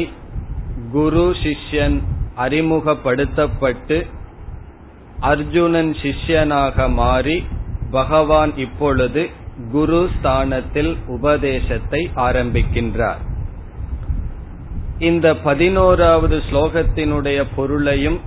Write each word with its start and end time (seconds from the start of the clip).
குரு 0.92 1.26
சிஷ்யன் 1.44 1.98
அறிமுகப்படுத்தப்பட்டு 2.36 3.98
அர்ஜுனன் 5.32 5.92
சிஷ்யனாக 6.04 6.88
மாறி 6.94 7.38
பகவான் 7.92 8.52
இப்பொழுது 8.58 9.24
குரு 9.72 10.00
ஸ்தானத்தில் 10.14 10.92
உபதேசத்தை 11.08 12.02
ஆரம்பிக்கின்றார். 12.16 13.22
இந்த 15.00 15.28
பதினோராவது 15.48 16.38
ஸ்லோகத்தினுடைய 16.48 17.40
பொருளையும் 17.56 18.20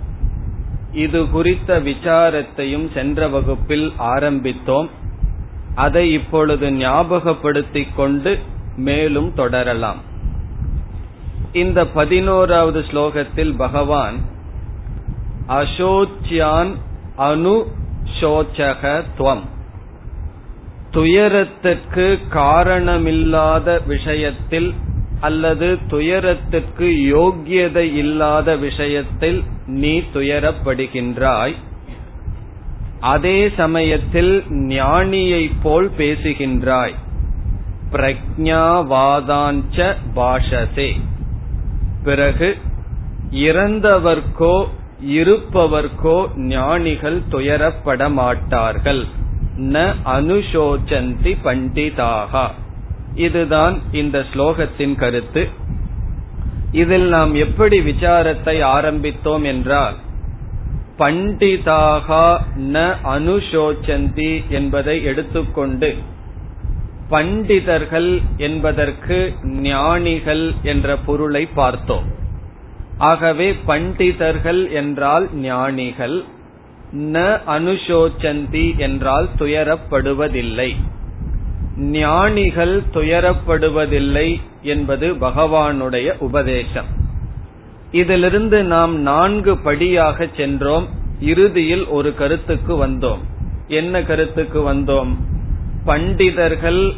இது 0.97 1.21
குறித்த 1.31 1.81
விசாரத்தையும் 1.81 2.87
சென்ற 2.95 3.29
வகுப்பில் 3.29 3.93
ஆரம்பித்தோம். 3.99 4.89
அதை 5.75 6.13
இப்பொழுது 6.13 6.71
ஞாபகப்படுத்திக் 6.71 7.95
கொண்டு 7.97 8.39
மேலும் 8.77 9.35
தொடரலாம். 9.35 10.01
இந்த 11.53 11.87
பதினோராவது 11.87 12.81
ஸ்லோகத்தில் 12.81 13.53
பகவான் 13.57 14.17
அசோச்சியான் 15.49 16.73
அனு 17.19 17.57
சோச்சக 18.21 19.03
துவம். 19.19 19.45
துயரத்திற்கு 20.91 22.07
காரணமில்லாத 22.33 23.87
விஷயத்தில் 23.87 24.75
அல்லது 25.21 25.79
துயரத்திற்கு 25.89 26.89
யோக்கியதை 27.15 27.87
இல்லாத 28.03 28.57
விஷயத்தில் 28.57 29.45
நீ 29.67 29.99
துயரப்படுகின்றாய். 29.99 31.55
அதே 33.01 33.51
சமயத்தில் 33.57 34.45
ஞானியைப் 34.51 35.57
போல் 35.63 35.91
பேசுகின்றாய். 35.99 36.95
பிரக்ஞாவாதாஞ்ச 37.93 39.95
பாஷசே. 40.17 41.01
பிறகு 42.05 42.57
இறந்தவர்க்கோ 43.31 44.67
இருப்பவர்க்கோ 45.07 46.37
ஞானிகள் 46.37 47.23
துயரப்பட 47.31 48.11
மாட்டார்கள் 48.11 49.05
ந 49.59 49.95
அனுசோச்சந்தி 50.05 51.37
பண்டிதாகா. 51.45 52.51
இதுதான் 53.15 53.81
இந்த 53.93 54.25
ஸ்லோகத்தின் 54.33 54.95
கருத்து. 54.95 55.49
இதில் 56.81 57.07
நாம் 57.09 57.33
எப்படி 57.45 57.79
விசாரத்தை 57.81 58.57
ஆரம்பித்தோம் 58.77 59.45
என்றால் 59.45 59.97
பண்டிதாகா 60.99 62.27
ந 62.75 62.83
அனுசோச்சந்தி 63.15 64.33
என்பதை 64.49 64.97
எடுத்துக்கொண்டு 65.05 65.91
பண்டிதர்கள் 67.11 68.11
என்பதற்கு 68.39 69.19
ஞானிகள் 69.67 70.45
என்ற 70.63 70.97
பொருளை 71.07 71.43
பார்த்தோம். 71.55 72.07
ஆகவே 73.11 73.49
பண்டிதர்கள் 73.67 74.63
என்றால் 74.73 75.27
ஞானிகள் 75.43 76.17
ந 77.15 77.23
அனுசோச்சந்தி 77.57 78.67
என்றால் 78.79 79.29
துயரப்படுவதில்லை. 79.39 80.71
ஞானிகள் 81.77 82.83
துயரப்படுவதில்லை 82.95 84.41
என்பது 84.63 85.15
பகவானுடைய 85.15 86.19
உபதேசம். 86.19 86.87
இதிலிருந்து 87.91 88.65
நாம் 88.65 89.01
நான்கு 89.01 89.59
படியாக 89.59 90.29
சென்றோம். 90.37 90.89
இறுதியில் 91.21 91.87
ஒரு 91.87 92.15
கருத்துக்கு 92.15 92.87
வந்தோம். 92.87 93.19
என்ன 93.69 94.03
கருத்துக்கு 94.03 94.75
வந்தோம்? 94.75 95.15
பண்டிதர்கள் 95.85 96.95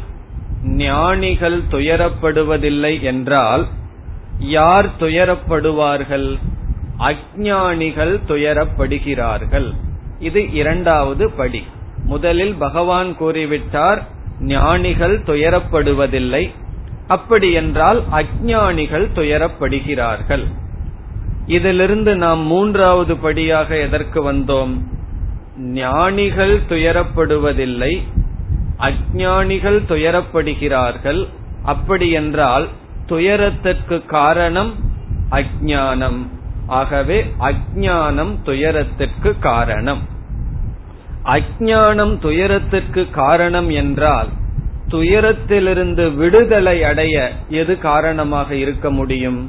ஞானிகள் 0.63 1.61
துயரப்படுவதில்லை 1.71 3.01
என்றால் 3.01 3.67
யார் 4.39 4.89
துயரப்படுவார்கள்? 4.99 6.37
அஜானிகள் 6.99 8.19
துயரப்படுகிறார்கள். 8.27 9.73
இது 10.19 10.51
இரண்டாவது 10.51 11.31
படி. 11.31 11.63
முதலில் 12.05 12.53
பகவான் 12.53 13.15
கூறிவிட்டார் 13.19 14.01
ஞானிகள் 14.41 15.19
துயரப்படுவதில்லை. 15.19 16.51
அப்படி 17.07 17.51
என்றால் 17.51 18.03
அஜானிகள் 18.11 19.07
துயரப்படுகிறார்கள். 19.15 20.45
இதிலிருந்து 21.45 22.15
நாம் 22.15 22.39
மூன்றாவது 22.39 23.17
படியாக 23.17 23.77
எதற்கு 23.77 24.33
வந்தோம்? 24.33 24.81
ஞானிகள் 25.57 26.59
துயரப்படுவதில்லை 26.59 28.01
அஜானிகள் 28.79 29.79
துயரப்படுகிறார்கள். 29.87 31.27
அப்படி 31.63 32.11
என்றால் 32.11 32.67
துயரத்திற்கு 33.05 34.05
காரணம் 34.05 34.75
அஜானம் 35.31 36.27
ஆகவே 36.67 37.33
அஜானம் 37.39 38.41
துயரத்திற்கு 38.43 39.39
காரணம். 39.39 40.17
அஜானம் 41.33 42.13
துயரத்திற்கு 42.21 43.09
காரணம் 43.11 43.69
என்றால் 43.69 44.29
துயரத்திலிருந்து 44.87 46.05
விடுதலை 46.15 46.77
அடைய 46.83 47.15
எது 47.49 47.73
காரணமாக 47.79 48.55
இருக்க 48.55 48.91
முடியும்? 48.91 49.39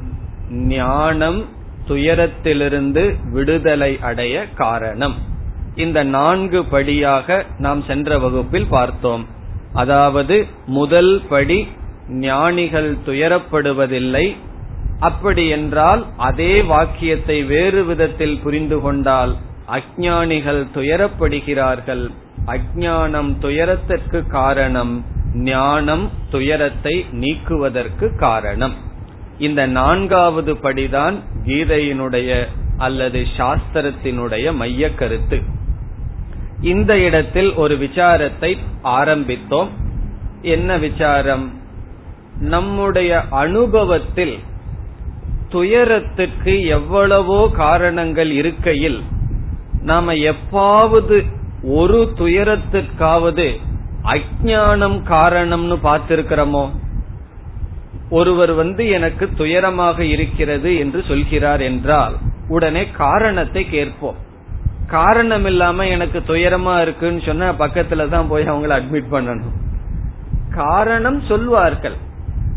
ஞானம் 0.49 1.39
துயரத்திலிருந்து 1.87 3.03
விடுதலை 3.31 3.91
அடைய 4.01 4.35
காரணம். 4.55 5.15
இந்த 5.75 5.99
நான்கு 6.03 6.59
படியாக 6.65 7.45
நாம் 7.57 7.81
சென்ற 7.83 8.19
வகுப்பில் 8.19 8.69
பார்த்தோம். 8.69 9.23
அதாவது 9.73 10.37
முதல் 10.65 11.13
படி 11.29 11.59
ஞானிகள் 12.07 12.91
துயரப்படுவதில்லை. 13.05 14.25
அப்படி 14.99 15.47
என்றால் 15.47 16.01
அதே 16.17 16.53
வாக்கியத்தை 16.63 17.37
வேறு 17.43 17.81
விதத்தில் 17.85 18.37
புரிந்து 18.43 18.79
கொண்டால் 18.79 19.33
அஜானிகள் 19.71 20.61
துயரப்படுகிறார்கள். 20.75 22.11
அஜானம் 22.45 23.37
துயரத்திற்கு 23.39 24.27
காரணம் 24.27 25.05
ஞானம் 25.33 26.09
துயரத்தை 26.29 27.05
நீக்குவதற்கு 27.11 28.17
காரணம். 28.17 28.73
இந்த 29.37 29.67
நான்காவது 29.67 30.53
படிதான் 30.53 31.15
கீதையினுடைய 31.45 32.47
அல்லது 32.77 33.25
சாஸ்திரத்தினுடைய 33.37 34.53
மைய 34.53 34.93
கருத்து. 34.93 35.41
இந்த 36.61 36.97
இடத்தில் 36.97 37.53
ஒரு 37.53 37.75
விசாரத்தை 37.75 38.57
ஆரம்பித்தோம். 38.83 39.69
என்ன 40.41 40.77
விசாரம்? 40.77 41.59
நம்முடைய 42.39 43.23
அனுபவத்தில் 43.29 44.39
துயரத்துக்கு 45.49 46.65
எவ்வளவோ 46.65 47.49
காரணங்கள் 47.53 48.31
இருக்கையில் 48.31 49.03
நாம 49.83 50.13
எப்பாவது 50.31 51.17
ஒரு 51.63 51.99
துயரத்துக்காவது 52.17 53.47
அஜானம் 54.13 54.99
காரணம்னு 55.09 55.77
பார்த்திருக்கிறோமோ 55.83 56.63
ஒருவர் 58.09 58.53
வந்து 58.53 58.83
எனக்கு 58.87 59.25
துயரமாக 59.37 59.99
இருக்கிறது 59.99 60.69
என்று 60.77 60.99
சொல்கிறார் 61.07 61.61
என்றால் 61.61 62.15
உடனே 62.47 62.83
காரணத்தை 62.89 63.61
கேட்போம். 63.69 64.17
காரணம் 64.87 65.45
இல்லாம 65.45 65.85
எனக்கு 65.87 66.19
துயரமா 66.19 66.73
இருக்குன்னு 66.81 67.21
சொன்னா 67.25 67.49
பக்கத்துல 67.59 68.07
தான் 68.09 68.27
போய் 68.27 68.43
அவங்கள 68.43 68.73
அட்மிட் 68.79 69.13
பண்ணணும். 69.13 69.55
காரணம் 70.55 71.21
சொல்வார்கள். 71.21 71.97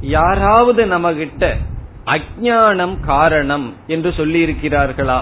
யாராவது 0.00 0.82
நம்ம 0.86 1.12
கிட்ட 1.12 1.56
அஜானம் 2.06 2.96
காரணம் 3.06 3.66
என்று 3.86 4.12
சொல்லி 4.12 4.40
இருக்கிறார்களா 4.46 5.20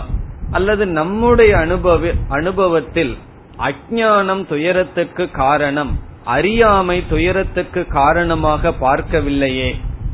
அல்லது 0.52 0.87
நம்முடைய 0.87 1.58
அனுபவ 1.58 2.10
அனுபவத்தில் 2.28 3.16
அஜானம் 3.58 4.46
துயரத்துக்கு 4.46 5.31
காரணம் 5.31 5.93
அறியாமை 6.25 7.02
துயரத்துக்கு 7.08 7.87
காரணமாக 7.87 8.72
பார்க்கவில்லையே 8.81 9.70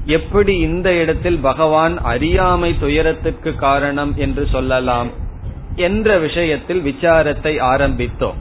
எப்படி 0.06 0.56
இந்த 0.58 0.94
இடத்தில் 0.94 1.38
பகவான் 1.38 1.96
அறியாமை 2.02 2.70
துயரத்துக்கு 2.80 3.50
காரணம் 3.54 4.12
என்று 4.16 4.46
சொல்லலாம் 4.46 5.10
என்ற 5.76 6.18
விஷயத்தில் 6.18 6.82
விசாரத்தை 6.84 7.52
ஆரம்பித்தோம். 7.62 8.38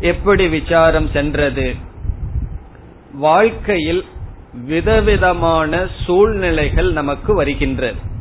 எப்படி 0.00 0.48
விசாரம் 0.48 1.08
சென்றது? 1.12 1.74
வாழ்க்கையில் 3.12 4.04
விதவிதமான 4.66 5.86
சூழ்நிலைகள் 6.04 6.92
நமக்கு 6.92 7.34
வருகின்றது. 7.34 8.14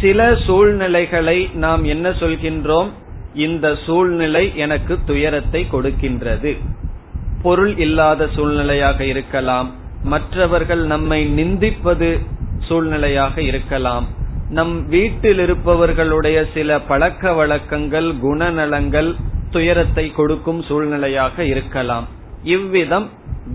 சில 0.00 0.36
சூழ்நிலைகளை 0.46 1.50
நாம் 1.54 1.84
என்ன 1.84 2.10
சொல்கின்றோம்? 2.10 2.90
இந்த 3.34 3.76
சூழ்நிலை 3.86 4.56
எனக்கு 4.56 4.98
துயரத்தை 5.06 5.66
கொடுக்கின்றது. 5.72 6.56
பொருள் 7.42 7.76
இல்லாத 7.76 8.28
சூழ்நிலையாக 8.36 9.00
இருக்கலாம். 9.00 9.70
மற்றவர்கள் 10.04 10.82
நம்மை 10.84 11.20
நிந்திப்பது 11.38 12.18
சூழ்நிலையாக 12.68 13.38
இருக்கலாம். 13.38 14.06
நம் 14.50 14.88
வீட்டில் 14.88 15.38
இருப்பவர்களுடைய 15.38 16.46
சில 16.54 16.80
பழக்க 16.80 17.32
வழக்கங்கள் 17.32 18.08
குணநலங்கள் 18.22 19.14
துயரத்தை 19.50 20.10
கொடுக்கும் 20.10 20.62
சூழ்நிலையாக 20.62 21.38
இருக்கலாம். 21.38 22.08
இவ்விதம் 22.42 23.08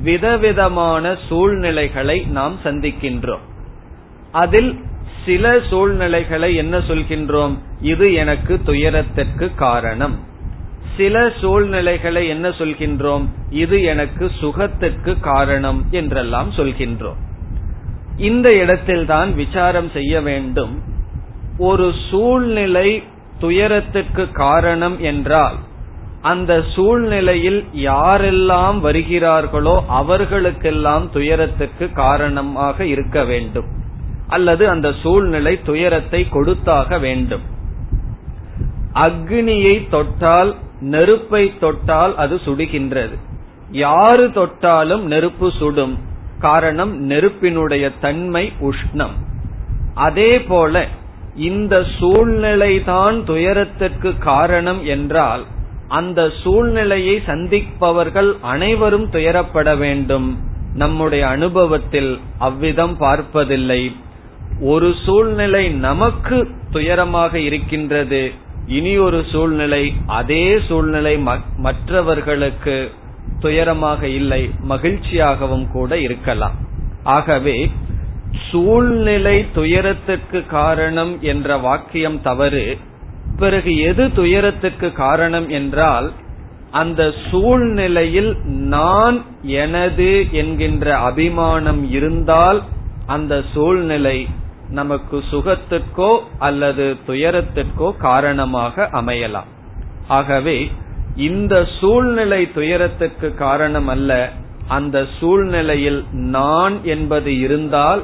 விதவிதமான 0.04 1.16
சூழ்நிலைகளை 1.30 2.18
நாம் 2.30 2.56
சந்திக்கின்றோம். 2.64 3.44
அதில் 4.32 4.72
சில 5.26 5.60
சூழ்நிலைகளை 5.70 6.56
என்ன 6.56 6.78
சொல்கின்றோம்? 6.78 7.58
இது 7.82 8.14
எனக்கு 8.14 8.62
துயரத்திற்கு 8.64 9.56
காரணம். 9.56 10.20
சில 10.98 11.32
சூழ்நிலைகளை 11.42 12.28
என்ன 12.28 12.50
சொல்கின்றோம்? 12.50 13.26
இது 13.50 13.84
எனக்கு 13.84 14.32
சுகத்திற்கு 14.40 15.20
காரணம் 15.20 15.86
என்றெல்லாம் 15.92 16.52
சொல்கின்றோம். 16.52 17.22
இந்த 18.18 18.54
இடத்தில்தான் 18.54 19.36
விசாரம் 19.36 19.90
செய்ய 19.94 20.22
வேண்டும். 20.22 20.82
ஒரு 21.58 21.94
சூழ்நிலை 22.10 23.04
துயரத்திற்கு 23.40 24.32
காரணம் 24.32 25.00
என்றால் 25.00 25.56
அந்த 26.22 26.64
சூழ்நிலையில் 26.76 27.66
யாரெல்லாம் 27.74 28.80
வருகிறார்களோ 28.80 29.84
அவர்களுக்கெல்லாம் 29.88 31.10
துயரத்துக்கு 31.12 31.92
காரணமாக 31.92 32.86
இருக்க 32.86 33.24
வேண்டும். 33.24 33.84
அல்லது 34.28 34.70
அந்த 34.70 34.94
சூழ்நிலை 35.02 35.62
துயரத்தை 35.62 36.30
கொடுத்தாக 36.30 37.00
வேண்டும். 37.00 37.42
அக்னியை 38.94 39.90
தொட்டால் 39.90 40.56
நெருப்பை 40.80 41.58
தொட்டால் 41.60 42.16
அது 42.16 42.40
சுடுகின்றது. 42.46 43.18
யாரு 43.72 44.32
தொட்டாலும் 44.32 45.06
நெருப்பு 45.06 45.52
சுடும். 45.52 46.00
காரணம் 46.40 46.96
நெருப்பினுடைய 46.96 47.92
தன்மை 48.00 48.54
உஷ்ணம். 48.62 49.16
அதே 49.94 50.42
போல 50.42 50.88
இந்த 51.36 51.86
சூழ்நிலைதான் 52.00 53.24
துயரத்திற்கு 53.24 54.18
காரணம் 54.18 54.86
என்றால் 54.86 55.44
அந்த 55.88 56.32
சூழ்நிலையை 56.44 57.22
சந்திப்பவர்கள் 57.26 58.38
அனைவரும் 58.42 59.12
துயரப்பட 59.12 59.78
வேண்டும். 59.78 60.40
நம்முடைய 60.74 61.28
அனுபவத்தில் 61.28 62.20
அவ்விதம் 62.38 62.98
பார்ப்பதில்லை. 62.98 63.96
ஒரு 64.62 64.96
சூழ்நிலை 65.06 65.70
நமக்கு 65.70 66.48
துயரமாக 66.72 67.34
இருக்கின்றது. 67.34 68.32
இனி 68.68 68.98
ஒரு 68.98 69.26
சூழ்நிலை 69.32 69.94
அதே 70.08 70.60
சூழ்நிலை 70.68 71.18
மற்றவர்களுக்கு 71.58 72.92
துயரமாக 73.40 74.02
இல்லை 74.02 74.50
மகிழ்ச்சியாகவும் 74.70 75.72
கூட 75.72 76.00
இருக்கலாம். 76.00 76.54
ஆகவே 77.04 77.72
சூழ்நிலை 78.52 79.46
துயரத்துக்கு 79.54 80.46
காரணம் 80.46 81.18
என்ற 81.22 81.58
வாக்கியம் 81.58 82.22
தவறு. 82.22 82.78
பிறகு 83.38 83.78
எது 83.78 84.14
துயரத்துக்கு 84.14 84.92
காரணம் 84.92 85.50
என்றால் 85.50 86.12
அந்த 86.72 87.14
சூழ்நிலையில் 87.32 88.36
நான் 88.46 89.24
எனது 89.42 90.28
என்கின்ற 90.32 90.98
அபிமானம் 90.98 91.90
இருந்தால் 91.90 92.64
அந்த 93.06 93.44
சூழ்நிலை 93.54 94.28
நமக்கு 94.70 95.24
சுகத்திற்கோ 95.32 96.20
அல்லது 96.40 96.96
துயரத்திற்கோ 97.08 97.98
காரணமாக 97.98 98.90
அமையலாம். 98.92 99.50
ஆகவே 100.08 100.72
இந்த 101.16 101.68
சூழ்நிலை 101.80 102.52
துயரத்திற்கு 102.52 103.34
காரணம் 103.34 103.88
அல்ல. 103.88 104.32
அந்த 104.68 105.06
சூழ்நிலையில் 105.20 106.06
நான் 106.12 106.84
என்பது 106.84 107.40
இருந்தால் 107.40 108.04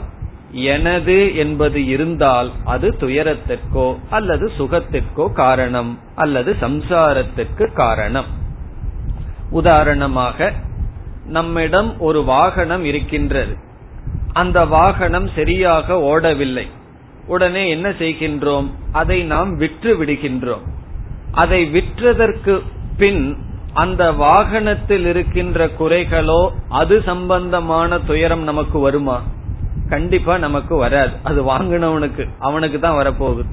எனது 0.52 1.36
என்பது 1.36 1.86
இருந்தால் 1.86 2.52
அது 2.66 2.96
துயரத்திற்கோ 3.00 3.98
அல்லது 4.10 4.52
சுகத்திற்கோ 4.58 5.34
காரணம் 5.34 6.00
அல்லது 6.16 6.56
சம்சாரத்திற்கு 6.62 7.74
காரணம். 7.74 8.26
உதாரணமாக 9.50 10.54
நம்மிடம் 11.26 12.00
ஒரு 12.00 12.24
வாகனம் 12.24 12.84
இருக்கின்றது. 12.84 13.58
அந்த 14.34 14.66
வாகனம் 14.66 15.30
சரியாக 15.36 15.94
ஓடவில்லை. 15.94 16.68
உடனே 17.26 17.70
என்ன 17.70 17.90
செய்கின்றோம்? 17.90 18.72
அதை 18.92 19.24
நாம் 19.24 19.58
விற்று 19.58 20.04
விடுகின்றோம். 20.04 20.62
அதை 21.32 21.66
விற்றதற்கு 21.66 22.62
பின் 22.98 23.38
அந்த 23.74 24.12
வாகனத்தில் 24.12 25.06
இருக்கின்ற 25.06 25.66
குறைகளோ 25.66 26.50
அது 26.70 27.02
சம்பந்தமான 27.06 28.00
துயரம் 28.00 28.44
நமக்கு 28.44 28.80
வருமா? 28.80 29.22
கண்டிப்பா 29.90 30.38
நமக்கு 30.38 30.76
வராது. 30.76 31.12
அது 31.24 31.44
வாங்கினவனுக்கு 31.44 32.28
அவனுக்கு 32.40 32.80
தான் 32.80 33.06
வரப்போகுது. 33.06 33.46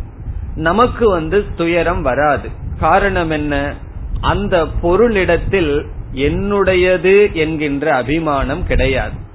நமக்கு 0.54 1.10
வந்து 1.10 1.44
துயரம் 1.56 2.02
வராது. 2.02 2.48
காரணம் 2.78 3.30
என்ன? 3.30 3.74
அந்த 4.20 4.66
பொருளிடத்தில் 4.82 5.86
என்னுடையது 6.14 7.32
என்கின்ற 7.32 7.94
அபிமானம் 7.94 8.66
கிடையாது. 8.66 9.26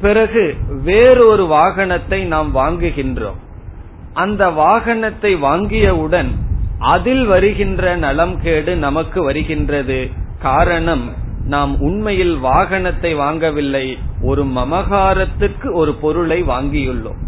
பிறகு 0.00 0.44
வேறொரு 0.88 1.44
வாகனத்தை 1.46 2.20
நாம் 2.34 2.50
வாங்குகின்றோம். 2.54 3.38
அந்த 4.14 4.42
வாகனத்தை 4.64 5.32
வாங்கியவுடன் 5.46 6.30
அதில் 6.92 7.24
வருகின்ற 7.26 7.96
நலம் 7.96 8.36
கேடு 8.42 8.72
நமக்கு 8.76 9.18
வருகின்றது. 9.24 10.00
காரணம் 10.42 11.04
நாம் 11.54 11.72
உண்மையில் 11.80 12.36
வாகனத்தை 12.40 13.10
வாங்கவில்லை. 13.24 13.86
ஒரு 14.22 14.42
மமகாரத்துக்கு 14.58 15.68
ஒரு 15.72 15.92
பொருளை 15.94 16.38
வாங்கியுள்ளோம். 16.42 17.20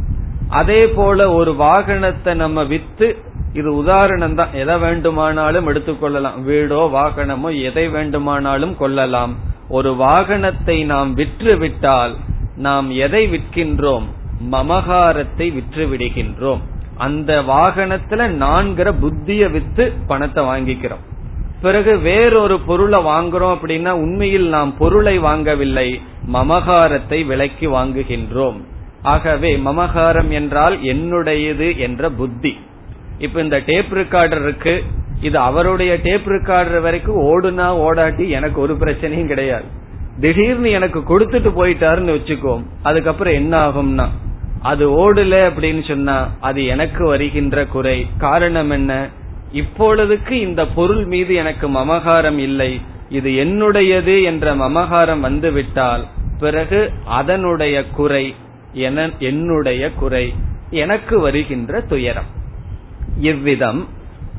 அதே 0.61 0.83
போல 0.89 1.19
ஒரு 1.33 1.53
வாகனத்தை 1.55 2.33
நம்ம 2.35 2.65
வித்து 2.65 3.09
இது 3.53 3.71
உதாரணம் 3.75 4.35
தான் 4.35 4.53
எதை 4.53 4.77
வேண்டுமானாலும் 4.79 5.69
எடுத்துக்கொள்ளலாம் 5.69 6.41
வீடோ 6.49 6.83
வாகனமோ 6.99 7.51
எதை 7.69 7.87
வேண்டுமானாலும் 7.89 8.75
கொள்ளலாம். 8.77 9.33
ஒரு 9.69 9.91
வாகனத்தை 10.03 10.77
நாம் 10.85 11.11
விற்று 11.15 11.55
விட்டால் 11.59 12.15
நாம் 12.57 12.91
எதை 12.91 13.31
விற்கின்றோம்? 13.31 14.03
மமகாரத்தை 14.51 15.53
விற்று 15.53 15.87
விடுகின்றோம் 15.87 16.61
அந்த 16.97 17.43
வாகனத்துல 17.43 18.29
நான்கிற 18.29 18.93
புத்திய 18.93 19.51
வித்து 19.51 19.93
பணத்தை 20.07 20.45
வாங்கிக்கிறோம். 20.45 21.09
பிறகு 21.63 21.99
வேறொரு 21.99 22.61
பொருளை 22.61 23.05
வாங்குறோம் 23.05 23.57
அப்படின்னா 23.61 23.89
உண்மையில் 23.89 24.49
நாம் 24.49 24.77
பொருளை 24.77 25.21
வாங்கவில்லை 25.21 26.01
மமகாரத்தை 26.33 27.27
விலைக்கு 27.27 27.71
வாங்குகின்றோம். 27.71 28.61
ஆகவே 29.03 29.57
மமகாரம் 29.57 30.29
என்றால் 30.29 30.79
என்னுடையது 30.79 31.77
என்ற 31.77 32.11
புத்தி. 32.11 32.59
இப்ப 33.19 33.43
இந்த 33.43 33.63
டேப் 33.67 33.93
ரெக்கார்டர் 33.93 34.43
இருக்கு. 34.43 34.85
இது 35.21 35.39
அவருடைய 35.39 35.97
டேப் 36.03 36.27
ரெக்கார்டர் 36.27 36.81
வரைக்கும் 36.81 37.21
ஓடுனா 37.21 37.67
ஓடாட்டி 37.67 38.29
எனக்கு 38.29 38.61
ஒரு 38.61 38.75
பிரச்சனையும் 38.75 39.27
கிடையாது. 39.27 39.65
திடீர்னு 40.21 40.71
எனக்கு 40.71 41.01
கொடுத்துட்டு 41.01 41.51
போயிட்டாருன்னு 41.61 42.15
வச்சுக்கோம் 42.17 42.63
அதுக்கப்புறம் 42.83 43.35
என்ன 43.35 43.69
ஆகும்னா 43.69 44.07
அது 44.63 44.85
ஓடல 44.91 45.35
அப்படின்னு 45.49 45.89
சொன்னா 45.89 46.17
அது 46.41 46.65
எனக்கு 46.65 47.07
வருகின்ற 47.07 47.67
குறை. 47.67 48.07
காரணம் 48.19 48.71
என்ன? 48.71 49.09
இப்பொழுதுக்கு 49.53 50.31
இந்த 50.31 50.67
பொருள் 50.67 51.05
மீது 51.05 51.35
எனக்கு 51.35 51.69
மமகாரம் 51.69 52.39
இல்லை. 52.39 52.81
இது 53.09 53.31
என்னுடையது 53.45 54.23
என்ற 54.23 54.55
மமகாரம் 54.55 55.21
வந்துவிட்டால் 55.21 56.05
பிறகு 56.41 56.91
அதனுடைய 57.05 57.85
குறை 57.89 58.35
என்னுடைய 59.19 59.93
குறை 59.93 60.35
எனக்கு 60.71 61.21
வருகின்ற 61.21 61.81
துயரம். 61.81 62.31
இவ்விதம் 63.21 63.89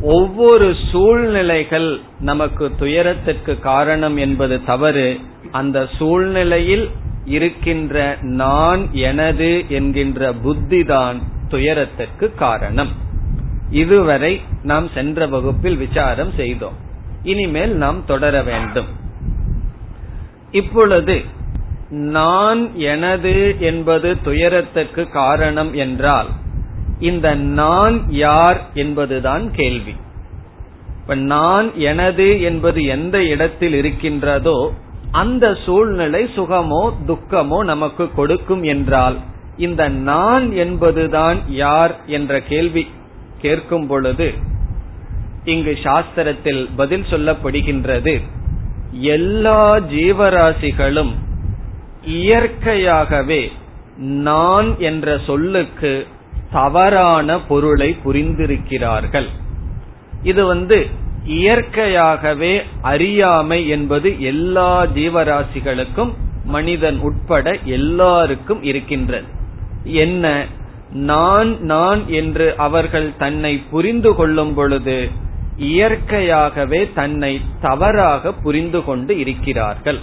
ஒவ்வொரு 0.02 0.76
சூழ்நிலைகள் 0.92 2.00
நமக்கு 2.20 2.72
துயரத்திற்கு 2.78 3.60
காரணம் 3.60 4.18
என்பது 4.18 4.64
தவறு. 4.64 5.20
அந்த 5.52 5.88
சூழ்நிலையில் 5.98 6.90
இருக்கின்ற 7.26 8.18
நான் 8.22 8.94
எனது 8.94 9.66
என்கின்ற 9.68 10.34
புத்திதான் 10.34 11.22
துயரத்திற்கு 11.48 12.34
காரணம். 12.36 12.92
இதுவரை 13.70 14.42
நாம் 14.64 14.90
சென்ற 14.94 15.28
வகுப்பில் 15.28 15.78
விசாரம் 15.78 16.32
செய்தோம். 16.36 16.74
இனிமேல் 17.24 17.74
நாம் 17.76 18.06
தொடர 18.06 18.44
வேண்டும். 18.44 18.86
இப்பொழுது 20.52 21.22
நான் 21.90 22.78
எனது 22.78 23.56
என்பது 23.60 24.22
துயரத்துக்கு 24.22 25.10
காரணம் 25.10 25.74
என்றால் 25.74 26.28
இந்த 27.00 27.36
நான் 27.36 28.12
யார் 28.12 28.62
என்பதுதான் 28.74 29.52
கேள்வி. 29.54 29.96
இப்ப 31.02 31.16
நான் 31.16 31.76
எனது 31.76 32.42
என்பது 32.42 32.84
எந்த 32.86 33.24
இடத்தில் 33.24 33.74
இருக்கின்றதோ 33.74 34.74
அந்த 35.12 35.58
சூழ்நிலை 35.66 36.30
சுகமோ 36.36 36.94
துக்கமோ 37.08 37.64
நமக்கு 37.64 38.12
கொடுக்கும் 38.12 38.64
என்றால் 38.64 39.18
இந்த 39.58 39.90
நான் 39.90 40.52
என்பதுதான் 40.52 41.40
யார் 41.48 41.94
என்ற 42.06 42.40
கேள்வி 42.42 42.88
கேட்கும் 43.42 43.88
பொழுது 43.88 44.34
இங்கு 45.44 45.78
சாஸ்திரத்தில் 45.84 46.70
பதில் 46.76 47.06
சொல்லப்படுகின்றது. 47.10 48.22
எல்லா 48.92 49.78
ஜீவராசிகளும் 49.78 51.12
இயற்கையாகவே 52.06 53.52
நான் 53.98 54.80
என்ற 54.80 55.20
சொல்லுக்கு 55.26 56.08
தவறான 56.52 57.40
பொருளை 57.40 57.98
புரிந்திருக்கிறார்கள். 58.06 59.30
இது 60.24 60.46
வந்து 60.46 60.88
இயற்கையாகவே 61.26 62.62
அறியாமை 62.82 63.68
என்பது 63.68 64.22
எல்லா 64.22 64.86
ஜீவராசிகளுக்கும் 64.86 66.14
மனிதன் 66.46 67.00
உட்பட 67.00 67.58
எல்லாருக்கும் 67.64 68.64
இருக்கின்றது. 68.64 69.26
என்ன? 69.84 70.46
நான் 70.92 71.60
நான் 71.60 72.08
என்று 72.08 72.54
அவர்கள் 72.58 73.18
தன்னை 73.18 73.64
புரிந்து 73.72 74.16
கொள்ளும் 74.16 74.54
பொழுது 74.54 75.10
இயற்கையாகவே 75.58 76.92
தன்னை 76.94 77.42
தவறாக 77.62 78.34
புரிந்து 78.34 78.84
கொண்டு 78.84 79.20
இருக்கிறார்கள். 79.20 80.00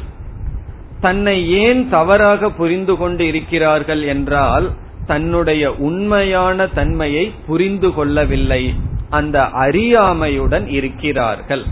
தன்னை 1.01 1.51
ஏன் 1.51 1.89
தவறாக 1.89 2.51
புரிந்து 2.51 2.97
கொண்டு 2.97 3.27
இருக்கிறார்கள் 3.27 4.03
என்றால் 4.03 4.71
தன்னுடைய 5.07 5.75
உண்மையான 5.75 6.67
தன்மையை 6.67 7.33
புரிந்து 7.47 7.93
கொள்ளவில்லை. 7.93 8.75
அந்த 9.11 9.43
அறியாமையுடன் 9.43 10.67
இருக்கிறார்கள். 10.67 11.65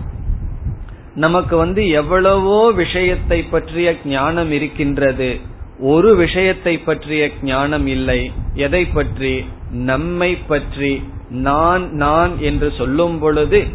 நமக்கு 1.15 1.57
வந்து 1.57 1.89
எவ்வளவோ 1.89 2.71
விஷயத்தை 2.71 3.43
பற்றிய 3.43 3.97
ஞானம் 4.05 4.53
இருக்கின்றது. 4.53 5.41
ஒரு 5.81 6.17
விஷயத்தை 6.17 6.79
பற்றிய 6.79 7.31
ஞானம் 7.43 7.87
இல்லை. 7.87 8.33
எதை 8.55 8.87
பற்றி? 8.87 9.45
நம்மை 9.71 10.37
பற்றி. 10.37 11.03
நான் 11.31 11.91
நான் 11.93 12.39
என்று 12.39 12.73
சொல்லும் 12.77 13.19
பொழுது 13.19 13.67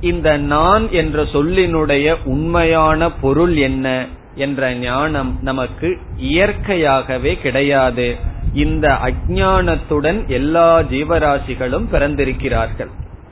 இந்த 0.00 0.36
நான் 0.36 0.90
என்ற 0.90 1.22
சொல்லினுடைய 1.22 2.16
உண்மையான 2.24 3.10
பொருள் 3.10 3.56
என்ன 3.56 4.06
என்ற 4.34 4.74
ஞானம் 4.74 5.38
நமக்கு 5.42 5.98
இயற்கையாகவே 6.16 7.38
கிடையாது. 7.38 8.16
இந்த 8.54 8.98
அஜானத்துடன் 9.02 10.26
எல்லா 10.26 10.80
ஜீவராசிகளும் 10.80 11.86
பிறந்திருக்கிறார்கள். 11.90 12.90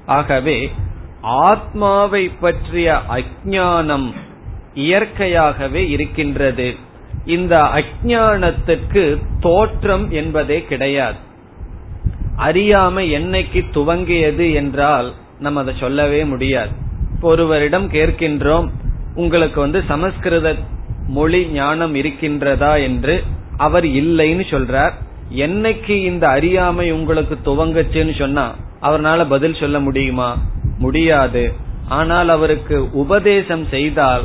ஆகவே 0.09 0.73
ஆத்மாவை 1.21 2.29
பற்றிய 2.29 3.01
அஜானம் 3.09 4.13
இயற்கையாகவே 4.75 5.89
இருக்கின்றது. 5.89 6.75
இந்த 7.27 7.57
அஜானத்துக்கு 7.59 9.23
தோற்றம் 9.41 10.11
என்பதே 10.11 10.63
கிடையாது. 10.63 11.17
அறியாமை 12.37 13.13
என்னைக்கு 13.15 13.65
துவங்கியது 13.73 14.55
என்றால் 14.55 15.13
நம்ம 15.39 15.61
அதை 15.61 15.75
சொல்லவே 15.79 16.25
முடியாது. 16.25 16.71
ஒருவரிடம் 17.21 17.91
கேட்கின்றோம் 17.93 18.69
உங்களுக்கு 19.15 19.61
வந்து 19.61 19.83
சமஸ்கிருத 19.89 20.55
மொழி 21.09 21.47
ஞானம் 21.47 21.95
இருக்கின்றதா? 21.95 22.83
என்று 22.83 23.25
அவர் 23.57 23.85
இல்லைன்னு 23.85 24.45
சொல்றார். 24.51 24.93
என்னைக்கு 25.31 25.91
இந்த 25.91 26.29
அறியாமை 26.29 26.93
உங்களுக்கு 26.93 27.39
துவங்கச்சுன்னு 27.45 28.19
சொன்னா 28.19 28.55
அவரால் 28.81 29.27
பதில் 29.27 29.55
சொல்ல 29.55 29.81
முடியுமா? 29.81 30.37
முடியாது. 30.79 31.53
ஆனால் 31.89 32.29
அவருக்கு 32.29 32.93
உபதேசம் 32.93 33.67
செய்தால் 33.67 34.25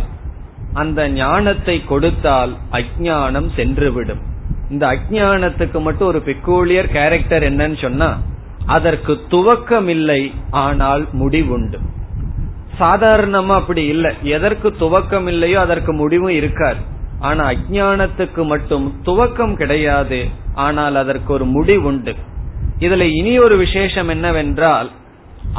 அந்த 0.74 1.10
ஞானத்தை 1.10 1.84
கொடுத்தால் 1.86 2.56
அஜானம் 2.72 3.50
சென்றுவிடும். 3.56 4.22
இந்த 4.70 4.88
அஜானத்துக்கு 4.88 5.82
மட்டும் 5.82 6.08
ஒரு 6.08 6.24
பெக்கூலியர் 6.26 6.92
கேரக்டர் 6.92 7.44
என்னன்னு 7.44 7.82
சொன்னா 7.82 8.20
அதற்கு 8.66 9.20
துவக்கம் 9.30 9.88
இல்லை 9.88 10.34
ஆனால் 10.50 11.08
முடிவுண்டு. 11.12 11.80
சாதாரணமா 12.80 13.54
அப்படி 13.54 13.86
இல்லை. 13.86 14.12
எதற்கு 14.22 14.76
துவக்கம் 14.80 15.28
இல்லையோ 15.28 15.60
அதற்கு 15.60 15.94
முடிவும் 15.94 16.34
இருக்காது. 16.34 16.80
ஆனா 17.24 17.44
அஜானத்துக்கு 17.50 18.44
மட்டும் 18.46 18.86
துவக்கம் 19.06 19.56
கிடையாது. 19.56 20.20
ஆனால் 20.66 20.96
அதற்கு 20.96 21.30
ஒரு 21.34 21.46
முடிவுண்டு. 21.56 22.14
இதுல 22.80 23.06
இனி 23.18 23.34
ஒரு 23.40 23.56
விசேஷம் 23.58 24.08
என்னவென்றால் 24.08 24.90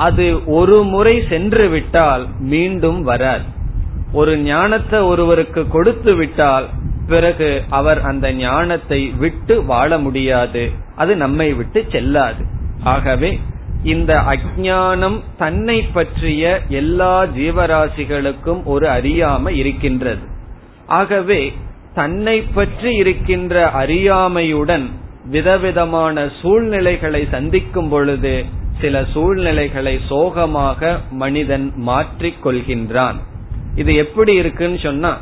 அது 0.06 0.24
ஒரு 0.58 0.76
முறை 0.84 1.14
சென்று 1.28 1.66
விட்டால் 1.68 2.24
மீண்டும் 2.52 3.00
வராது. 3.02 3.46
ஒரு 4.12 4.32
ஞானத்தை 4.38 4.98
ஒருவருக்கு 5.00 5.62
கொடுத்து 5.68 6.12
விட்டால் 6.14 6.66
பிறகு 7.06 7.48
அவர் 7.70 8.00
அந்த 8.00 8.26
ஞானத்தை 8.32 9.00
விட்டு 9.22 9.54
வாழ 9.64 9.98
முடியாது. 9.98 10.62
அது 10.96 11.12
நம்மை 11.16 11.48
விட்டு 11.54 11.80
செல்லாது. 11.92 12.44
ஆகவே 12.84 13.30
இந்த 13.94 14.12
அஜானம் 14.32 15.18
தன்னை 15.38 15.78
பற்றிய 15.96 16.44
எல்லா 16.80 17.14
ஜீவராசிகளுக்கும் 17.38 18.62
ஒரு 18.74 18.86
அறியாமை 18.88 19.52
இருக்கின்றது. 19.56 20.24
ஆகவே 20.86 21.52
தன்னை 21.94 22.40
பற்றி 22.40 22.94
இருக்கின்ற 22.94 23.70
அறியாமையுடன் 23.70 24.90
விதவிதமான 25.30 26.28
சூழ்நிலைகளை 26.42 27.26
சந்திக்கும் 27.30 27.88
பொழுது 27.88 28.44
சில 28.80 29.04
சூழ்நிலைகளை 29.12 30.00
சோகமாக 30.08 31.00
மனிதன் 31.10 31.72
மாற்றிக் 31.76 32.46
கொள்கின்றான். 32.46 33.14
இது 33.74 33.94
எப்படி 33.94 34.34
இருக்குன்னு 34.34 34.78
சொன்னா 34.78 35.18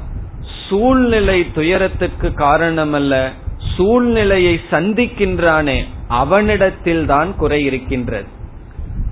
சூழ்நிலை 0.68 1.52
துயரத்துக்கு 1.52 2.28
காரணமல்ல 2.28 3.28
சூழ்நிலையை 3.76 4.60
சந்திக்கின்றானே 4.70 5.84
அவனிடத்தில் 6.08 7.06
தான் 7.06 7.36
குறை 7.36 7.64
இருக்கின்றது. 7.64 8.26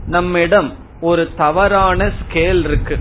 நம்மிடம் 0.06 0.74
ஒரு 1.00 1.34
தவறான 1.36 2.12
ஸ்கேல் 2.20 2.64
இருக்கு. 2.64 2.98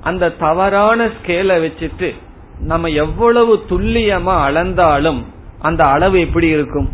அந்த 0.00 0.30
தவறான 0.30 1.06
ஸ்கேலை 1.06 1.56
வச்சுட்டு 1.64 2.14
நம்ம 2.58 2.88
எவ்வளவு 2.88 3.64
துல்லியமா 3.68 4.34
அளந்தாலும் 4.46 5.24
அந்த 5.58 5.84
அளவு 5.84 6.20
எப்படி 6.20 6.46
இருக்கும்? 6.46 6.88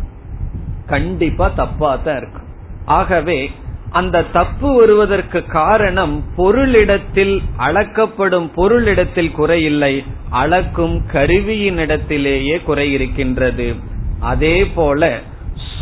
கண்டிப்பா 0.85 1.47
தப்பா 1.47 1.95
தான் 1.95 2.17
இருக்கும். 2.17 2.47
ஆகவே 2.85 3.51
அந்த 3.91 4.23
தப்பு 4.23 4.75
வருவதற்கு 4.75 5.45
காரணம் 5.45 6.23
பொருளிடத்தில் 6.37 7.41
அளக்கப்படும் 7.57 8.49
பொருளிடத்தில் 8.55 9.31
குறையில்லை 9.37 10.05
அளக்கும் 10.29 11.01
கருவியினிடத்திலேயே 11.13 12.63
குறை 12.63 12.91
இருக்கின்றது. 12.91 13.75
அதே 14.19 14.65
போல 14.65 15.19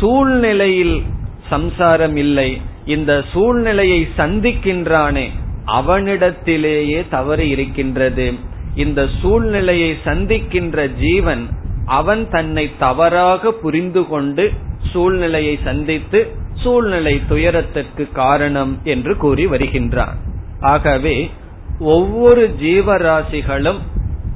சூழ்நிலையில் 0.00 1.02
சம்சாரம் 1.48 2.16
இல்லை 2.16 2.60
இந்த 2.84 3.24
சூழ்நிலையை 3.32 4.08
சந்திக்கின்றானே 4.16 5.28
அவனிடத்திலேயே 5.66 7.08
தவறு 7.08 7.48
இருக்கின்றது. 7.48 8.56
இந்த 8.74 9.08
சூழ்நிலையை 9.20 9.96
சந்திக்கின்ற 10.04 10.92
ஜீவன் 10.92 11.48
அவன் 11.84 12.30
தன்னை 12.30 12.70
தவறாக 12.78 13.52
புரிந்து 13.52 14.06
கொண்டு 14.06 14.52
சூழ்நிலையை 14.92 15.58
சந்தித்து 15.64 16.32
சூழ்நிலை 16.54 17.20
துயரத்திற்கு 17.28 18.12
காரணம் 18.12 18.80
என்று 18.84 19.16
கூறி 19.16 19.46
வருகின்றான். 19.46 20.16
ஆகவே 20.60 21.30
ஒவ்வொரு 21.78 22.54
ஜீவராசிகளும் 22.60 23.78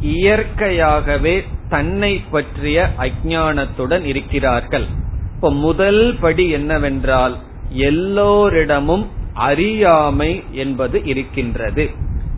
இயற்கையாகவே 0.01 1.45
தன்னை 1.69 2.23
பற்றிய 2.31 2.91
அஜானத்துடன் 2.99 4.05
இருக்கிறார்கள். 4.05 4.87
இப்ப 5.35 5.53
முதல் 5.53 6.17
படி 6.21 6.49
என்னவென்றால் 6.49 7.39
எல்லோரிடமும் 7.69 9.11
அறியாமை 9.35 10.43
என்பது 10.51 11.05
இருக்கின்றது. 11.05 11.91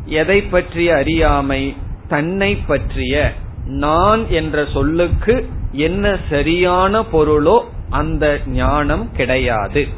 எதை 0.05 0.43
பற்றிய 0.43 0.95
அறியாமை? 0.95 1.75
தன்னை 2.09 2.57
பற்றிய 2.57 3.33
நான் 3.67 4.31
என்ற 4.31 4.65
சொல்லுக்கு 4.73 5.49
என்ன 5.73 6.17
சரியான 6.31 7.03
பொருளோ 7.13 7.65
அந்த 7.91 8.41
ஞானம் 8.47 9.13
கிடையாது. 9.13 9.89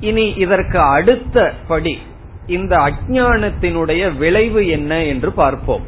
இனி 0.00 0.32
இதற்கு 0.36 0.78
அடுத்த 0.78 1.54
படி 1.68 1.98
இந்த 2.46 2.76
அஜானத்தினுடைய 2.76 4.16
விளைவு 4.16 4.68
என்ன 4.68 5.04
என்று 5.04 5.32
பார்ப்போம். 5.32 5.82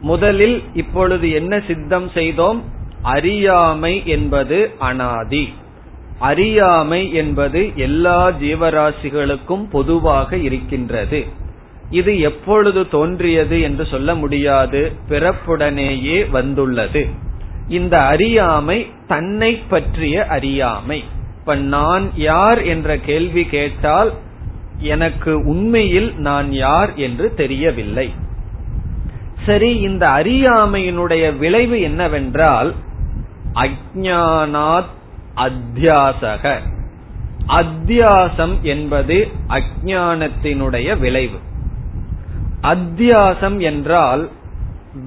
முதலில் 0.00 0.62
இப்பொழுது 0.74 1.30
என்ன 1.30 1.60
சித்தம் 1.66 2.10
செய்தோம்? 2.10 2.64
அறியாமை 3.02 4.06
என்பது 4.06 4.70
அனாதி. 4.78 5.52
அறியாமை 6.18 7.12
என்பது 7.12 7.72
எல்லா 7.74 8.30
ஜீவராசிகளுக்கும் 8.30 9.70
பொதுவாக 9.70 10.36
இருக்கின்றது. 10.36 11.26
இது 11.90 12.20
எப்பொழுது 12.20 12.88
தோன்றியது 12.88 13.60
என்று 13.60 13.86
சொல்ல 13.86 14.14
முடியாது. 14.14 14.92
பிறப்புடனேயே 15.08 16.30
வந்துள்ளது. 16.30 17.06
இந்த 17.68 18.02
அறியாமை 18.02 18.90
தன்னை 19.06 19.54
பற்றிய 19.54 20.26
அறியாமை. 20.26 21.04
இப்ப 21.38 21.54
நான் 21.54 22.10
யார் 22.16 22.62
என்ற 22.62 22.96
கேள்வி 22.96 23.44
கேட்டால் 23.44 24.12
எனக்கு 24.78 25.46
உண்மையில் 25.46 26.14
நான் 26.16 26.52
யார் 26.52 26.94
என்று 26.94 27.34
தெரியவில்லை. 27.34 28.14
சரி 29.46 29.76
இந்த 29.76 30.08
அறியாமையினுடைய 30.08 31.38
விளைவு 31.38 31.80
என்னவென்றால் 31.80 32.74
அஜானாத் 33.54 34.96
அத்தியாசக. 35.36 36.58
அத்தியாசம் 37.48 38.60
என்பது 38.60 39.28
அஜானத்தினுடைய 39.48 40.98
விளைவு. 40.98 41.38
அத்தியாசம் 42.62 43.60
என்றால் 43.60 44.28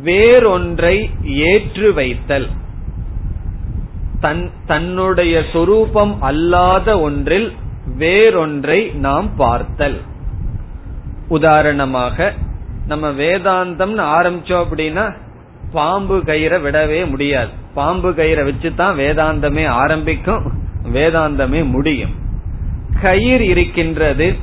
வேறொன்றை 0.04 1.10
ஏற்று 1.24 1.94
வைத்தல். 1.94 2.48
தன் 4.20 4.52
தன்னுடைய 4.66 5.44
சொரூபம் 5.54 6.22
அல்லாத 6.22 7.00
ஒன்றில் 7.00 7.54
வேறொன்றை 7.98 8.94
நாம் 8.94 9.36
பார்த்தல். 9.36 10.02
உதாரணமாக 11.28 12.34
நம்ம 12.88 13.10
வேதாந்தம்னு 13.12 14.04
ஆரம்பிச்சோம் 14.04 14.66
அப்படின்னா 14.70 15.16
பாம்பு 15.72 16.18
கயிறை 16.18 16.62
விடவே 16.62 17.10
முடியாது. 17.10 17.50
பாம்பு 17.74 18.12
கயிறை 18.12 18.52
வச்சுதான் 18.52 18.96
வேதாந்தமே 18.96 19.68
ஆரம்பிக்கும் 19.68 20.52
வேதாந்தமே 20.94 21.66
முடியும். 21.66 22.16
கயிர் 23.02 23.42
இருக்கின்றது 23.42 24.36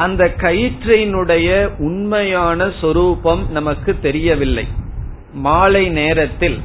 அந்த 0.00 0.24
கயிற்றினுடைய 0.36 1.48
உண்மையான 1.78 2.68
சொரூபம் 2.80 3.42
நமக்கு 3.50 3.90
தெரியவில்லை. 4.02 4.66
மாலை 5.32 5.84
நேரத்தில் 5.88 6.58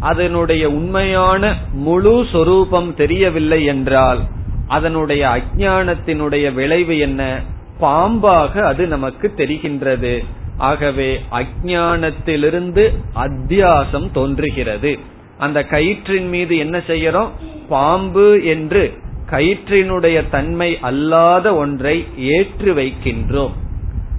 அதனுடைய 0.00 0.64
உண்மையான 0.70 1.42
முழு 1.86 2.14
சொரூபம் 2.32 2.90
தெரியவில்லை 2.94 3.60
என்றால் 3.64 4.20
அதனுடைய 4.68 5.22
அஜானத்தினுடைய 5.36 6.46
விளைவு 6.54 6.94
என்ன? 6.98 7.40
பாம்பாக 7.80 8.60
அது 8.62 8.86
நமக்கு 8.86 9.26
தெரிகின்றது. 9.36 10.14
ஆகவே 10.56 11.10
அஜானத்திலிருந்து 11.32 12.84
அத்தியாசம் 13.16 14.10
தோன்றுகிறது. 14.12 14.92
அந்த 15.38 15.60
கயிற்றின் 15.70 16.28
மீது 16.28 16.56
என்ன 16.56 16.76
செய்யறோம் 16.86 17.30
பாம்பு 17.68 18.26
என்று 18.44 18.84
கயிற்றினுடைய 19.30 20.24
தன்மை 20.30 20.78
அல்லாத 20.80 21.54
ஒன்றை 21.54 22.06
ஏற்றி 22.16 22.70
வைக்கின்றோம். 22.70 23.50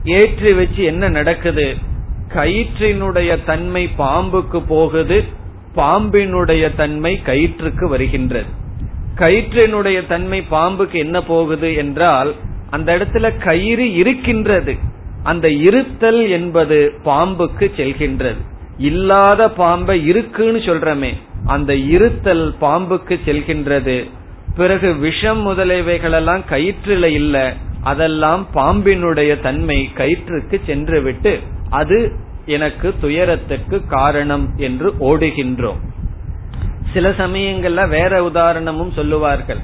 ஏற்றி 0.04 0.54
வச்சு 0.54 0.84
என்ன 0.84 1.10
நடக்குது? 1.10 1.76
கயிற்றினுடைய 2.36 3.44
தன்மை 3.46 3.90
பாம்புக்கு 3.98 4.64
போகுது 4.68 5.24
பாம்பினுடைய 5.76 6.76
தன்மை 6.76 7.22
கயிற்றுக்கு 7.26 7.90
வருகின்றது. 7.90 8.46
கயிற்றினுடைய 9.16 10.08
தன்மை 10.08 10.44
பாம்புக்கு 10.52 10.94
என்ன 10.94 11.24
போகுது 11.24 11.76
என்றால் 11.76 12.36
அந்த 12.70 12.98
இடத்துல 12.98 13.38
கயிறு 13.38 13.94
இருக்கின்றது. 13.94 14.76
அந்த 15.24 15.50
இருத்தல் 15.50 16.30
என்பது 16.30 16.94
பாம்புக்கு 17.04 17.72
செல்கின்றது. 17.78 18.42
இல்லாத 18.78 19.50
பாம்பை 19.50 20.06
இருக்குன்னு 20.06 20.58
சொல்றமே 20.58 21.14
அந்த 21.46 21.76
இருத்தல் 21.76 22.56
பாம்புக்கு 22.62 23.20
செல்கின்றது. 23.26 24.10
பிறகு 24.56 24.94
விஷம் 24.94 25.48
முதலியவைகளெல்லாம் 25.48 26.42
கயிற்றுல 26.50 27.04
இல்ல 27.04 27.54
அதெல்லாம் 27.84 28.48
பாம்பினுடைய 28.54 29.42
தன்மை 29.42 29.92
கயிற்றுக்கு 29.94 30.62
சென்று 30.66 31.02
விட்டு 31.02 31.40
அது 31.70 32.12
எனக்கு 32.46 32.94
துயரத்துக்கு 33.02 33.88
காரணம் 33.88 34.50
என்று 34.58 34.94
ஓடுகின்றோம். 35.00 35.80
சில 36.94 37.10
சமயங்கள்ல 37.10 37.90
வேற 37.90 38.24
உதாரணமும் 38.24 38.92
சொல்லுவார்கள். 38.92 39.58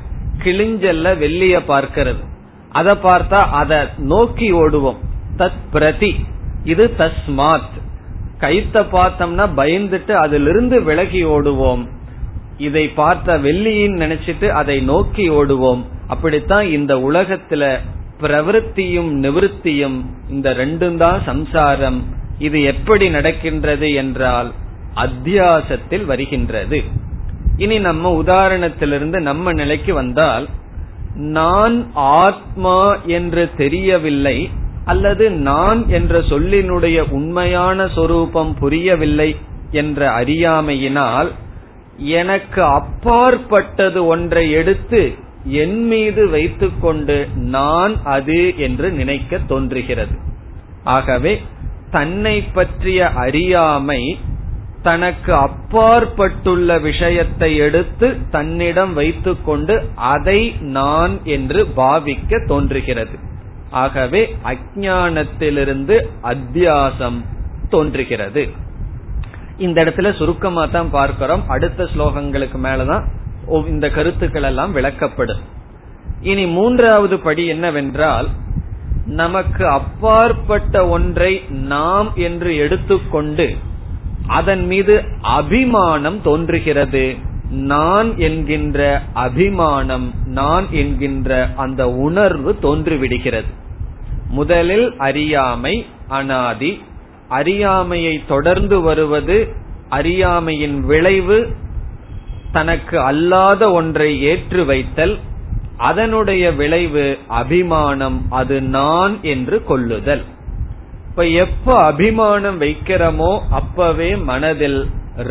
கிழிஞ்சல்ல 0.43 1.17
வெள்ளிய 1.17 1.62
பார்க்கிறது. 1.67 2.23
அதை 2.69 2.97
பார்த்தா 3.04 3.39
அதை 3.39 3.78
நோக்கி 3.97 4.54
ஓடுவோம். 4.54 4.97
தத் 5.38 5.60
பிரதி 5.71 6.25
இது 6.63 6.93
தஸ்மாத். 6.97 7.78
கைத்த 8.39 8.86
பார்த்தோம்னா 8.91 9.49
பயந்துட்டு 9.58 10.12
அதிலிருந்து 10.12 10.84
விலகி 10.84 11.25
ஓடுவோம். 11.25 11.88
இதை 12.60 12.86
பார்த்த 13.00 13.38
வெள்ளியின் 13.38 13.98
நினைச்சிட்டு 13.98 14.48
அதை 14.62 14.78
நோக்கி 14.82 15.26
ஓடுவோம். 15.30 15.82
அப்படித்தான் 16.08 16.67
இந்த 16.78 16.93
உலகத்துல 17.10 17.63
பிரவருத்தியும் 18.22 19.12
நிவிருத்தியும் 19.26 20.00
இந்த 20.30 20.50
ரெண்டும் 20.62 20.98
தான் 20.98 21.19
சம்சாரம். 21.26 22.00
இது 22.39 22.58
எப்படி 22.63 23.10
நடக்கின்றது 23.10 23.93
என்றால் 23.93 24.50
அத்தியாசத்தில் 24.95 26.06
வருகின்றது. 26.06 26.80
இனி 27.58 27.78
நம்ம 27.80 28.12
உதாரணத்திலிருந்து 28.24 29.19
நம்ம 29.19 29.54
நிலைக்கு 29.54 29.93
வந்தால் 29.93 30.48
நான் 31.38 31.76
ஆத்மா 31.93 32.80
என்று 33.17 33.43
தெரியவில்லை 33.58 34.38
அல்லது 34.86 35.26
நான் 35.50 35.80
என்ற 35.89 36.19
சொல்லினுடைய 36.30 37.00
உண்மையான 37.10 37.88
சொரூபம் 37.95 38.54
புரியவில்லை 38.60 39.30
என்ற 39.72 40.00
அறியாமையினால் 40.12 41.30
எனக்கு 42.00 42.64
அப்பாற்பட்டது 42.64 44.06
ஒன்றை 44.06 44.52
எடுத்து 44.52 45.16
என் 45.44 45.88
மீது 45.88 46.30
வைத்துக்கொண்டு 46.30 47.28
நான் 47.36 48.04
அது 48.04 48.54
என்று 48.58 48.92
நினைக்க 48.92 49.40
தோன்றுகிறது. 49.48 50.18
ஆகவே 50.84 51.42
தன்னை 51.92 52.42
பற்றிய 52.42 53.10
அறியாமை 53.10 54.20
தனக்கு 54.82 55.34
அப்பாற்பட்டுள்ள 55.34 56.80
விஷயத்தை 56.80 57.56
எடுத்து 57.56 58.30
தன்னிடம் 58.30 58.94
வைத்துக்கொண்டு 58.94 59.88
அதை 59.96 60.56
நான் 60.60 61.20
என்று 61.24 61.68
பாவிக்க 61.78 62.48
தோன்றுகிறது. 62.48 63.20
ஆகவே 63.70 64.36
அஜானத்திலிருந்து 64.44 66.06
அத்தியாசம் 66.24 67.26
தோன்றுகிறது. 67.70 68.50
இந்த 69.60 69.78
இடத்துல 69.84 70.10
சுருக்கமா 70.17 70.65
தான் 70.65 70.89
பார்க்கிறோம். 70.98 71.43
அடுத்த 71.48 71.88
ஸ்லோகங்களுக்கு 71.93 72.60
மேலதான் 72.65 73.06
இந்த 73.67 73.88
கருத்துக்கள் 73.89 74.48
எல்லாம் 74.50 74.76
விளக்கப்படும். 74.76 75.41
இனி 76.22 76.45
மூன்றாவது 76.58 77.19
படி 77.19 77.45
என்னவென்றால் 77.45 78.28
நமக்கு 79.22 79.63
அப்பாற்பட்ட 79.67 80.88
ஒன்றை 80.88 81.32
நாம் 81.50 82.10
என்று 82.15 82.52
எடுத்துக்கொண்டு 82.56 83.48
அதன் 84.39 84.65
மீது 84.65 84.95
அபிமானம் 85.22 86.19
தோன்றுகிறது. 86.22 87.06
நான் 87.72 88.10
என்கின்ற 88.17 89.02
அபிமானம் 89.13 90.08
நான் 90.39 90.67
என்கின்ற 90.72 91.50
அந்த 91.56 91.82
உணர்வு 92.08 92.52
தோன்றிவிடுகிறது. 92.62 93.50
முதலில் 94.30 94.88
அறியாமை 94.98 95.76
அனாதி 96.08 96.72
அறியாமையை 97.30 98.15
தொடர்ந்து 98.28 98.82
வருவது 98.82 99.38
அறியாமையின் 99.89 100.78
விளைவு 100.82 101.39
தனக்கு 102.52 102.98
அல்லாத 103.00 103.72
ஒன்றை 103.72 104.10
ஏற்று 104.22 104.62
வைத்தல் 104.65 105.15
அதனுடைய 105.78 106.52
விளைவு 106.52 107.18
அபிமானம் 107.28 108.18
அது 108.30 108.62
நான் 108.62 109.13
என்று 109.22 109.58
கொள்ளுதல். 109.63 110.24
இப்ப 111.10 111.26
எப்ப 111.44 111.76
அபிமானம் 111.84 112.62
வைக்கிறோமோ 112.62 113.39
அப்பவே 113.50 114.15
மனதில் 114.30 114.82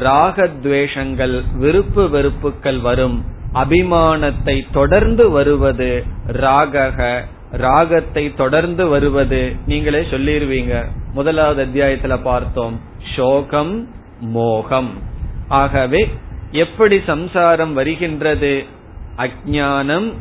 ராகத்வேஷங்கள் 0.05 1.37
விருப்பு 1.59 2.05
வெறுப்புகள் 2.11 2.81
வரும். 2.81 3.19
அபிமானத்தை 3.55 4.57
தொடர்ந்து 4.73 5.31
வருவது 5.31 5.91
ராகக 6.43 7.25
ராகத்தை 7.53 8.25
தொடர்ந்து 8.35 8.89
வருவது 8.89 9.43
நீங்களே 9.67 10.01
சொல்லிருவீங்க. 10.11 10.75
முதலாவது 11.19 11.65
அத்தியாயத்துல 11.65 12.23
பார்த்தோம். 12.23 12.81
சோகம் 13.17 13.89
மோகம். 14.21 14.91
ஆகவே 15.49 16.11
எப்படி 16.51 17.01
சம்சாரம் 17.07 17.73
வருகின்றது? 17.73 18.65
அஜானம் 19.17 20.13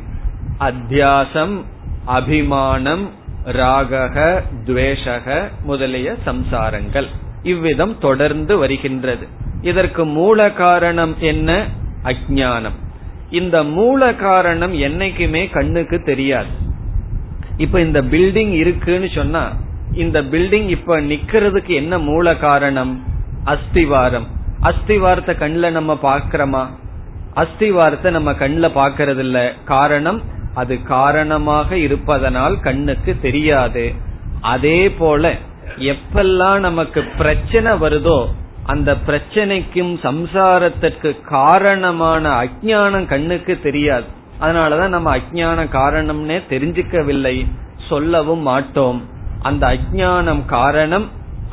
அத்தியாசம் 0.59 1.61
அபிமானம் 2.05 3.09
ராகக 3.45 4.41
துவேஷக 4.65 5.47
முதலிய 5.63 6.15
சம்சாரங்கள். 6.25 7.07
இவ்விதம் 7.43 7.99
தொடர்ந்து 7.99 8.57
வருகின்றது. 8.57 9.27
இதற்கு 9.61 10.05
மூல 10.05 10.51
காரணம் 10.51 11.15
என்ன? 11.19 11.65
அஜானம் 12.03 12.77
இந்த 13.29 13.63
மூல 13.63 14.15
காரணம் 14.15 14.73
என்னைக்குமே 14.73 15.51
கண்ணுக்கு 15.51 16.01
தெரியாது. 16.03 16.51
இப்ப 17.57 17.81
இந்த 17.81 18.01
பில்டிங் 18.01 18.51
இருக்குன்னு 18.51 19.09
சொன்னா 19.15 19.51
இந்த 19.97 20.21
பில்டிங் 20.21 20.67
இப்ப 20.67 20.99
நிக்கிறதுக்கு 21.01 21.73
என்ன 21.81 21.97
மூல 21.99 22.35
காரணம்? 22.37 22.93
அஸ்திவாரம். 23.45 24.27
அஸ்திவாரத்தை 24.61 25.33
கண்ணில் 25.37 25.75
நம்ம 25.77 25.91
பாக்கிறோமா 26.03 26.63
அஸ்திவாரத்தை 27.35 28.09
நம்ம 28.11 28.29
கண்ணில் 28.33 28.75
பாக்கிறது 28.77 29.17
இல்ல 29.17 29.39
காரணம் 29.65 30.19
அது 30.53 30.75
காரணமாக 30.83 31.77
இருப்பதனால் 31.77 32.55
கண்ணுக்கு 32.59 33.11
தெரியாது. 33.21 33.83
அதே 34.41 34.79
போல 34.91 35.33
எப்பெல்லாம் 35.91 36.59
நமக்கு 36.59 37.01
பிரச்சனை 37.17 37.71
வருதோ 37.71 38.19
அந்த 38.65 38.91
பிரச்சனைக்கும் 39.07 39.93
சம்சாரத்திற்கு 40.05 41.11
காரணமான 41.21 42.23
அஜானம் 42.43 43.05
கண்ணுக்கு 43.05 43.53
தெரியாது. 43.63 44.07
அதனாலதான் 44.41 44.95
நம்ம 44.95 45.11
அஜான 45.17 45.59
காரணம்னே 45.77 46.39
தெரிஞ்சுக்கவில்லை. 46.49 47.35
சொல்லவும் 47.89 48.43
மாட்டோம். 48.49 48.99
அந்த 49.47 49.63
அஜானம் 49.75 50.43
காரணம் 50.57 51.07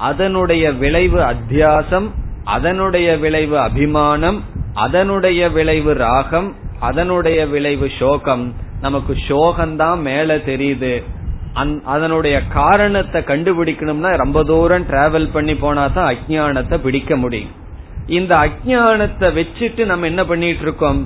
அதனுடைய 0.09 0.64
விளைவு 0.83 1.20
அத்தியாசம் 1.33 2.09
அதனுடைய 2.57 3.09
விளைவு 3.24 3.57
அபிமானம் 3.68 4.38
அதனுடைய 4.85 5.40
விளைவு 5.57 5.92
ராகம் 6.04 6.48
அதனுடைய 6.88 7.40
விளைவு 7.52 7.87
சோகம். 7.98 8.44
நமக்கு 8.85 9.12
சோகம்தான் 9.28 10.00
மேல 10.09 10.37
தெரியுது. 10.48 10.94
அதனுடைய 11.94 12.37
காரணத்தை 12.57 13.20
கண்டுபிடிக்கணும்னா 13.28 14.11
ரொம்ப 14.22 14.38
தூரம் 14.50 14.87
டிராவல் 14.88 15.28
பண்ணி 15.35 15.54
போனா 15.62 15.85
தான் 15.96 16.11
அஜானத்தை 16.14 16.76
பிடிக்க 16.87 17.16
முடியும். 17.24 17.52
இந்த 18.18 18.33
அஜானத்தை 18.46 19.28
வச்சுட்டு 19.38 19.85
நம்ம 19.90 20.09
என்ன 20.12 20.22
பண்ணிட்டு 20.30 20.64
இருக்கோம்? 20.66 21.00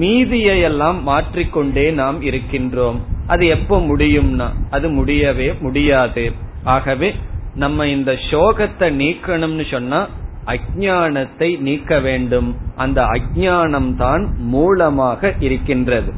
மீதியை 0.00 0.56
எல்லாம் 0.70 0.98
மாற்றிக்கொண்டே 1.10 1.86
நாம் 2.00 2.18
இருக்கின்றோம். 2.30 2.98
அது 3.26 3.46
எப்ப 3.46 3.78
முடியும்னா 3.78 4.48
அது 4.70 4.88
முடியவே 4.88 5.54
முடியாது. 5.60 6.32
ஆகவே 6.64 7.14
நம்ம 7.54 7.86
இந்த 7.86 8.12
சோகத்தை 8.12 8.88
நீக்கணும்னு 8.96 9.70
சொன்னா 9.70 10.06
அஜானத்தை 10.46 11.60
நீக்க 11.60 12.00
வேண்டும். 12.00 12.56
அந்த 12.76 13.02
அஜானம் 13.02 13.96
தான் 13.96 14.34
மூலமாக 14.38 15.34
இருக்கின்றது. 15.38 16.12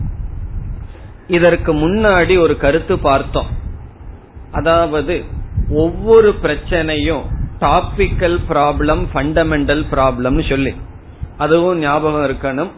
இதற்கு 1.28 1.74
முன்னாடி 1.74 2.40
ஒரு 2.40 2.56
கருத்து 2.56 2.98
பார்த்தோம். 2.98 3.46
அதாவது 4.52 5.24
ஒவ்வொரு 5.70 6.34
பிரச்சனையும் 6.42 7.22
டாபிக்கல் 7.60 8.38
ப்ராப்ளம் 8.48 9.02
ஃபண்டமெண்டல் 9.14 9.84
ப்ராப்ளம் 9.90 10.48
சொல்லி. 10.48 10.74
அதுவும் 11.38 11.78
ஞாபகம் 11.78 12.30
இருக்கணும். 12.30 12.70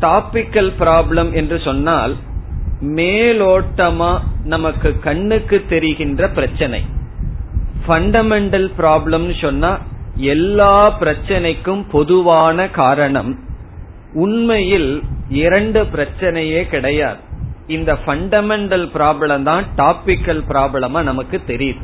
டாபிக்கல் 0.00 0.72
ப்ராப்ளம் 0.78 1.32
என்று 1.32 1.60
சொன்னால் 1.60 2.16
மேலோட்டமா 2.82 4.18
நமக்கு 4.44 4.98
கண்ணுக்கு 4.98 5.64
தெரிகின்ற 5.68 6.28
பிரச்சனை. 6.28 6.84
ஃபண்டமெண்டல் 7.86 8.70
ப்ராப்ளம் 8.78 9.40
சொன்னா 9.40 9.78
எல்லா 10.16 10.98
பிரச்சனைக்கும் 11.00 11.84
பொதுவான 11.90 12.70
காரணம். 12.70 13.38
உண்மையில் 14.12 15.02
இரண்டு 15.28 15.82
பிரச்சனையே 15.82 16.68
கிடையாது. 16.68 17.18
இந்த 17.66 17.98
ஃபண்டமெண்டல் 18.06 18.86
ப்ராப்ளம் 18.94 19.42
தான் 19.42 19.64
டாபிக்கல் 19.76 20.42
ப்ராப்ளமா 20.48 21.02
நமக்கு 21.02 21.40
தெரியுது. 21.46 21.82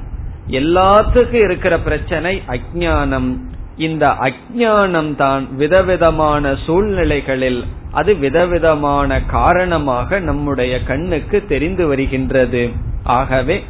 எல்லாத்துக்கும் 0.48 1.44
இருக்கிற 1.44 1.78
பிரச்சனை 1.78 2.42
அஜானம் 2.48 3.40
இந்த 3.76 4.06
அஜானம் 4.06 5.14
தான் 5.14 5.56
விதவிதமான 5.56 6.54
சூழ்நிலைகளில் 6.66 7.64
அது 7.90 8.16
விதவிதமான 8.16 9.20
காரணமாக 9.20 10.18
நம்முடைய 10.20 10.82
கண்ணுக்கு 10.82 11.44
தெரிந்து 11.48 11.86
வருகின்றது. 11.86 12.70
ஆகவே 13.02 13.64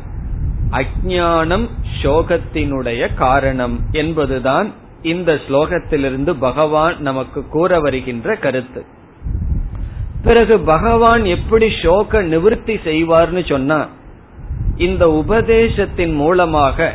அஜானம் 0.70 1.68
சோகத்தினுடைய 2.02 3.14
காரணம் 3.14 3.80
என்பதுதான் 3.92 4.72
இந்த 5.02 5.40
ஸ்லோகத்திலிருந்து 5.48 6.30
பகவான் 6.30 7.00
நமக்கு 7.00 7.48
கூற 7.48 7.80
வருகின்ற 7.80 8.36
கருத்து. 8.36 8.84
பிறகு 10.22 10.58
பகவான் 10.58 11.24
எப்படி 11.24 11.70
சோக 11.82 12.22
நிவர்த்தி 12.22 12.74
செய்வார்னு 12.74 13.48
சொன்னா 13.48 13.86
இந்த 14.76 15.10
உபதேசத்தின் 15.10 16.14
மூலமாக 16.14 16.94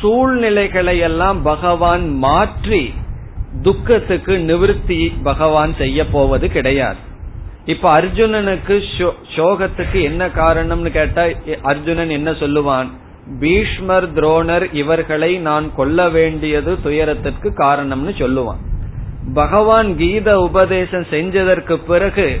சூழ்நிலைகளை 0.00 0.98
எல்லாம் 0.98 1.42
பகவான் 1.42 2.16
மாற்றி 2.18 2.94
துக்கத்துக்கு 3.62 4.32
நிவிருத்தி 4.32 5.12
பகவான் 5.22 5.74
செய்ய 5.74 6.06
போவது 6.06 6.50
கிடையாது. 6.50 6.96
இப்ப 7.64 7.92
அர்ஜுனனுக்கு 7.92 8.82
சோகத்துக்கு 9.36 10.02
என்ன 10.02 10.26
காரணம்னு 10.26 10.90
கேட்டா 10.90 11.24
அர்ஜுனன் 11.62 12.10
என்ன 12.10 12.30
சொல்லுவான்? 12.30 12.86
பீஷ்மர் 13.40 14.12
துரோணர் 14.12 14.74
இவர்களை 14.74 15.38
நான் 15.38 15.74
கொல்ல 15.74 16.08
வேண்டியது 16.08 16.80
துயரத்திற்கு 16.82 17.50
காரணம்னு 17.58 18.14
சொல்லுவான். 18.18 18.62
பகவான் 19.34 19.96
கீத 19.96 20.40
உபதேசம் 20.40 21.06
செஞ்சதற்கு 21.10 21.76
பிறகு 21.86 22.40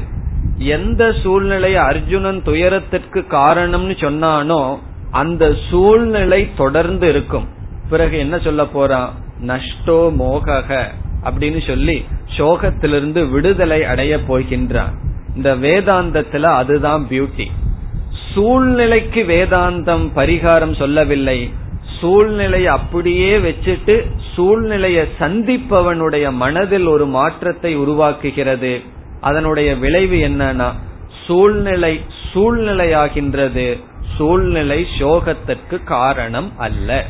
எந்த 0.56 1.12
சூழ்நிலை 1.22 1.76
அர்ஜுனன் 1.76 2.42
துயரத்திற்கு 2.42 3.20
காரணம்னு 3.30 3.94
சொன்னானோ 4.00 4.78
அந்த 5.20 5.44
சூழ்நிலை 5.70 6.40
தொடர்ந்து 6.56 7.06
இருக்கும். 7.08 7.46
பிறகு 7.90 8.16
என்ன 8.18 8.36
சொல்ல 8.38 8.62
போறான் 8.66 9.10
நஷ்டோ 9.46 9.98
மோகக 10.20 10.70
அப்படின்னு 11.28 11.60
சொல்லி 11.66 11.96
சோகத்திலிருந்து 12.36 13.20
விடுதலை 13.30 13.80
அடைய 13.84 14.14
போகின்றான். 14.28 14.94
இந்த 15.36 15.50
வேதாந்தத்துல 15.64 16.50
அதுதான் 16.60 17.04
பியூட்டி 17.10 17.46
சூழ்நிலைக்கு 18.32 19.22
வேதாந்தம் 19.28 20.06
பரிகாரம் 20.16 20.74
சொல்லவில்லை. 20.78 21.38
சூழ்நிலையை 21.98 22.70
அப்படியே 22.78 23.30
வச்சுட்டு 23.38 23.94
சூழ்நிலையை 24.34 25.04
சந்திப்பவனுடைய 25.20 26.26
மனதில் 26.42 26.86
ஒரு 26.86 27.06
மாற்றத்தை 27.16 27.72
உருவாக்குகிறது. 27.78 28.72
அதனுடைய 29.20 29.70
விளைவு 29.82 30.16
என்னன்னா 30.28 30.68
சூழ்நிலை 31.26 31.94
சூழ்நிலையாகின்றது. 32.30 33.68
சூழ்நிலை 34.16 34.86
சோகத்திற்கு 34.98 35.84
காரணம் 35.84 36.52
அல்ல. 36.58 37.06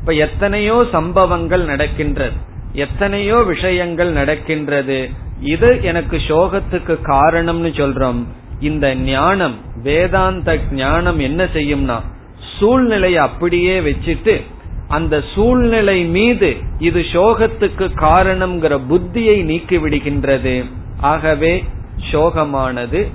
இப்ப 0.00 0.12
எத்தனையோ 0.12 0.86
சம்பவங்கள் 0.92 1.64
நடக்கின்றது. 1.64 2.36
எத்தனையோ 2.72 3.36
விஷயங்கள் 3.36 4.12
நடக்கின்றது. 4.12 5.10
இது 5.40 5.78
எனக்கு 5.82 6.16
சோகத்துக்கு 6.16 6.98
காரணம்னு 7.06 7.70
சொல்றோம். 7.80 8.24
இந்த 8.60 8.94
ஞானம் 8.94 9.58
வேதாந்த 9.82 10.58
ஞானம் 10.70 11.18
என்ன 11.18 11.44
செய்யும்னா 11.44 12.00
சூழ்நிலையை 12.58 13.18
அப்படியே 13.18 13.80
வச்சுட்டு 13.80 14.42
அந்த 14.88 15.22
சூழ்நிலை 15.34 16.04
மீது 16.04 16.56
இது 16.78 17.00
சோகத்துக்கு 17.00 17.86
காரணம்ங்கிற 17.96 18.80
புத்தியை 18.90 19.42
நீக்கி 19.42 19.78
விடுகின்றது. 19.78 20.64
ஆகவே 21.00 21.64
சோகமானது 22.10 23.10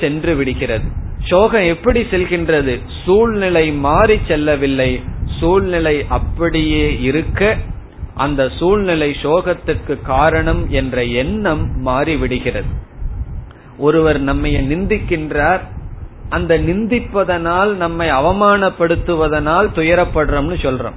சென்று 0.00 0.34
விடுகிறது. 0.34 1.02
சோகம் 1.28 1.66
எப்படி 1.66 2.00
செல்கின்றது? 2.02 2.80
சூழ்நிலை 3.04 3.72
மாறி 3.72 4.18
செல்லவில்லை. 4.28 5.02
சூழ்நிலை 5.40 6.04
அப்படியே 6.08 7.00
இருக்க 7.00 7.56
அந்த 8.14 8.48
சூழ்நிலை 8.58 9.16
சோகத்துக்கு 9.22 9.98
காரணம் 10.02 10.70
என்ற 10.70 11.04
எண்ணம் 11.04 11.86
மாறிவிடுகிறது. 11.86 12.72
ஒருவர் 13.78 14.20
நம்மை 14.20 14.54
நிந்திக்கின்றார். 14.54 15.60
அந்த 16.28 16.58
நிந்திப்பதனால் 16.58 17.72
நம்மை 17.74 18.10
அவமானப்படுத்துவதனால் 18.10 19.68
துயரப்படுறோம்னு 19.74 20.56
சொல்றோம். 20.62 20.94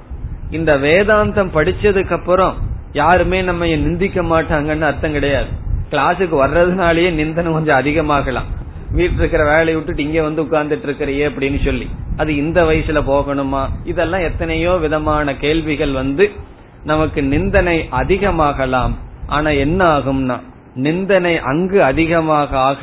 இந்த 0.50 0.78
வேதாந்தம் 0.78 1.50
படிச்சதுக்கு 1.54 2.12
அப்புறம் 2.12 2.54
யாருமே 2.92 3.42
நம்ம 3.42 3.66
நிந்திக்க 3.66 4.22
மாட்டாங்கன்னு 4.22 4.80
அர்த்தம் 4.80 5.12
கிடையாது. 5.12 5.46
கிளாஸுக்கு 5.90 6.36
வர்றதுனாலயே 6.44 7.10
நிந்தனம் 7.10 7.52
கொஞ்சம் 7.52 7.84
அதிகமாகலாம். 7.84 8.48
வீட்டில் 8.96 9.20
இருக்கிற 9.20 9.42
வேலையை 9.50 9.74
விட்டுட்டு 9.76 10.04
இங்க 10.06 10.20
வந்து 10.26 10.42
உட்கார்ந்துட்டு 10.44 10.86
இருக்கிறியே 10.88 11.24
அப்படின்னு 11.28 11.58
சொல்லி. 11.64 11.86
அது 12.20 12.30
இந்த 12.42 12.58
வயசுல 12.68 13.00
போகணுமா? 13.10 13.62
இதெல்லாம் 13.92 14.26
எத்தனையோ 14.28 14.72
விதமான 14.84 15.34
கேள்விகள் 15.44 15.92
வந்து 16.00 16.26
நமக்கு 16.90 17.20
நிந்தனை 17.34 17.76
அதிகமாகலாம். 18.00 18.94
ஆனா 19.36 19.50
என்ன 19.64 19.80
ஆகும்னா 19.96 20.36
நிந்தனை 20.86 21.32
அங்கு 21.50 21.78
அதிகமாக 21.90 22.50
ஆக 22.70 22.82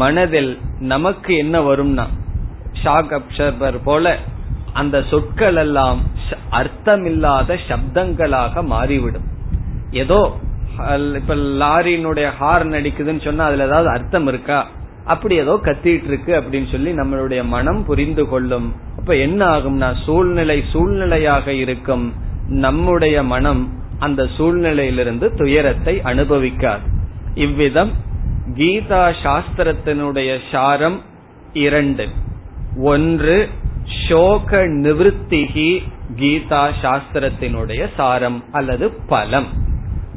மனதில் 0.00 0.52
நமக்கு 0.92 1.32
என்ன 1.42 1.56
வரும்னா 1.68 2.04
ஷாக் 2.82 3.12
அப்சர்வர் 3.18 3.78
போல 3.88 4.14
அந்த 4.80 4.96
சொற்கள் 5.10 5.58
எல்லாம் 5.62 5.98
அர்த்தமில்லாத 6.58 7.56
சப்தங்களாக 7.68 8.62
மாறிவிடும். 8.72 9.26
ஏதோ 10.02 10.20
இப்ப 11.20 11.34
லாரியினுடைய 11.62 12.28
ஹார்ன் 12.38 12.72
அடிக்குதுன்னு 12.78 13.24
சொன்னா 13.26 13.46
அதுல 13.48 13.68
ஏதாவது 13.70 13.90
அர்த்தம் 13.96 14.28
இருக்கா? 14.32 14.60
அப்படி 15.04 15.36
ஏதோ 15.36 15.58
கத்திட்டு 15.62 16.04
இருக்கு 16.04 16.32
அப்படின்னு 16.40 16.70
சொல்லி 16.70 16.92
நம்மளுடைய 16.92 17.44
மனம் 17.44 17.84
புரிந்து 17.84 18.28
கொள்ளும். 18.28 18.74
அப்ப 18.98 19.16
என்ன 19.16 19.46
ஆகும்னா 19.46 19.94
சூழ்நிலை 20.04 20.64
சூழ்நிலையாக 20.72 21.46
இருக்கும். 21.46 22.12
நம்முடைய 22.46 23.22
மனம் 23.22 23.80
அந்த 23.98 24.28
சூழ்நிலையிலிருந்து 24.38 25.36
துயரத்தை 25.36 26.00
அனுபவிக்காது. 26.04 26.86
இவ்விதம் 27.34 27.92
கீதா 28.54 29.12
சாஸ்திரத்தினுடைய 29.22 30.38
சாரம் 30.50 31.00
இரண்டு. 31.52 32.08
ஒன்று 32.82 33.48
சோக 34.08 34.66
நிவத்திகி 34.66 35.82
கீதா 36.16 36.68
சாஸ்திரத்தினுடைய 36.82 37.88
சாரம் 37.96 38.44
அல்லது 38.52 38.90
பலம். 39.06 39.46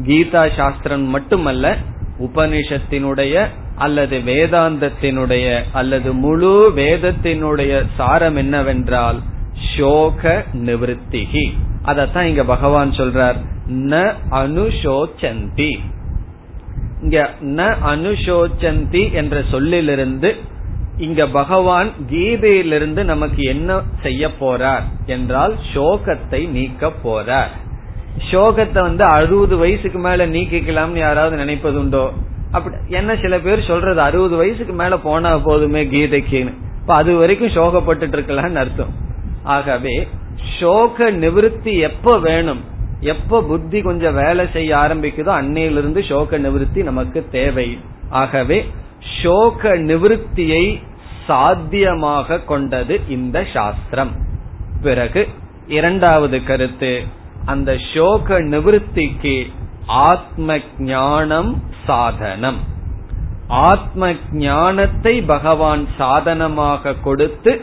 கீதா 0.02 0.56
சாஸ்திரம் 0.56 1.04
மட்டுமல்ல 1.04 1.78
உபனிஷத்தினுடைய 2.20 3.48
அல்லது 3.78 4.18
வேதாந்தத்தினுடைய 4.18 5.48
அல்லது 5.72 6.14
முழு 6.14 6.72
வேதத்தினுடைய 6.76 7.84
சாரம் 7.98 8.36
என்னவென்றால் 8.36 9.20
சோக 9.76 10.46
நிவத்திகி 10.54 11.46
அதத்தான் 11.86 12.24
இங்க 12.24 12.44
பகவான் 12.44 12.92
சொல்றார். 12.92 13.38
ந 13.68 14.14
அனுஷோச்சந்தி 14.32 15.72
இங்க 17.02 17.30
ந 17.42 17.62
அனுஷோச்சந்தி 17.86 19.12
என்ற 19.12 19.44
சொல்லிலிருந்து 19.50 20.36
இங்க 20.98 21.28
பகவான் 21.28 21.90
கீதையிலிருந்து 22.10 23.04
நமக்கு 23.04 23.44
என்ன 23.44 23.82
செய்ய 24.02 24.28
போறார் 24.40 24.86
என்றால் 25.06 25.56
சோகத்தை 25.74 26.42
நீக்க 26.50 26.92
போறார். 27.04 27.52
சோகத்தை 28.32 28.82
வந்து 28.82 29.04
அறுபது 29.04 29.58
வயசுக்கு 29.58 30.00
மேல 30.00 30.28
நீக்கிக்கலாம்னு 30.28 30.98
யாராவது 30.98 31.36
நினைப்பது 31.36 31.80
உண்டோ 31.80 32.06
அப்படி 32.56 32.76
என்ன 32.90 33.12
சில 33.24 33.36
பேர் 33.40 33.70
சொல்றது 33.70 34.00
அறுபது 34.02 34.36
வயசுக்கு 34.36 34.74
மேல 34.74 34.98
போனா 35.08 35.32
போதுமே 35.38 35.82
கீதைக்குன்னு. 35.86 36.54
இப்ப 36.82 36.94
அது 37.02 37.12
வரைக்கும் 37.16 37.56
சோகப்பட்டு 37.58 38.06
இருக்கலாம்னு 38.08 38.62
அர்த்தம். 38.64 38.94
ஆகவே 39.56 39.96
சோக 40.60 41.12
நிவிருத்தி 41.24 41.74
எப்ப 41.90 42.20
வேணும் 42.20 42.62
எப்ப 43.14 43.42
புத்தி 43.42 43.80
கொஞ்சம் 43.82 44.18
வேலை 44.22 44.46
செய்ய 44.54 44.72
ஆரம்பிக்குதோ 44.76 45.32
அன்னையிலிருந்து 45.40 46.02
சோக 46.10 46.38
நிவிருத்தி 46.38 46.84
நமக்கு 46.84 47.22
தேவை. 47.32 47.68
ஆகவே 48.22 48.60
சோக 49.22 49.74
நிவிருத்தியை 49.90 50.66
சாத்தியமாக 51.28 52.40
கொண்டது 52.52 52.96
இந்த 53.10 53.38
சாஸ்திரம். 53.54 54.14
பிறகு 54.82 55.22
இரண்டாவது 55.68 56.38
கருத்து 56.44 56.92
அந்த 57.46 57.72
சோக 57.94 58.38
நிவிருத்திக்கு 58.52 59.36
ஆத்ம 59.86 60.60
ஞானம் 60.78 61.64
சாதனம். 61.88 62.60
ஆத்ம 63.48 64.14
ஞானத்தை 64.32 65.22
பகவான் 65.22 65.88
சாதனமாக 65.98 66.94
கொடுத்து 66.94 67.62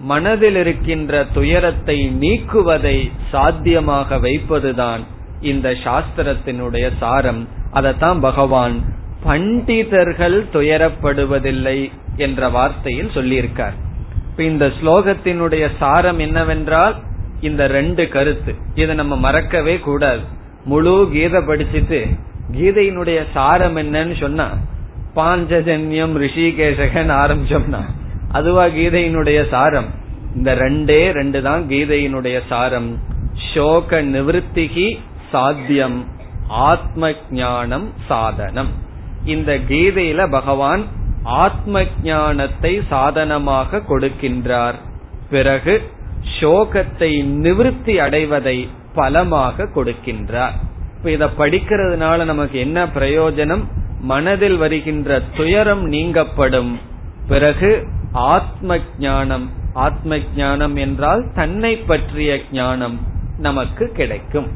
மனதில் 0.00 0.56
இருக்கின்ற 0.56 1.24
துயரத்தை 1.32 2.08
நீக்குவதை 2.20 3.10
சாத்தியமாக 3.30 4.16
வைப்பதுதான் 4.16 5.00
இந்த 5.40 5.70
சாஸ்திரத்தினுடைய 5.70 6.90
சாரம். 6.98 7.48
அதைத்தான் 7.70 8.20
பகவான் 8.20 8.82
பண்டிதர்கள் 9.24 10.46
துயரப்படுவதில்லை 10.52 11.90
என்ற 12.16 12.48
வார்த்தையில் 12.48 13.14
சொல்லியிருக்கார். 13.14 13.72
இப்ப 14.30 14.42
இந்த 14.42 14.66
ஸ்லோகத்தினுடைய 14.66 15.70
சாரம் 15.78 16.18
என்னவென்றால் 16.18 16.94
இந்த 17.40 17.66
ரெண்டு 17.66 18.08
கருத்து. 18.08 18.54
இதை 18.74 18.94
நம்ம 18.94 19.16
மறக்கவே 19.16 19.78
கூடாது. 19.78 20.42
முழு 20.64 20.94
கீதை 21.12 21.40
படிச்சுட்டு 21.40 22.00
கீதையினுடைய 22.58 23.20
சாரம் 23.34 23.76
என்னன்னு 23.76 24.14
சொன்னா 24.20 24.46
பாஞ்சஜன்யம் 25.16 26.14
ரிஷிகேசகன் 26.24 27.12
ஆரம்பிச்சோம்னா 27.22 27.82
அதுவா 28.38 28.64
கீதையினுடைய 28.76 29.40
சாரம். 29.48 29.88
இந்த 30.36 30.50
ரெண்டே 30.54 31.00
ரெண்டு 31.12 31.42
தான் 31.42 31.62
கீதையினுடைய 31.68 32.36
சாரம். 32.48 32.88
சோக 33.52 34.00
நிவத்திகி 34.14 34.86
சாத்தியம் 35.32 35.98
ஆத்ம 36.48 37.12
ஞானம் 37.30 37.86
சாதனம். 38.08 38.72
இந்த 39.24 39.52
கீதையில 39.68 40.26
பகவான் 40.30 40.82
ஆத்ம 41.22 41.84
ஞானத்தை 42.02 42.72
சாதனமாக 42.88 43.82
கொடுக்கின்றார். 43.90 44.78
பிறகு 45.30 45.74
சோகத்தை 46.40 47.10
நிவிருத்தி 47.44 47.94
அடைவதை 47.96 48.58
பலமாக 48.94 49.68
கொடுக்கின்றார். 49.74 50.54
இப்ப 50.96 51.10
இத 51.10 51.26
படிக்கிறதுனால 51.26 52.24
நமக்கு 52.24 52.58
என்ன 52.58 52.86
பிரயோஜனம்? 52.86 53.64
மனதில் 54.00 54.56
வருகின்ற 54.56 55.20
துயரம் 55.36 55.92
நீங்கப்படும். 55.92 56.78
பிறகு 57.28 57.86
ஆத்ம 58.12 58.78
ஞானம் 58.98 59.50
ஆத்ம 59.72 60.18
ஞானம் 60.36 60.76
என்றால் 60.76 61.24
தன்னை 61.34 61.76
பற்றிய 61.76 62.40
ஞானம் 62.52 63.00
நமக்கு 63.38 63.92
கிடைக்கும். 63.92 64.46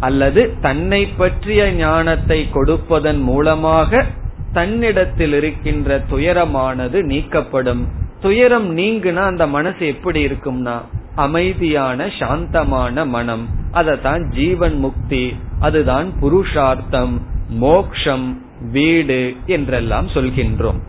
அல்லது 0.00 0.54
தன்னை 0.60 1.06
பற்றிய 1.06 1.72
ஞானத்தை 1.72 2.50
கொடுப்பதன் 2.50 3.20
மூலமாக 3.20 4.04
தன்னிடத்தில் 4.52 5.32
இருக்கின்ற 5.32 5.98
துயரமானது 5.98 6.98
நீக்கப்படும். 7.02 7.82
துயரம் 8.20 8.76
நீங்குனா 8.76 9.22
அந்த 9.24 9.46
மனசு 9.46 9.86
எப்படி 9.86 10.26
இருக்கும்னா 10.26 10.80
அமைதியான 11.14 12.08
சாந்தமான 12.18 13.04
மனம். 13.04 13.59
அதத்தான் 13.72 14.22
ஜீவன் 14.28 14.76
முக்தி 14.78 15.34
அதுதான் 15.60 16.08
புருஷார்த்தம் 16.20 17.14
மோக்ஷம் 17.48 18.42
வீடு 18.72 19.34
என்றெல்லாம் 19.46 20.06
சொல்கின்றோம். 20.06 20.80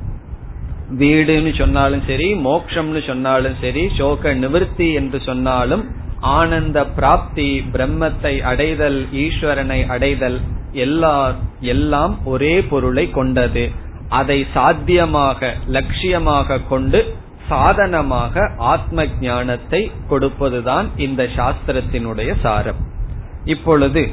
வீடுன்னு 1.00 1.58
சொன்னாலும் 1.58 2.02
சரி 2.08 2.34
மோக்ஷம்னு 2.34 3.08
சொன்னாலும் 3.08 3.56
சரி 3.62 3.84
சோக 3.98 4.34
நிவர்த்தி 4.34 4.94
என்று 4.94 5.20
சொன்னாலும் 5.22 5.84
ஆனந்த 6.20 6.86
பிராப்தி 6.86 7.64
பிரம்மத்தை 7.74 8.34
அடைதல் 8.42 9.08
ஈஸ்வரனை 9.12 9.88
அடைதல் 9.88 10.40
எல்லா 10.86 11.36
எல்லாம் 11.60 12.26
ஒரே 12.26 12.62
பொருளை 12.62 13.10
கொண்டது. 13.10 13.70
அதை 14.10 14.46
சாத்தியமாக 14.54 15.54
லட்சியமாக 15.68 16.68
கொண்டு 16.68 17.00
சாதனமாக 17.52 18.44
ஆத்ம 18.72 19.06
ஞானத்தை 19.22 19.82
கொடுப்பதுதான் 20.10 20.88
இந்த 21.06 21.24
சாஸ்திரத்தினுடைய 21.38 22.32
சாரம். 22.44 22.82
இப்பொழுது 23.54 24.04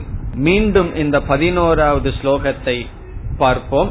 மீண்டும் 0.46 0.90
இந்த 0.96 1.16
பதினோராவது 1.31 2.11
ஸ்லோகத்தை 2.18 2.77
பார்ப்போம். 3.38 3.90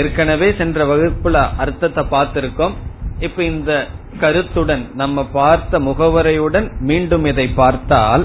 ஏற்கனவே 0.00 0.48
சென்ற 0.58 0.78
வகுப்புல 0.84 1.36
அர்த்தத்தை 1.56 2.02
பார்த்திருக்கோம். 2.10 2.74
இப்ப 3.20 3.38
இந்த 3.52 3.72
கருத்துடன் 4.20 4.84
நம்ம 4.94 5.24
பார்த்த 5.38 5.78
முகவரையுடன் 5.80 6.66
மீண்டும் 6.80 7.24
இதை 7.24 7.46
பார்த்தால் 7.60 8.24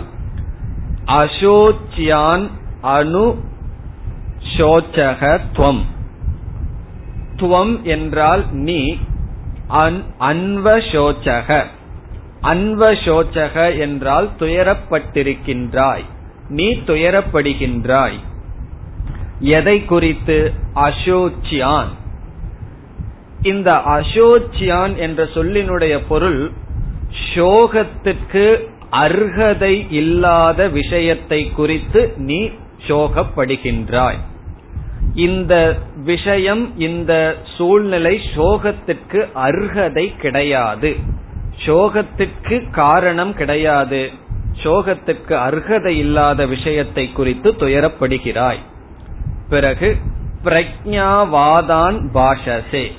அசோச்சியான் 1.20 2.46
அனு 2.96 3.26
சோச்சக 4.54 5.22
துவம். 5.56 5.82
துவம் 7.40 7.74
என்றால் 7.94 8.44
நீ 8.68 8.80
அன்வசோச்சக. 10.20 11.66
அன்வசோச்சக 12.44 13.80
என்றால் 13.80 14.30
துயரப்பட்டிருக்கின்றாய். 14.40 16.04
நீ 16.50 16.70
துயரப்படுகின்றாய். 16.70 18.20
எதை 19.40 19.86
குறித்து? 19.86 20.54
அசோச்சியான். 20.76 21.88
இந்த 23.42 23.72
அசோச்சியான் 23.72 24.96
என்ற 24.96 25.24
சொல்லினுடைய 25.24 26.00
பொருள் 26.08 26.52
சோகத்திற்கு 27.34 28.70
அர்ஹதை 28.92 29.86
இல்லாத 29.90 30.68
விஷயத்தை 30.68 31.52
குறித்து 31.52 32.14
நீ 32.18 32.50
சோகப்படுகின்றாய். 32.88 34.20
இந்த 35.16 35.78
விஷயம் 36.04 36.80
இந்த 36.80 37.38
சூழ்நிலை 37.58 38.20
சோகத்திற்கு 38.36 39.28
அர்ஹதை 39.36 40.16
கிடையாது. 40.16 40.96
சோகத்திற்கு 41.66 42.72
காரணம் 42.72 43.34
கிடையாது. 43.34 44.10
சோகத்திற்கு 44.64 45.36
அர்ஹதை 45.36 45.88
இல்லாத 45.88 46.46
விஷயத்தை 46.46 47.12
குறித்து 47.12 47.52
துயரப்படுகிறாய். 47.52 48.60
பிறகு 49.50 49.96
பிரக்ஞாவாதான் 50.44 52.00
பாஷசே. 52.14 52.92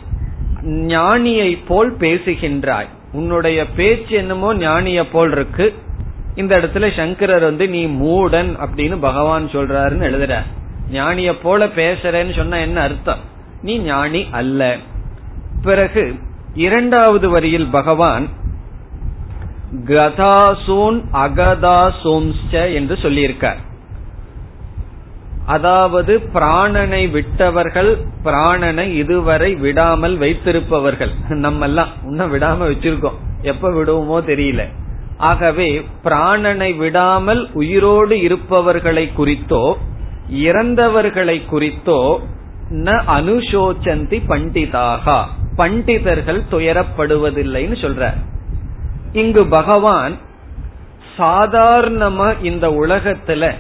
ஞானியை 0.66 1.58
போல் 1.66 1.96
பேசுகின்றாய். 1.96 2.88
உன்னுடைய 3.12 3.66
பேச்சு 3.66 4.16
என்னமோ 4.16 4.54
ஞானிய 4.54 5.04
போல் 5.12 5.32
இருக்கு. 5.32 5.74
இந்த 6.34 6.58
இடத்துல 6.58 6.96
சங்கரர் 6.96 7.42
வந்து 7.42 7.68
நீ 7.68 7.86
மூடன் 7.86 8.66
அப்படின்னு 8.66 8.96
பகவான் 9.00 9.46
சொல்றாருன்னு 9.46 10.06
எழுதுற 10.10 10.42
ஞானிய 10.92 11.30
போல 11.42 11.66
பேசுறேன்னு 11.66 12.34
சொன்ன 12.36 12.60
என்ன 12.60 12.78
அர்த்தம்? 12.80 13.22
நீ 13.62 13.74
ஞானி 13.78 14.22
அல்ல. 14.30 14.76
பிறகு 15.62 16.04
இரண்டாவது 16.66 17.26
வரியில் 17.30 17.68
பகவான் 17.70 18.24
கதாசூன் 19.88 20.98
அகதாசோம்ச 21.24 22.50
என்று 22.74 22.94
சொல்லியிருக்கார். 23.02 23.60
அதாவது 25.46 26.12
பிராணனை 26.34 27.02
விட்டவர்கள் 27.10 27.90
பிராணனை 28.24 28.84
இதுவரை 28.92 29.50
விடாமல் 29.54 30.16
வைத்திருப்பவர்கள். 30.18 31.12
நம்ம 31.44 31.64
எல்லாம் 31.64 31.92
இன்னும் 32.04 32.32
விடாம 32.34 32.68
வச்சிருக்கோம். 32.70 33.18
எப்ப 33.42 33.70
விடுவோமோ 33.70 34.18
தெரியல. 34.30 34.64
ஆகவே 35.30 35.68
பிராணனை 36.04 36.70
விடாமல் 36.76 37.42
உயிரோடு 37.52 38.14
இருப்பவர்களை 38.20 39.04
குறித்தோ 39.12 39.64
இறந்தவர்களை 40.30 41.46
குறித்தோ 41.46 42.20
ந 42.70 43.00
அனுசோச்சந்தி 43.06 44.20
பண்டிதாகா. 44.28 45.24
பண்டிதர்கள் 45.56 46.42
துயரப்படுவதில்லைன்னு 46.50 47.76
சொல்ற. 47.80 48.12
இங்கு 49.12 49.46
பகவான் 49.46 50.16
சாதாரணமா 51.18 52.44
இந்த 52.44 52.68
உலகத்துல 52.68 53.52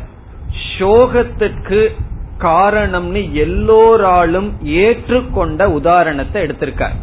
சோகத்திற்கு 0.78 1.94
காரணம்னு 2.38 3.32
எல்லோராலும் 3.32 4.66
ஏற்றுக்கொண்ட 4.66 5.64
உதாரணத்தை 5.64 6.42
எடுத்திருக்கார். 6.42 6.94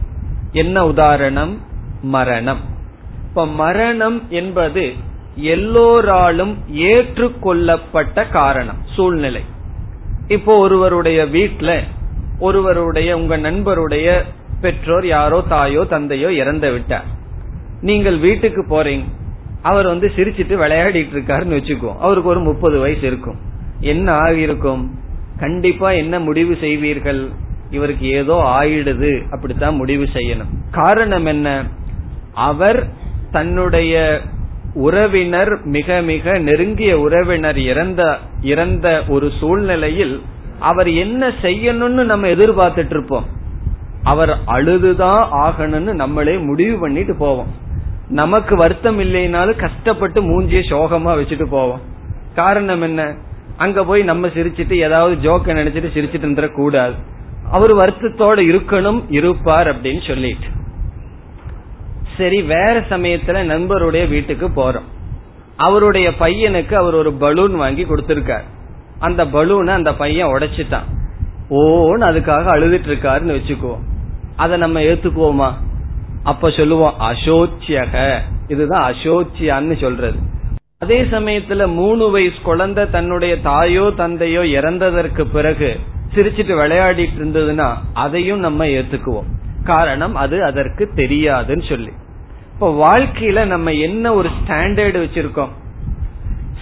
என்ன 0.52 0.86
உதாரணம்? 0.86 1.58
மரணம். 2.02 2.60
இப்ப 3.28 3.46
மரணம் 3.46 4.24
என்பது 4.30 4.94
எல்லோராலும் 5.42 6.58
ஏற்றுக்கொள்ளப்பட்ட 6.68 8.26
காரணம் 8.26 8.78
சூழ்நிலை. 8.96 9.42
இப்போ 10.28 10.58
ஒருவருடைய 10.58 11.26
வீட்டுல 11.26 11.84
ஒருவருடைய 12.40 13.18
உங்க 13.18 13.38
நண்பருடைய 13.38 14.24
பெற்றோர் 14.62 15.08
யாரோ 15.08 15.44
தாயோ 15.50 15.84
தந்தையோ 15.84 16.32
இறந்து 16.32 16.72
விட்டார். 16.72 17.06
நீங்கள் 17.82 18.18
வீட்டுக்கு 18.18 18.66
போறீங்க. 18.70 19.04
அவர் 19.62 19.88
வந்து 19.88 20.12
சிரிச்சிட்டு 20.16 20.56
விளையாடிட்டு 20.64 21.14
இருக்காருன்னு 21.16 21.58
வச்சுக்கோ 21.60 21.98
அவருக்கு 21.98 22.30
ஒரு 22.30 22.40
முப்பது 22.40 22.80
வயசு 22.80 23.02
இருக்கும். 23.02 23.40
என்ன 23.80 24.14
ஆகிருக்கும் 24.14 24.90
கண்டிப்பா 25.38 25.92
என்ன 25.92 26.20
முடிவு 26.20 26.58
செய்வீர்கள்? 26.60 27.30
இவருக்கு 27.72 28.08
ஏதோ 28.08 28.34
ஆயிடுது. 28.34 29.30
அப்படித்தான் 29.32 29.76
முடிவு 29.76 30.08
செய்யணும். 30.14 30.54
காரணம் 30.72 31.26
என்ன? 31.26 31.66
அவர் 32.34 32.88
தன்னுடைய 33.32 34.22
உறவினர் 34.74 35.66
மிக 35.66 36.02
மிக 36.02 36.38
நெருங்கிய 36.38 37.00
உறவினர் 37.00 37.58
இறந்த 37.58 38.18
இறந்த 38.42 39.04
ஒரு 39.08 39.32
சூழ்நிலையில் 39.40 40.22
அவர் 40.60 40.90
என்ன 40.90 41.28
செய்யணும்னு 41.28 42.04
நம்ம 42.04 42.28
எதிர்பார்த்துட்டு 42.28 42.90
இருப்போம் 42.90 43.26
அவர் 44.04 44.38
அழுதுதான் 44.46 45.30
ஆகணும்னு 45.32 45.94
நம்மளே 45.94 46.38
முடிவு 46.38 46.80
பண்ணிட்டு 46.80 47.16
போவோம். 47.16 47.48
நமக்கு 48.10 48.56
வருத்தம் 48.56 49.00
இல்லைனாலும் 49.00 49.56
கஷ்டப்பட்டு 49.56 50.22
மூஞ்சிய 50.22 50.62
சோகமா 50.70 51.18
வச்சுட்டு 51.18 51.46
போவோம். 51.46 51.82
காரணம் 52.36 52.82
என்ன? 52.82 53.16
அங்க 53.58 53.84
போய் 53.84 54.04
நம்ம 54.04 54.28
சிரிச்சிட்டு 54.28 54.74
ஏதாவது 54.74 55.32
ஜோக்க 55.32 55.42
நினைச்சிட்டு 55.42 55.98
சிரிச்சிட்டு 55.98 56.26
இருந்துடக்கூடாது. 56.26 56.94
அவர் 57.52 57.76
வருத்தத்தோட 57.76 58.40
இருக்கணும் 58.40 59.04
இருப்பார் 59.10 59.68
அப்படின்னு 59.68 60.08
சொல்லிட்டு. 60.08 60.46
சரி 62.20 62.40
வேற 62.42 62.76
சமயத்துல 62.90 63.42
நண்பருடைய 63.50 64.06
வீட்டுக்கு 64.08 64.48
போறோம். 64.50 64.88
அவருடைய 65.56 66.08
பையனுக்கு 66.20 66.74
அவர் 66.74 66.96
ஒரு 66.96 67.12
பலூன் 67.14 67.56
வாங்கி 67.56 67.84
கொடுத்திருக்கார். 67.84 68.48
அந்த 69.00 69.26
பலூனை 69.26 69.74
அந்த 69.80 69.92
பையன் 69.94 70.28
உடைச்சிட்டான். 70.28 70.88
ஓன்னு 71.50 72.06
அதுக்காக 72.10 72.46
அழுதுட்டு 72.56 72.90
இருக்காருன்னு 72.92 73.36
வச்சுக்குவோம் 73.38 73.86
அதை 74.36 74.58
நம்ம 74.58 74.80
ஏத்துக்குவோமா? 74.80 75.50
அப்ப 76.24 76.50
சொல்லுவோம் 76.50 77.00
அசோச்சியக. 77.00 78.18
இதுதான் 78.48 78.86
அசோச்சியான்னு 78.92 79.76
சொல்றது. 79.82 80.20
அதே 80.80 81.00
சமயத்துல 81.14 81.68
மூணு 81.74 82.10
வயசு 82.10 82.42
குழந்தை 82.44 82.84
தன்னுடைய 82.90 83.34
தாயோ 83.42 83.86
தந்தையோ 83.96 84.44
இறந்ததற்கு 84.60 85.24
பிறகு 85.34 85.72
சிரிச்சிட்டு 86.16 86.54
விளையாடிட்டு 86.62 87.18
இருந்ததுன்னா 87.20 87.70
அதையும் 87.94 88.40
நம்ம 88.40 88.66
ஏத்துக்குவோம். 88.66 89.32
காரணம் 89.64 90.16
அது 90.16 90.38
அதற்கு 90.44 90.84
தெரியாதுன்னு 90.96 91.66
சொல்லி. 91.70 91.92
இப்ப 92.60 92.96
வாழ்க்கையில 92.96 93.46
நம்ம 93.46 93.72
என்ன 93.74 94.14
ஒரு 94.14 94.30
ஸ்டாண்டர்டு 94.38 94.98
வச்சிருக்கோம்? 95.04 95.52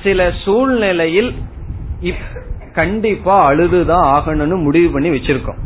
சில 0.04 0.32
சூழ்நிலையில் 0.44 1.30
கண்டிப்பா 2.74 3.36
அழுதுதான் 3.46 4.06
ஆகணும்னு 4.16 4.58
முடிவு 4.64 4.90
பண்ணி 4.92 5.10
வச்சிருக்கோம். 5.10 5.62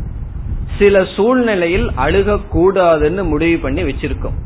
சில 0.78 1.04
சூழ்நிலையில் 1.16 1.86
அழுக 2.04 2.38
கூடாதுன்னு 2.54 3.22
முடிவு 3.22 3.58
பண்ணி 3.58 3.82
வச்சிருக்கோம். 3.82 4.38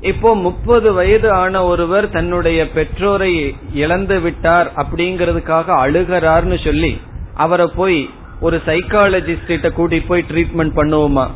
இப்போ 0.00 0.36
முப்பது 0.36 0.92
வயது 0.92 1.30
ஆன 1.32 1.64
ஒருவர் 1.64 2.08
தன்னுடைய 2.10 2.70
பெற்றோரை 2.70 3.32
இழந்து 3.72 4.20
விட்டார் 4.20 4.70
அப்படிங்கறதுக்காக 4.76 5.76
அழுகிறார்னு 5.84 6.64
சொல்லி 6.64 7.00
அவரை 7.34 7.68
போய் 7.76 8.00
ஒரு 8.40 8.60
சைக்காலஜிஸ்ட் 8.66 9.52
கிட்ட 9.52 9.68
கூட்டிட்டு 9.68 10.06
போய் 10.06 10.28
ட்ரீட்மெண்ட் 10.30 10.76
பண்ணுவோமா? 10.80 11.26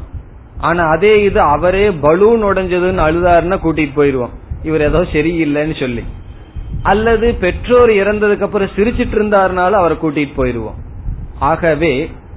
ஆனா 0.68 0.82
அதே 0.94 1.12
இது 1.22 1.40
அவரே 1.40 1.84
பலூன் 1.90 2.42
உடைஞ்சதுன்னு 2.44 3.06
அழுதாருன்னா 3.06 3.56
கூட்டிட்டு 3.64 3.94
போயிருவோம் 3.96 4.34
இவர் 4.62 4.84
ஏதோ 4.88 5.00
சரியில்லைன்னு 5.12 5.76
சொல்லி. 5.80 6.02
அல்லது 6.82 7.26
பெற்றோர் 7.34 7.90
இறந்ததுக்கு 7.90 8.46
அப்புறம் 8.46 8.74
சிரிச்சிட்டு 8.76 9.16
இருந்தாருனாலும் 9.18 9.80
அவரை 9.80 9.96
கூட்டிட்டு 10.02 10.34
போயிருவோம் 10.36 10.78
ஆகவே 11.38 11.92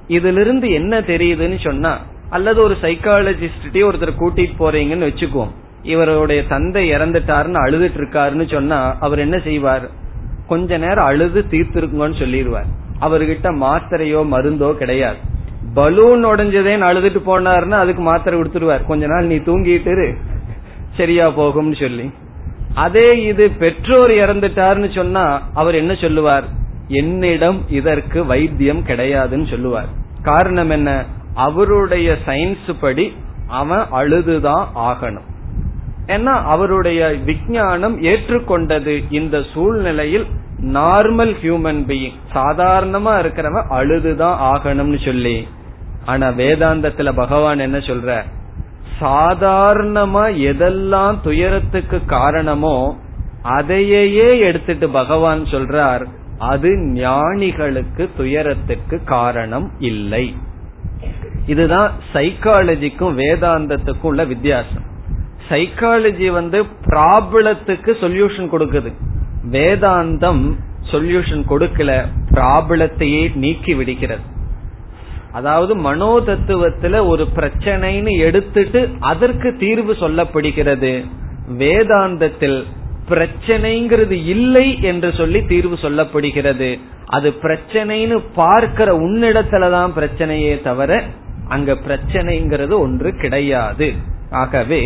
இதிலிருந்து 0.08 0.68
என்ன 0.70 1.00
தெரியுதுன்னு 1.00 1.58
சொன்னா 1.64 1.92
அல்லது 2.30 2.58
ஒரு 2.62 2.74
சைக்காலஜிஸ்டே 2.82 3.82
ஒருத்தர் 3.88 4.20
கூட்டிட்டு 4.20 4.56
போறீங்கன்னு 4.62 5.08
வச்சுக்குவோம். 5.10 5.52
இவருடைய 5.82 6.40
தந்தை 6.46 6.82
இறந்துட்டாருன்னு 6.92 7.60
அழுதுட்டு 7.64 7.98
இருக்காருன்னு 8.00 8.46
சொன்னா 8.52 8.78
அவர் 9.00 9.18
என்ன 9.18 9.38
செய்வார்? 9.38 9.86
கொஞ்ச 10.46 10.78
நேரம் 10.78 11.04
அழுது 11.04 11.40
தீர்த்திருக்குங்கன்னு 11.50 12.20
சொல்லிடுவார். 12.22 12.68
அவர்கிட்ட 13.00 13.48
மாத்திரையோ 13.62 14.20
மருந்தோ 14.34 14.70
கிடையாது. 14.72 15.20
பலூன் 15.78 16.22
உடஞ்சதேன்னு 16.26 16.88
அழுதுட்டு 16.88 17.20
போனாருன்னா 17.26 17.78
அதுக்கு 17.84 18.02
மாத்திரை 18.02 18.34
கொடுத்துருவார். 18.38 18.86
கொஞ்ச 18.90 19.06
நாள் 19.06 19.30
நீ 19.32 19.36
தூங்கிட்டு 19.48 20.14
சரியா 20.96 21.26
போகும்னு 21.38 21.76
சொல்லி. 21.80 22.06
அதே 22.74 23.08
இது 23.22 23.44
பெற்றோர் 23.62 24.12
இறந்துட்டாருன்னு 24.22 24.88
சொன்னா 24.94 25.24
அவர் 25.54 25.74
என்ன 25.74 25.92
சொல்லுவார்? 25.94 26.46
என்னிடம் 26.88 27.58
இதற்கு 27.68 28.26
வைத்தியம் 28.26 28.82
கிடையாதுன்னு 28.88 29.46
சொல்லுவார். 29.50 29.90
காரணம் 30.22 30.70
என்ன? 30.70 30.90
அவருடைய 31.34 32.16
சயின்ஸ் 32.26 32.70
படி 32.80 33.06
அவன் 33.60 33.84
அழுதுதான் 33.90 34.64
ஆகணும். 34.88 35.26
ஏன்னா 36.06 36.34
அவருடைய 36.54 37.00
விஞ்ஞானம் 37.24 37.96
ஏற்றுக்கொண்டது 38.02 38.94
இந்த 39.10 39.36
சூழ்நிலையில் 39.52 40.26
நார்மல் 40.76 41.32
ஹியூமன் 41.42 41.82
பீயிங் 41.88 42.18
சாதாரணமா 42.34 43.14
இருக்கிறவன் 43.22 43.68
அழுதுதான் 43.78 44.38
ஆகணும்னு 44.52 45.00
சொல்லி. 45.04 45.36
ஆனா 46.06 46.28
வேதாந்தத்துல 46.28 47.12
பகவான் 47.16 47.58
என்ன 47.58 47.78
சொல்ற? 47.78 48.22
சாதாரணமா 49.00 50.24
எதெல்லாம் 50.42 51.20
துயரத்துக்கு 51.22 52.04
காரணமோ 52.04 52.98
அதையே 53.42 54.38
எடுத்துட்டு 54.38 54.88
பகவான் 54.88 55.42
சொல்றார் 55.42 56.06
அது 56.38 56.70
ஞானிகளுக்கு 56.78 58.10
துயரத்துக்கு 58.16 59.04
காரணம் 59.04 59.70
இல்லை. 59.78 60.36
இதுதான் 61.46 61.90
சைக்காலஜிக்கும் 62.12 63.16
வேதாந்தத்துக்கும் 63.16 64.10
உள்ள 64.10 64.24
வித்தியாசம். 64.24 64.84
சைக்காலஜி 65.48 66.30
வந்து 66.30 66.62
ப்ராப்ளத்துக்கு 66.62 67.92
சொல்யூஷன் 68.00 68.48
கொடுக்குது. 68.52 68.92
வேதாந்தம் 69.50 70.56
சொல்யூஷன் 70.90 71.44
கொடுக்கல 71.50 72.06
ப்ராப்ளத்தையே 72.30 73.34
நீக்கி 73.34 73.74
விடுகிறது. 73.74 74.34
அதாவது 75.36 75.72
மனோ 75.76 76.10
தத்துவத்துல 76.26 77.00
ஒரு 77.06 77.24
பிரச்சனைன்னு 77.36 78.12
எடுத்துட்டு 78.18 78.80
அதற்கு 79.00 79.50
தீர்வு 79.58 79.92
சொல்லப்படுகிறது. 80.00 80.92
வேதாந்தத்தில் 81.58 82.58
பிரச்சனைங்கிறது 83.08 84.16
இல்லை 84.26 84.66
என்று 84.82 85.10
சொல்லி 85.12 85.40
தீர்வு 85.42 85.76
சொல்லப்படுகிறது. 85.82 86.70
அது 87.06 87.28
பிரச்சனைன்னு 87.42 88.16
பார்க்கிற 88.34 88.88
உன்னிடத்துலதான் 88.98 89.92
பிரச்சனையே 89.98 90.54
தவிர 90.62 91.02
அங்க 91.48 91.72
பிரச்சனைங்கிறது 91.88 92.74
ஒன்று 92.78 93.10
கிடையாது. 93.16 93.88
ஆகவே 94.30 94.80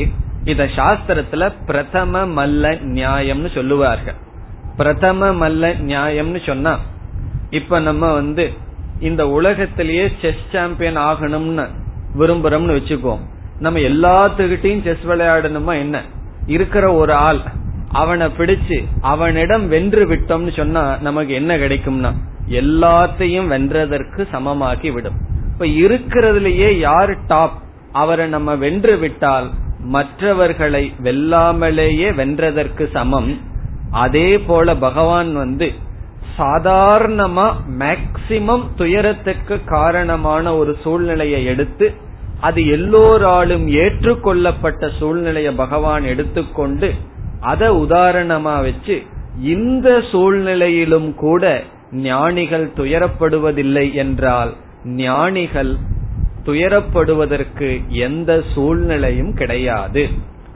இத 0.45 0.65
சாஸ்திரத்துல 0.77 1.53
பிரதம 1.67 2.25
மல்ல 2.39 2.65
நியாயம்னு 2.95 3.51
சொல்லுவார்கள். 3.55 4.19
பிரதம 4.77 5.31
மல்ல 5.41 5.73
நியாயம்னு 5.89 6.43
சொன்னா 6.47 6.75
இப்ப 7.51 7.79
நம்ம 7.81 8.13
வந்து 8.13 8.45
இந்த 9.01 9.29
உலகத்திலேயே 9.29 10.13
செஸ் 10.23 10.47
சாம்பியன் 10.53 10.99
ஆகணும்னு 10.99 11.67
விரும்புறோம்னு 12.19 12.77
வச்சுக்கோ. 12.79 13.19
நம்ம 13.59 13.79
எல்லாத்துக்கிட்டையும் 13.79 14.85
செஸ் 14.85 15.05
விளையாடணுமா 15.07 15.79
என்ன? 15.79 16.03
இருக்கிற 16.47 16.93
ஒரு 16.95 17.13
ஆள் 17.13 17.41
அவனை 17.93 18.27
பிடிச்சு 18.27 18.85
அவனிடம் 19.01 19.69
வென்று 19.69 20.07
விட்டோம்னு 20.07 20.57
சொன்னா 20.57 20.97
நமக்கு 21.01 21.33
என்ன 21.35 21.57
கிடைக்கும்னா 21.57 22.13
எல்லாத்தையும் 22.49 23.51
வென்றதற்கு 23.53 24.23
சமமாக்கி 24.33 24.93
விடும். 24.93 25.19
இப்ப 25.53 25.65
இருக்கிறதுலயே 25.65 26.79
யாரு 26.79 27.17
டாப் 27.27 27.59
அவரை 27.93 28.27
நம்ம 28.29 28.55
வென்று 28.55 28.97
விட்டால் 28.97 29.51
மற்றவர்களை 29.79 30.93
வெல்லாமலேயே 31.03 32.09
வென்றதற்கு 32.15 32.91
சமம். 32.91 33.31
அதே 33.91 34.39
போல 34.39 34.77
பகவான் 34.77 35.35
வந்து 35.35 35.73
சாதாரணமா 36.41 37.47
மேக்சிமம் 37.79 38.65
துயரத்துக்கு 38.77 39.65
காரணமான 39.65 40.57
ஒரு 40.57 40.77
சூழ்நிலையை 40.83 41.45
எடுத்து 41.45 41.93
அது 42.41 42.67
எல்லோராலும் 42.67 43.69
ஏற்றுக்கொள்ளப்பட்ட 43.69 44.91
சூழ்நிலையை 44.99 45.55
பகவான் 45.55 46.05
எடுத்துக்கொண்டு 46.05 46.95
அதை 47.41 47.69
உதாரணமா 47.69 48.63
வச்சு 48.63 49.03
இந்த 49.41 50.03
சூழ்நிலையிலும் 50.11 51.15
கூட 51.15 51.63
ஞானிகள் 51.93 52.71
துயரப்படுவதில்லை 52.77 53.93
என்றால் 53.93 54.53
ஞானிகள் 54.85 55.77
துயரப்படுவதற்கு 56.45 57.69
எந்த 57.89 58.43
சூழ்நிலையும் 58.55 59.35
கிடையாது. 59.35 60.09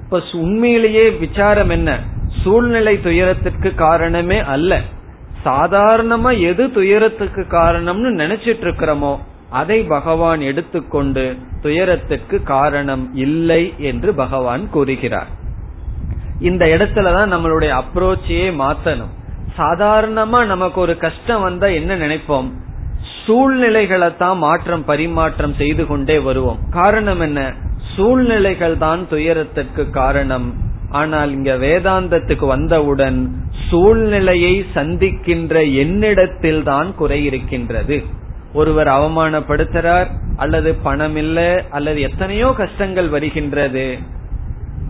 இப்ப 0.05 0.21
உண்மையிலேயே 0.33 1.11
விசாரம் 1.11 1.69
என்ன? 1.69 2.01
சூழ்நிலை 2.43 3.01
துயரத்திற்கு 3.03 3.75
காரணமே 3.75 4.39
அல்ல. 4.39 4.81
சாதாரணமா 5.45 6.41
எது 6.41 6.73
துயரத்துக்கு 6.73 7.47
காரணம்னு 7.51 8.11
நினைச்சிட்டு 8.23 8.65
இருக்கிறோமோ 8.65 9.19
அதை 9.51 9.83
பகவான் 9.83 10.41
எடுத்துக்கொண்டு 10.41 11.37
துயரத்துக்கு 11.63 12.43
காரணம் 12.43 13.15
இல்லை 13.15 13.75
என்று 13.79 14.15
பகவான் 14.15 14.71
கூறுகிறார். 14.71 15.27
இந்த 16.41 16.67
இடத்துலதான் 16.67 17.33
நம்மளுடைய 17.35 17.83
அப்ரோச்சையே 17.83 18.49
மாத்தணும். 18.63 19.13
சாதாரணமா 19.59 20.47
நமக்கு 20.47 20.81
ஒரு 20.81 20.99
கஷ்டம் 20.99 21.43
வந்தா 21.43 21.67
என்ன 21.67 21.97
நினைப்போம்? 21.97 22.51
சூழ்நிலைகளை 23.27 24.17
தான் 24.17 24.39
மாற்றம் 24.39 24.85
பரிமாற்றம் 24.85 25.55
செய்து 25.55 25.87
கொண்டே 25.87 26.19
வருவோம். 26.19 26.59
காரணம் 26.71 27.21
என்ன? 27.21 27.55
சூழ்நிலைகள் 27.97 28.79
தான் 28.79 29.09
துயரத்திற்கு 29.09 29.91
காரணம். 29.91 30.55
ஆனால் 30.95 31.31
இங்க 31.33 31.53
வேதாந்தத்துக்கு 31.65 32.47
வந்தவுடன் 32.47 33.19
சூழ்நிலையை 33.69 34.55
சந்திக்கின்ற 34.75 35.55
என்னிடத்தில் 35.83 36.63
தான் 36.63 36.91
குறை 36.95 37.19
இருக்கின்றது. 37.25 37.97
ஒருவர் 38.53 38.91
அவமானப்படுத்துறார் 38.97 40.09
அல்லது 40.37 40.71
பணம் 40.87 41.17
இல்லை 41.17 41.49
அல்லது 41.69 42.01
எத்தனையோ 42.01 42.49
கஷ்டங்கள் 42.61 43.09
வருகின்றது. 43.09 43.87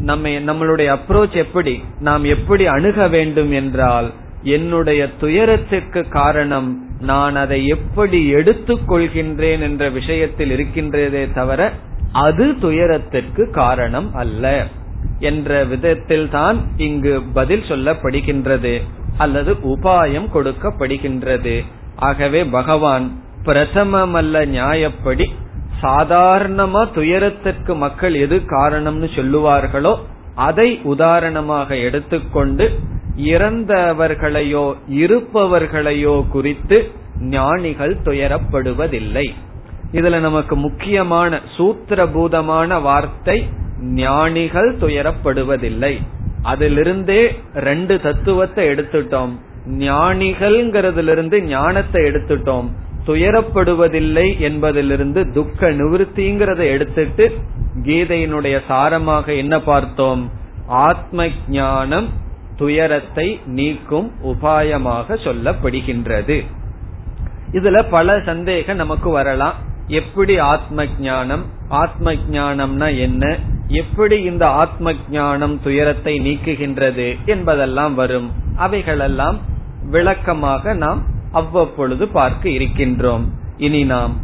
நம்ம 0.00 0.30
நம்மளுடைய 0.48 0.88
அப்ரோச் 0.96 1.36
எப்படி 1.44 1.74
நாம் 2.00 2.24
எப்படி 2.34 2.64
அணுக 2.76 3.06
வேண்டும் 3.08 3.52
என்றால் 3.60 4.08
என்னுடைய 4.56 5.02
துயரத்திற்கு 5.20 6.00
காரணம் 6.18 6.70
நான் 7.00 7.36
அதை 7.42 7.60
எப்படி 7.76 8.20
எடுத்துக்கொள்கின்றேன் 8.34 9.62
என்ற 9.68 9.84
விஷயத்தில் 9.98 10.52
இருக்கின்றதே 10.56 11.22
தவிர 11.32 11.60
அது 12.24 12.46
துயரத்திற்கு 12.60 13.44
காரணம் 13.60 14.10
அல்ல. 14.22 14.44
என்ற 15.30 15.50
விதத்தில் 15.72 16.26
தான் 16.36 16.58
இங்கு 16.86 17.14
பதில் 17.36 17.64
சொல்லப்படுகின்றது 17.70 18.74
அல்லது 19.24 19.52
உபாயம் 19.72 20.28
கொடுக்கப்படுகின்றது. 20.34 21.56
ஆகவே 22.08 22.40
பகவான் 22.56 23.06
பிரதமமல்ல 23.46 24.44
நியாயப்படி 24.54 25.26
சாதாரணமா 25.82 26.82
துயரத்திற்கு 26.96 27.72
மக்கள் 27.82 28.14
எது 28.24 28.36
காரணம்னு 28.52 29.08
சொல்லுவார்களோ 29.16 29.92
அதை 30.46 30.68
உதாரணமாக 30.92 31.76
எடுத்துக்கொண்டு 31.86 32.66
இறந்தவர்களையோ 33.32 34.66
இருப்பவர்களையோ 35.00 36.14
குறித்து 36.34 36.78
ஞானிகள் 37.34 37.94
துயரப்படுவதில்லை. 38.06 39.26
இதுல 39.98 40.18
நமக்கு 40.20 40.54
முக்கியமான 40.64 41.40
சூத்திரபூதமான 41.56 42.80
வார்த்தை 42.88 43.36
ஞானிகள் 43.92 44.76
துயரப்படுவதில்லை. 44.76 46.02
அதிலிருந்தே 46.44 47.36
ரெண்டு 47.54 48.00
தத்துவத்தை 48.00 48.68
எடுத்துட்டோம். 48.68 49.38
ஞானிகள்ங்கிறதுல 49.70 51.40
ஞானத்தை 51.40 52.02
எடுத்துட்டோம். 52.02 52.68
துயரப்படுவதில்லை 53.06 54.38
என்பதிலிருந்து 54.38 55.32
துக்க 55.32 55.70
நிவர்த்திங்கிறத 55.70 56.58
எடுத்துட்டு 56.58 57.38
கீதையினுடைய 57.82 58.60
சாரமாக 58.68 59.36
என்ன 59.36 59.60
பார்த்தோம்? 59.60 60.30
ஆத்ம 60.66 61.28
ஞானம் 61.48 62.08
துயரத்தை 62.56 63.40
நீக்கும் 63.46 64.12
உபாயமாக 64.24 65.16
சொல்லப்படுகின்றது. 65.24 66.44
இதுல 67.52 67.84
பல 67.90 68.20
சந்தேகம் 68.20 68.76
நமக்கு 68.76 69.10
வரலாம். 69.10 69.54
எப்படி 69.86 70.38
ஆத்ம 70.38 70.84
ஞானம் 71.00 71.44
ஆத்ம 71.68 72.12
ஜானம்னா 72.12 72.98
என்ன? 72.98 73.38
எப்படி 73.66 74.22
இந்த 74.22 74.46
ஆத்ம 74.46 74.92
ஞானம் 75.10 75.62
துயரத்தை 75.62 76.20
நீக்குகின்றது 76.20 77.16
என்பதெல்லாம் 77.24 77.94
வரும். 77.94 78.30
அவைகளெல்லாம் 78.56 79.38
விளக்கமாக 79.90 80.74
நாம் 80.74 81.02
அவ்வப்பொழுது 81.32 82.08
பார்க்க 82.08 82.48
இருக்கின்றோம். 82.48 83.24
இனி 83.56 83.84
நாம் 83.84 84.16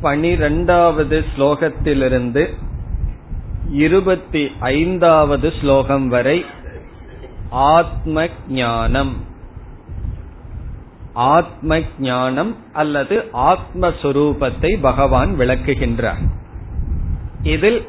பனிரெண்டாவது 0.00 1.24
ஸ்லோகத்திலிருந்து 1.32 2.42
இருபத்தி 3.84 4.42
ஐந்தாவது 4.60 5.52
ஸ்லோகம் 5.60 6.08
வரை 6.08 6.44
ஆத்ம 7.50 8.26
ஞானம் 8.48 9.12
ஆத்ம 11.12 11.78
ஞானம் 11.98 12.56
அல்லது 12.72 13.16
ஆத்மஸ்வரூபத்தை 13.50 14.80
பகவான் 14.80 15.32
விளக்குகின்றார். 15.38 16.22
இதில் 17.42 17.80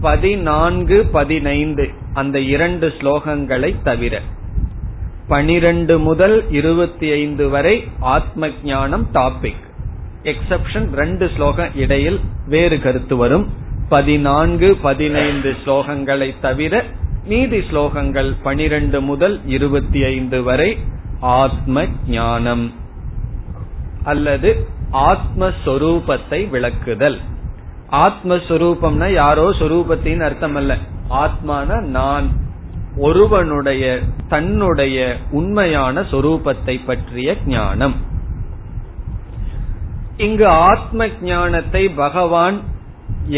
பதினான்கு 0.00 1.06
பதினைந்து 1.12 1.86
அந்த 2.14 2.40
இரண்டு 2.40 2.88
ஸ்லோகங்களை 2.98 3.82
தவிர 3.82 4.20
பனிரெண்டு 5.28 5.98
முதல் 5.98 6.50
இருபத்தி 6.50 7.10
ஐந்து 7.12 7.48
வரை 7.48 7.76
ஆத்ம 8.00 8.50
ஞானம் 8.64 9.06
டாபிக் 9.12 9.64
எக்ஸப்ஷன் 10.24 10.90
ரெண்டு 10.92 11.30
ஸ்லோகம் 11.36 11.74
இடையில் 11.74 12.20
வேறு 12.46 12.80
கருத்து 12.80 13.16
வரும். 13.16 13.52
பதினான்கு 13.88 14.76
பதினைந்து 14.76 15.56
ஸ்லோகங்களை 15.64 16.34
தவிர 16.40 16.84
மீதி 17.24 17.58
ஸ்லோகங்கள் 17.58 18.36
பனிரெண்டு 18.42 19.00
முதல் 19.00 19.40
இருபத்தி 19.46 20.04
ஐந்து 20.04 20.42
வரை 20.42 20.78
ஆத்ம 21.20 21.86
ஞானம் 22.06 22.72
அல்லது 24.02 24.66
ஆத்மஸ்வரூபத்தை 24.92 26.48
விளக்குதல். 26.50 27.18
ஆத்மஸ்வரூபம்னா 27.90 29.12
யாரோ 29.12 29.50
சொரூபத்தின் 29.50 30.22
அர்த்தம் 30.22 30.54
அல்ல 30.54 30.76
ஆத்மான 31.10 31.80
நான் 31.80 32.28
ஒருவனுடைய 32.96 34.00
தன்னுடைய 34.28 35.16
உண்மையான 35.30 36.00
சொரூபத்தை 36.00 36.84
பற்றிய 36.84 37.36
ஞானம். 37.44 38.07
இங்கு 40.18 40.46
ஆத்ம 40.48 41.06
ஞானத்தை 41.22 41.82
பகவான் 41.88 42.56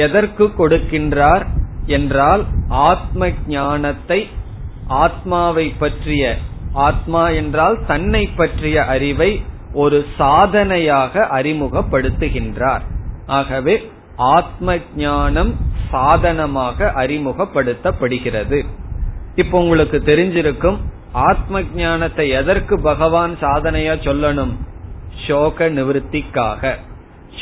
எதற்கு 0.05 0.45
கொடுக்கின்றார் 0.59 1.45
என்றால் 1.87 2.43
ஆத்ம 2.69 3.31
ஞானத்தை 3.47 4.21
ஆத்மாவை 5.05 5.67
பற்றிய 5.79 6.25
ஆத்மா 6.73 7.29
என்றால் 7.41 7.77
தன்னை 7.87 8.23
பற்றிய 8.37 8.85
அறிவை 8.85 9.31
ஒரு 9.73 9.99
சாதனையாக 10.19 11.27
அறிமுகப்படுத்துகின்றார். 11.33 12.85
ஆகவே 13.27 13.75
ஆத்ம 14.37 14.79
ஞானம் 14.97 15.53
சாதனமாக 15.91 16.93
அறிமுகப்படுத்தப்படுகிறது. 16.97 18.59
இப்ப 19.35 19.59
உங்களுக்கு 19.59 19.99
தெரிஞ்சிருக்கும் 20.07 20.79
ஆத்ம 21.13 21.63
ஞானத்தை 21.75 22.27
எதற்கு 22.31 22.75
பகவான் 22.81 23.35
சாதனையா 23.41 23.95
சொல்லணும்? 24.09 24.53
சோக 25.27 25.69
நிவர்த்திக்காக. 25.69 26.75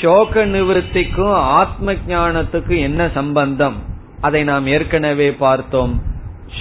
சோக 0.02 0.46
நிவர்த்திக்கும் 0.46 1.32
ஆத்ம 1.32 1.92
ஞானத்துக்கும் 1.92 2.80
என்ன 2.80 3.08
சம்பந்தம்? 3.14 3.76
அதை 4.20 4.44
நாம் 4.44 4.66
ஏற்கனவே 4.66 5.32
பார்த்தோம். 5.32 6.02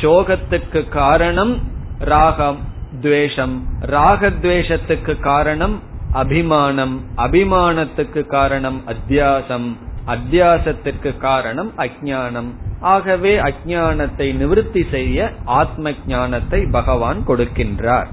சோகத்துக்கு 0.01 0.89
காரணம் 0.89 1.59
ராகம் 1.99 2.57
துவேஷம். 3.01 3.65
ராகத்வேஷத்துக்கு 3.81 5.19
காரணம் 5.19 5.81
அபிமானம். 6.11 7.01
அபிமானத்துக்கு 7.17 8.25
காரணம் 8.25 8.81
அத்தியாசம். 8.87 9.75
அத்தியாசத்திற்கு 10.07 11.17
காரணம் 11.17 11.71
அஜானம் 11.77 12.53
ஆகவே 12.79 13.39
அஜானத்தை 13.39 14.35
நிவர்த்தி 14.35 14.85
செய்ய 14.91 15.31
ஆத்ம 15.45 15.91
ஞானத்தை 16.07 16.67
பகவான் 16.71 17.23
கொடுக்கின்றார். 17.27 18.07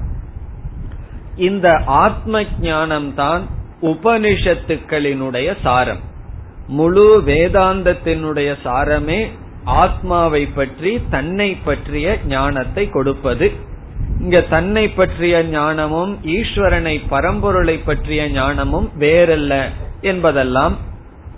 இந்த 1.36 1.80
ஆத்ம 1.86 2.44
ஞானம் 2.60 3.14
தான் 3.14 3.42
உபனிஷத்துக்களினுடைய 3.82 5.56
சாரம். 5.62 5.98
முழு 6.68 7.22
வேதாந்தத்தினுடைய 7.26 8.56
சாரமே 8.64 9.30
ஆத்மாவை 9.64 10.46
பற்றி 10.46 11.00
தன்னை 11.10 11.56
பற்றிய 11.64 12.18
ஞானத்தை 12.26 12.90
கொடுப்பது. 12.90 13.52
இங்க 14.20 14.40
தன்னை 14.40 14.88
பற்றிய 14.88 15.42
ஞானமும் 15.42 16.18
ஈஸ்வரனை 16.22 17.00
பரம்பொருளை 17.10 17.84
பற்றிய 17.84 18.28
ஞானமும் 18.28 18.90
வேறல்ல 18.98 19.68
என்பதெல்லாம் 20.00 20.76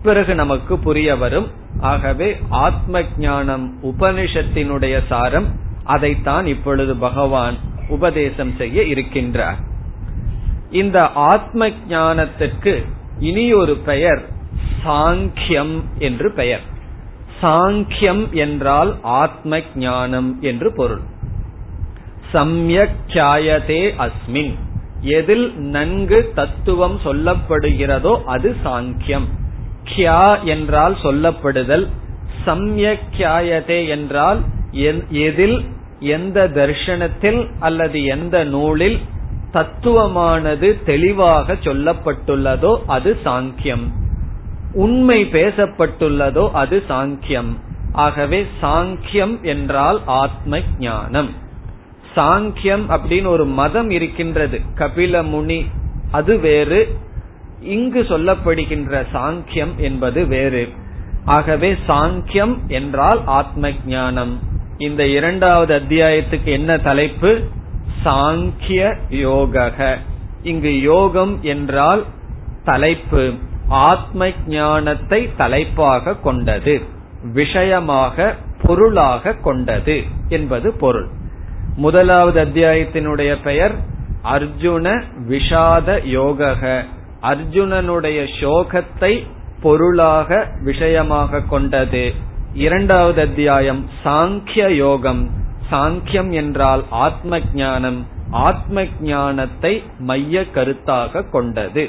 பிறகு 0.03 0.35
நமக்கு 0.35 0.79
புரிய 0.79 1.17
வரும். 1.17 1.47
ஆகவே 1.81 2.37
ஆத்ம 2.51 3.03
ஞானம் 3.19 3.79
உபனிஷத்தினுடைய 3.83 5.01
சாரம் 5.09 5.49
அதைத்தான் 5.85 6.47
இப்பொழுது 6.47 6.97
பகவான் 6.97 7.57
உபதேசம் 7.89 8.55
செய்ய 8.57 8.83
இருக்கின்றார். 8.83 9.75
இந்த 10.71 11.09
ஆத்ம 11.09 11.69
ஞானத்திற்கு 11.89 12.85
இனி 13.19 13.53
ஒரு 13.53 13.77
பெயர் 13.77 14.23
சாங்கியம் 14.85 15.83
என்று 15.99 16.33
பெயர். 16.33 16.65
சாங்கியம் 17.43 18.31
என்றால் 18.31 18.95
ஆத்ம 19.03 19.61
ஞானம் 19.75 20.39
என்று 20.41 20.73
பொருள். 20.73 21.01
சம்யக்யாயதே 22.33 23.83
அஸ்மின். 23.99 24.53
எதில் 25.01 25.59
நன்கு 25.59 26.33
தத்துவம் 26.35 26.99
சொல்லப்படுகிறதோ 27.05 28.23
அது 28.25 28.57
சாங்கியம். 28.65 29.27
கியா 29.85 30.43
என்றால் 30.45 30.97
சொல்லப்படுதல். 31.03 31.87
சம்யக்யாயதே 32.47 33.89
என்றால் 33.89 34.41
எதில் 35.11 35.65
எந்த 36.01 36.49
தர்ஷனத்தில் 36.49 37.49
அல்லது 37.61 38.05
எந்த 38.05 38.45
நூலில் 38.45 38.99
தத்துவமானது 39.57 40.69
தெளிவாக 40.85 41.53
சொல்லப்பட்டுள்ளதோ 41.53 42.73
அது 42.87 43.17
சாங்கியம். 43.25 43.87
உண்மை 44.73 45.25
பேசப்பட்டுள்ளதோ 45.25 46.51
அது 46.53 46.83
சாங்கியம். 46.89 47.53
ஆகவே 47.93 48.47
சாங்கியம் 48.63 49.41
என்றால் 49.43 50.01
ஆத்ம 50.07 50.61
ஞானம் 50.79 51.31
சாங்கியம் 52.17 52.85
அப்படின்னு 52.89 53.27
ஒரு 53.27 53.45
மதம் 53.45 53.91
இருக்கின்றது. 53.91 54.61
கபில 54.75 55.23
முனி 55.23 55.65
அது 56.11 56.39
வேறு. 56.39 56.81
இங்கு 57.61 58.03
சொல்லப்படுகின்ற 58.03 59.05
சாங்கியம் 59.13 59.75
என்பது 59.77 60.27
வேறு. 60.27 60.69
ஆகவே 61.25 61.71
சாங்கியம் 61.89 62.55
என்றால் 62.69 63.21
ஆத்ம 63.25 63.71
ஞானம் 63.87 64.35
இந்த 64.79 65.03
இரண்டாவது 65.07 65.73
அத்தியாயத்துக்கு 65.79 66.51
என்ன 66.59 66.79
தலைப்பு? 66.79 67.31
சாங்கிய 68.05 68.97
யோக 69.09 69.99
இங்கு 70.43 70.81
யோகம் 70.81 71.39
என்றால் 71.43 72.05
தலைப்பு. 72.65 73.33
ஆத்ம 73.69 74.31
ஞானத்தை 74.47 75.31
தலைப்பாக 75.37 76.15
கொண்டது. 76.15 76.83
விஷயமாக 77.33 78.35
பொருளாக 78.63 79.33
கொண்டது 79.33 80.03
என்பது 80.29 80.73
பொருள். 80.73 81.09
முதலாவது 81.77 82.45
அத்தியாயத்தினுடைய 82.45 83.37
பெயர் 83.43 83.75
அர்ஜுன 84.25 85.03
விஷாத 85.29 86.07
யோக 86.07 86.85
அர்ஜுனனுடைய 87.23 88.29
சோகத்தை 88.41 89.27
பொருளாக 89.63 90.49
விஷயமாக 90.65 91.41
கொண்டது. 91.41 92.13
இரண்டாவது 92.55 93.21
அத்தியாயம் 93.21 93.87
சாங்கிய 94.05 94.69
யோகம். 94.69 95.31
சாங்கியம் 95.71 96.31
என்றால் 96.33 96.83
ஆத்ம 97.05 97.41
ஞானம் 97.55 98.01
ஆத்ம 98.31 98.85
ஞானத்தை 99.01 99.73
மைய 99.99 100.41
கருத்தாக 100.55 101.31
கொண்டது. 101.31 101.85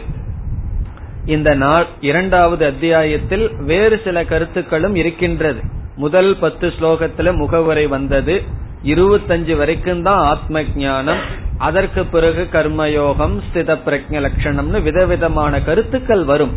இந்த 1.25 1.49
நாள் 1.55 1.87
இரண்டாவது 2.01 2.65
அத்தியாயத்தில் 2.65 3.45
வேறு 3.65 4.01
சில 4.03 4.17
கருத்துக்களும் 4.23 4.95
இருக்கின்றது. 4.95 5.61
முதல் 5.95 6.31
பத்து 6.39 6.67
ஸ்லோகத்துல 6.67 7.31
முகவரை 7.41 7.87
வந்தது. 7.87 8.35
இருபத்தஞ்சு 8.83 9.53
வரைக்கும் 9.57 10.01
தான் 10.01 10.21
ஆத்ம 10.25 10.63
ஞானம் 10.75 11.21
அதற்கு 11.57 12.05
பிறகு 12.05 12.43
கர்மயோகம் 12.51 13.35
ஸ்தித 13.45 13.71
பிரஜ 13.85 14.21
லட்சணம்னு 14.25 14.81
விதவிதமான 14.81 15.61
கருத்துக்கள் 15.61 16.23
வரும். 16.23 16.53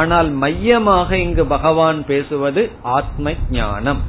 ஆனால் 0.00 0.30
மையமாக 0.42 1.16
இங்கு 1.16 1.44
பகவான் 1.46 2.04
பேசுவது 2.04 2.62
ஆத்ம 2.82 3.34
ஞானம் 3.50 4.02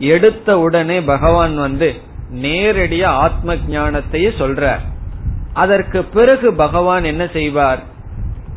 எடுத்த 0.00 0.58
உடனே 0.58 1.00
பகவான் 1.00 1.56
வந்து 1.56 1.94
நேரடியா 2.34 3.04
ஆத்ம 3.04 3.54
ஞானத்தையே 3.54 4.30
சொல்றார். 4.38 4.80
அதற்கு 5.52 6.04
பிறகு 6.04 6.54
பகவான் 6.54 7.04
என்ன 7.04 7.28
செய்வார்? 7.32 7.82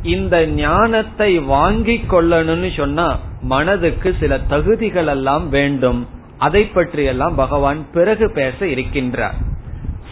இந்த 0.04 0.46
ஞானத்தை 0.48 1.40
வாங்கி 1.40 2.06
கொள்ளணும்னு 2.10 2.78
சொன்னா 2.78 3.20
மனதுக்கு 3.42 4.16
சில 4.20 4.40
தகுதிகள் 4.40 5.08
எல்லாம் 5.08 5.50
வேண்டும். 5.50 6.08
அதை 6.38 6.66
பற்றியெல்லாம் 6.66 7.36
பகவான் 7.36 7.86
பிறகு 7.94 8.32
பேச 8.32 8.66
இருக்கின்றார். 8.66 9.38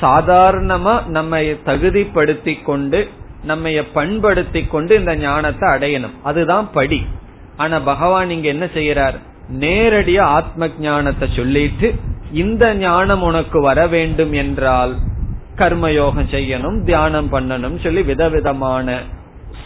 சாதாரணமா 0.02 1.06
நம்ம 1.06 1.40
தகுதிப்படுத்தி 1.40 2.64
கொண்டு 2.64 3.10
நம்ம 3.44 3.70
பண்படுத்தி 3.94 4.64
கொண்டு 4.64 4.96
இந்த 4.96 5.16
ஞானத்தை 5.16 5.70
அடையணும். 5.70 6.22
அதுதான் 6.24 6.72
படி. 6.72 7.06
ஆனா 7.58 7.80
பகவான் 7.80 8.30
இங்க 8.30 8.48
என்ன 8.48 8.66
செய்யறார்? 8.66 9.20
நேரடியா 9.60 10.20
ஆத்ம 10.20 10.68
ஞானத்தை 10.80 11.28
சொல்லிட்டு 11.36 11.96
இந்த 12.32 12.76
ஞானம் 12.76 13.22
உனக்கு 13.22 13.62
வர 13.62 13.88
வேண்டும் 13.88 14.34
என்றால் 14.34 14.96
கர்மயோகம் 15.56 16.30
செய்யணும் 16.32 16.84
தியானம் 16.84 17.34
பண்ணணும் 17.34 17.80
சொல்லி 17.84 18.04
விதவிதமான 18.04 19.00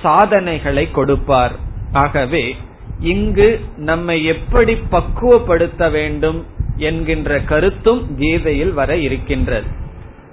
சாதனைகளை 0.01 0.91
கொடுப்பார். 0.91 1.51
ஆகவே 1.91 2.55
இங்கு 2.99 3.59
நம்மை 3.75 4.23
எப்படி 4.23 4.77
பக்குவப்படுத்த 4.91 5.91
வேண்டும் 5.91 6.45
என்கின்ற 6.77 7.39
கருத்தும் 7.39 8.15
கீதையில் 8.17 8.73
வர 8.73 8.97
இருக்கின்றது. 8.97 9.65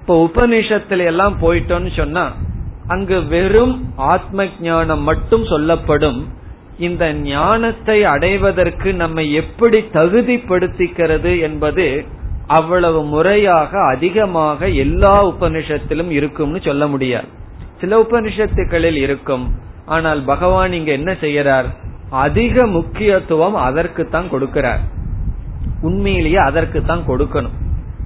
இப்ப 0.00 0.30
உபனிஷத்துல 0.30 1.04
எல்லாம் 1.04 1.36
போயிட்டோம்னு 1.42 1.96
சொன்னா 1.96 2.32
அங்கு 2.86 3.26
வெறும் 3.26 3.92
ஆத்ம 3.96 4.46
ஞானம் 4.60 5.02
மட்டும் 5.02 5.44
சொல்லப்படும் 5.44 6.28
இந்த 6.78 7.12
ஞானத்தை 7.12 8.04
அடைவதற்கு 8.04 8.94
நம்மை 8.94 9.32
எப்படி 9.32 9.78
தகுதிப்படுத்திக்கிறது 9.78 11.40
என்பது 11.40 12.04
அவ்வளவு 12.46 13.04
முறையாக 13.04 13.84
அதிகமாக 13.84 14.68
எல்லா 14.68 15.26
உபனிஷத்திலும் 15.26 16.10
இருக்கும்னு 16.10 16.60
சொல்ல 16.60 16.86
முடியாது. 16.86 17.26
சில 17.80 18.02
உபனிஷத்துக்களில் 18.02 18.96
இருக்கும். 18.96 19.54
ஆனால் 19.86 20.22
பகவான் 20.22 20.72
இங்க 20.72 20.92
என்ன 20.92 21.12
செய்யறார்? 21.12 21.64
அதிக 22.10 22.66
முக்கியத்துவம் 22.66 23.54
அதற்கு 23.54 24.08
தான் 24.08 24.28
கொடுக்கிறார். 24.32 24.78
உண்மையிலேயே 25.80 26.36
அதற்கு 26.36 26.84
தான் 26.84 27.02
கொடுக்கணும். 27.08 27.56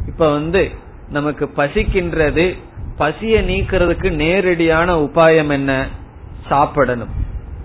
இப்ப 0.07 0.33
வந்து 0.33 0.71
நமக்கு 1.11 1.51
பசிக்கின்றது 1.57 2.57
பசிய 2.99 3.41
நீக்கிறதுக்கு 3.41 4.11
நேரடியான 4.11 4.95
உபாயம் 4.95 5.49
என்ன? 5.49 5.87
சாப்பிடணும். 6.49 7.09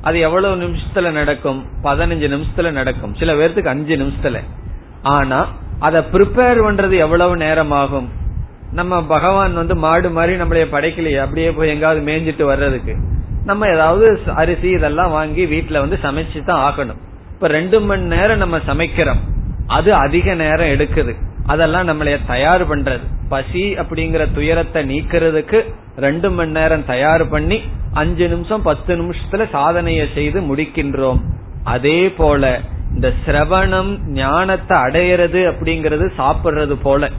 அது 0.02 0.20
எவ்வளவு 0.20 0.56
நிமிஷத்துல 0.56 1.12
நடக்கும்? 1.12 1.66
பதினஞ்சு 1.84 2.30
நிமிஷத்துல 2.30 2.72
நடக்கும். 2.72 3.16
சில 3.16 3.34
பேர்த்துக்கு 3.34 3.68
அஞ்சு 3.68 3.96
நிமிஷத்துல. 3.96 4.40
ஆனா 5.02 5.48
அதை 5.80 6.02
ப்ரிப்பேர் 6.12 6.64
பண்றது 6.64 6.98
எவ்வளவு 6.98 7.38
நேரம் 7.38 7.72
ஆகும் 7.72 8.10
நம்ம 8.72 9.04
பகவான் 9.04 9.54
வந்து 9.54 9.76
மாடு 9.76 10.10
மாதிரி 10.10 10.40
நம்மளைய 10.42 10.66
படைக்கலையே. 10.66 11.20
அப்படியே 11.20 11.52
போய் 11.52 11.70
எங்காவது 11.70 12.02
மேய்ஞ்சிட்டு 12.02 12.44
வர்றதுக்கு. 12.44 12.96
நம்ம 13.46 13.68
ஏதாவது 13.68 14.22
அரிசி 14.36 14.70
இதெல்லாம் 14.70 15.12
வாங்கி 15.12 15.46
வீட்டுல 15.46 15.80
வந்து 15.80 16.00
சமைச்சு 16.04 16.44
தான் 16.44 16.74
ஆகணும். 16.74 16.98
இப்ப 17.34 17.48
ரெண்டு 17.48 17.82
மணி 17.82 18.02
நேரம் 18.02 18.38
நம்ம 18.38 18.58
சமைக்கிறோம். 18.58 19.20
அது 19.68 19.94
அதிக 19.94 20.34
நேரம் 20.34 20.68
எடுக்குது. 20.68 21.16
அதெல்லாம் 21.48 21.88
நம்மளைய 21.88 22.18
தயார் 22.26 22.64
பண்றது. 22.72 23.06
பசி 23.30 23.64
அப்படிங்கிற 23.76 24.34
துயரத்தை 24.34 24.82
நீக்கிறதுக்கு 24.90 25.60
ரெண்டு 25.96 26.32
மணி 26.32 26.52
நேரம் 26.52 26.86
தயார் 26.86 27.24
பண்ணி 27.30 27.58
அஞ்சு 27.94 28.28
நிமிஷம் 28.28 28.62
பத்து 28.62 28.96
நிமிஷத்துல 28.96 29.50
சாதனையை 29.50 30.08
செய்து 30.14 30.42
முடிக்கின்றோம். 30.42 31.20
அதே 31.64 32.10
போல 32.10 32.60
இந்த 32.94 33.14
சிரவணம் 33.26 33.92
ஞானத்தை 34.14 34.78
அடையிறது 34.78 35.42
அப்படிங்கறது 35.52 36.06
சாப்பிடுறது 36.18 36.76
போல. 36.84 37.10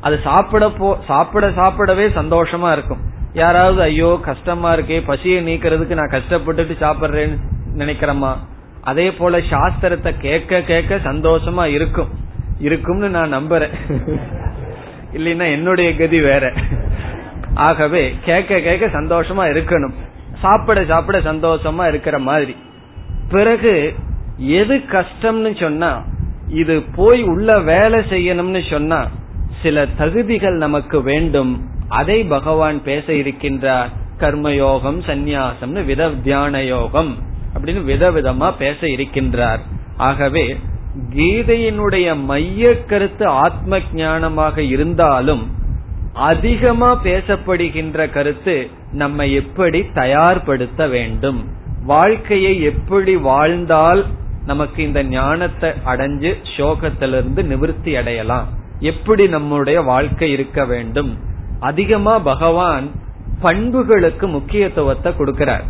அது 0.00 0.18
சாப்பிட 0.18 0.70
போ 0.70 0.98
சாப்பிட 1.06 1.46
சாப்பிடவே 1.48 2.06
சந்தோஷமா 2.20 2.72
இருக்கும். 2.72 3.02
யாராவது 3.32 3.82
ஐயோ 3.82 4.20
கஷ்டமா 4.22 4.74
இருக்கே 4.74 4.98
பசியை 5.06 5.40
நீக்கிறதுக்கு 5.46 5.98
நான் 6.00 6.14
கஷ்டப்பட்டுட்டு 6.14 6.76
சாப்பிடுறேன்னு 6.84 7.38
நினைக்கிறோமா? 7.82 8.36
அதே 8.82 9.12
போல 9.12 9.38
சாஸ்திரத்தை 9.38 10.12
கேட்க 10.18 10.60
கேட்க 10.60 10.96
சந்தோஷமா 10.96 11.64
இருக்கும். 11.64 12.12
இருக்கும்னு 12.58 13.08
நான் 13.08 13.34
நம்புறேன். 13.34 13.74
இல்லைன்னா 15.12 15.50
என்னுடைய 15.50 15.96
கதி 15.96 16.20
வேற. 16.20 16.52
ஆகவே 17.54 18.14
கேட்க 18.24 18.60
கேட்க 18.60 18.86
சந்தோஷமா 18.86 19.44
இருக்கணும். 19.54 19.94
சாப்பிட 20.40 20.84
சாப்பிட 20.84 21.18
சந்தோஷமா 21.18 21.88
இருக்கிற 21.88 22.18
மாதிரி. 22.18 22.56
பிறகு 23.30 23.94
எது 24.36 24.76
கஷ்டம்னு 24.76 25.60
சொன்னா 25.60 26.04
இது 26.48 26.82
போய் 26.82 27.22
உள்ள 27.22 27.60
வேலை 27.60 28.00
செய்யணும்னு 28.00 28.70
சொன்னா 28.70 29.08
சில 29.62 29.86
தகுதிகள் 29.86 30.56
நமக்கு 30.56 31.02
வேண்டும். 31.02 31.68
அதை 31.88 32.24
பகவான் 32.24 32.82
பேச 32.82 33.12
இருக்கின்றார். 33.12 33.88
கர்மயோகம் 34.18 35.00
சந்நியாசம்னு 35.06 35.84
வித 35.84 36.08
தியான 36.08 36.62
யோகம் 36.62 37.16
அப்படின்னு 37.54 37.82
விதவிதமா 37.92 38.52
பேச 38.58 38.86
இருக்கின்றார். 38.86 39.58
ஆகவே 39.96 40.56
கீதையினுடைய 41.14 42.24
மைய 42.24 42.84
கருத்து 42.84 43.26
ஆத்ம 43.26 43.78
ஞானமாக 43.78 44.58
இருந்தாலும் 44.58 45.50
அதிகமா 46.12 47.02
பேசப்படுகின்ற 47.02 48.10
கருத்து 48.10 48.70
நம்ம 48.92 49.26
எப்படி 49.26 49.80
தயார்படுத்த 49.80 50.88
வேண்டும்? 50.88 51.44
வாழ்க்கையை 51.84 52.62
எப்படி 52.62 53.16
வாழ்ந்தால் 53.16 54.06
நமக்கு 54.46 54.82
இந்த 54.82 55.04
ஞானத்தை 55.04 55.70
அடைஞ்சு 55.70 56.34
சோகத்திலிருந்து 56.56 57.42
நிவர்த்தி 57.42 57.96
அடையலாம்? 57.96 58.48
எப்படி 58.80 59.28
நம்முடைய 59.28 59.80
வாழ்க்கை 59.80 60.30
இருக்க 60.30 60.64
வேண்டும்? 60.64 61.18
அதிகமா 61.60 62.18
பகவான் 62.18 62.90
பண்புகளுக்கு 63.40 64.26
முக்கியத்துவத்தை 64.26 65.12
கொடுக்கிறார். 65.12 65.64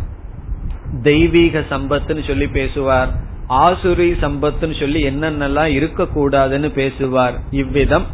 தெய்வீக 1.03 1.59
சம்பத்துன்னு 1.59 2.27
சொல்லி 2.27 2.47
பேசுவார். 2.47 3.09
ஆசுரி 3.49 4.07
சம்பத்துன்னு 4.23 4.79
சொல்லி 4.79 5.01
என்னென்னலாம் 5.09 5.71
இருக்கக்கூடாதுன்னு 5.77 6.69
பேசுவார். 6.79 7.35
இவ்விதம் 7.51 8.07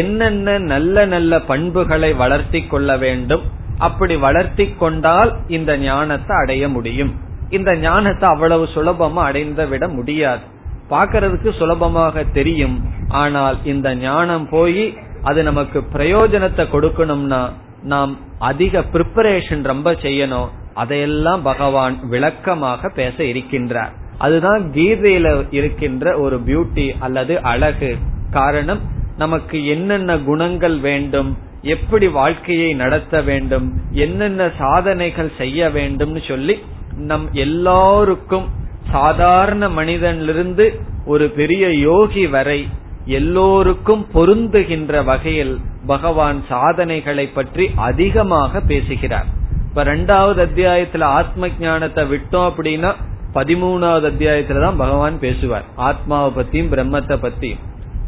என்னென்ன 0.00 0.58
நல்ல 0.58 1.04
நல்ல 1.06 1.40
பண்புகளை 1.40 2.12
வளர்த்தி 2.12 2.60
கொள்ள 2.66 2.96
வேண்டும் 2.96 3.44
அப்படி 3.78 4.16
வளர்த்தி 4.16 4.66
கொண்டால் 4.72 5.30
இந்த 5.48 5.76
ஞானத்தை 5.78 6.36
அடைய 6.36 6.68
முடியும். 6.68 7.12
இந்த 7.50 7.70
ஞானத்தை 7.76 8.28
அவ்வளவு 8.28 8.64
சுலபமா 8.74 9.22
அடைந்து 9.28 9.68
விட 9.68 9.88
முடியாது. 9.88 10.42
பார்க்கறதுக்கு 10.90 11.50
சுலபமாக 11.58 12.24
தெரியும். 12.24 12.76
ஆனால் 13.08 13.56
இந்த 13.64 13.94
ஞானம் 13.94 14.48
போய் 14.48 14.84
அது 15.22 15.42
நமக்கு 15.42 15.78
பிரயோஜனத்தை 15.94 16.64
கொடுக்கணும்னா 16.72 17.42
நாம் 17.82 18.12
அதிக 18.38 18.80
ப்ரிப்பரேஷன் 18.92 19.62
ரொம்ப 19.62 19.92
செய்யணும். 19.92 20.48
அதையெல்லாம் 20.74 21.42
பகவான் 21.42 21.96
விளக்கமாக 22.08 22.88
பேச 22.88 23.16
இருக்கின்றார். 23.24 23.92
அதுதான் 24.20 24.62
கீதையில 24.72 25.26
இருக்கின்ற 25.50 26.18
ஒரு 26.18 26.36
பியூட்டி 26.46 26.86
அல்லது 26.98 27.34
அழகு. 27.42 27.90
காரணம் 28.30 28.80
நமக்கு 29.16 29.58
என்னென்ன 29.66 30.18
குணங்கள் 30.18 30.78
வேண்டும் 30.78 31.30
எப்படி 31.62 32.06
வாழ்க்கையை 32.08 32.68
நடத்த 32.74 33.22
வேண்டும் 33.22 33.66
என்னென்ன 33.90 34.50
சாதனைகள் 34.58 35.32
செய்ய 35.38 35.70
வேண்டும்னு 35.74 36.28
சொல்லி 36.28 36.56
நம் 36.96 37.26
எல்லாருக்கும் 37.32 38.46
சாதாரண 38.90 39.68
மனிதனிலிருந்து 39.68 40.66
ஒரு 41.06 41.26
பெரிய 41.30 41.72
யோகி 41.72 42.26
வரை 42.26 42.60
எல்லோருக்கும் 43.04 44.06
பொருந்துகின்ற 44.14 45.04
வகையில் 45.04 45.54
பகவான் 45.86 46.40
சாதனைகளை 46.48 47.26
பற்றி 47.26 47.70
அதிகமாக 47.88 48.60
பேசுகிறார். 48.60 49.28
இப்ப 49.68 49.84
ரெண்டாவது 49.84 50.42
அத்தியாயத்துல 50.46 51.02
ஆத்ம 51.18 51.48
ஞானத்தை 51.60 52.04
விட்டோம் 52.04 52.48
அப்படின்னா 52.48 52.92
பதிமூணாவது 53.34 54.10
அத்தியாயத்துல 54.10 54.60
தான் 54.60 54.76
பகவான் 54.76 55.18
பேசுவார். 55.18 55.64
ஆத்மாவை 55.76 56.44
பத்தியும் 56.44 56.72
பிரம்மத்தை 56.72 57.16
பத்தியும். 57.16 57.58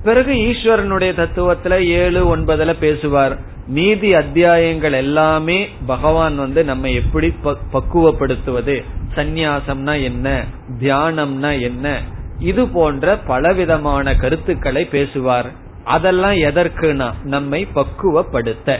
பிறகு 0.03 0.33
ஈஸ்வரனுடைய 0.33 1.13
தத்துவத்துல 1.13 1.85
ஏழு 1.85 2.37
ஒன்பதுல 2.37 2.79
பேசுவார். 2.79 3.39
மீதி 3.67 4.15
அத்தியாயங்கள் 4.15 4.93
எல்லாமே 4.93 5.69
பகவான் 5.87 6.37
வந்து 6.37 6.65
நம்ம 6.65 6.89
எப்படி 6.89 7.35
பக்குவப்படுத்துவது? 7.73 8.85
சந்நியாசம்னா 9.15 10.03
என்ன? 10.03 10.45
தியானம்னா 10.81 11.61
என்ன? 11.61 12.01
இது 12.39 12.69
போன்ற 12.69 13.17
பலவிதமான 13.17 14.17
கருத்துக்களை 14.17 14.85
பேசுவார். 14.85 15.51
அதெல்லாம் 15.85 16.35
எதற்குனா? 16.35 17.13
நம்மை 17.25 17.69
பக்குவப்படுத்த. 17.75 18.79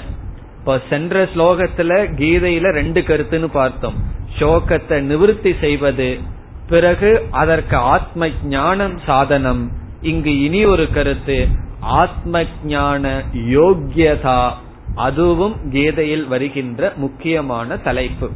இப்ப 0.63 0.81
சென்ற 0.89 1.25
ஸ்லோகத்துல 1.25 1.95
கீதையில 2.19 2.73
ரெண்டு 2.73 3.01
கருத்துன்னு 3.01 3.49
பார்த்தோம். 3.53 3.95
சோகத்தை 4.39 5.01
நிவர்த்தி 5.01 5.55
செய்வது 5.61 6.19
பிறகு 6.69 7.27
அதற்கு 7.31 7.77
ஆத்ம 7.77 8.29
ஞானம் 8.45 8.99
சாதனம். 9.07 9.71
இங்கு 10.01 10.43
இனி 10.43 10.65
ஒரு 10.65 10.93
கருத்து 10.93 11.47
ஆத்ம 11.81 12.45
ஞான 12.65 13.23
யோக்கியதா 13.33 14.51
அதுவும் 14.95 15.71
கீதையில் 15.71 16.27
வருகின்ற 16.27 16.93
முக்கியமான 16.97 17.77
தலைப்பு. 17.77 18.31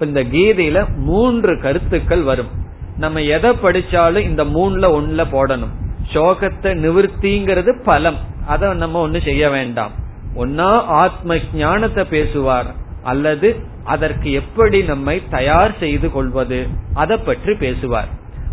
இந்த 0.00 0.24
கீதையில 0.24 0.96
மூன்று 0.96 1.60
கருத்துக்கள் 1.60 2.22
வரும். 2.22 2.50
நம்ம 2.96 3.22
எதை 3.22 3.50
படிச்சாலும் 3.50 4.22
இந்த 4.22 4.44
மூணுல 4.44 4.90
ஒண்ணுல 4.98 5.24
போடணும். 5.32 5.74
சோகத்தை 6.12 6.74
நிவர்த்திங்கிறது 6.84 7.82
பலம். 7.82 8.16
அதை 8.46 8.74
நம்ம 8.74 9.08
ஒண்ணு 9.08 9.24
செய்ய 9.24 9.50
வேண்டாம். 9.50 10.08
ஒன்னா 10.36 10.84
ஆத்ம 10.84 11.36
ஞானத்தை 11.54 12.04
பேசுவார் 12.04 12.74
அல்லது 13.02 13.60
அதற்கு 13.84 14.32
எப்படி 14.32 14.82
நம்மை 14.82 15.22
தயார் 15.30 15.78
செய்து 15.78 16.10
கொள்வது 16.10 16.66
அதை 16.94 17.16
பற்றி 17.16 17.54
பேசுவார். 17.54 18.08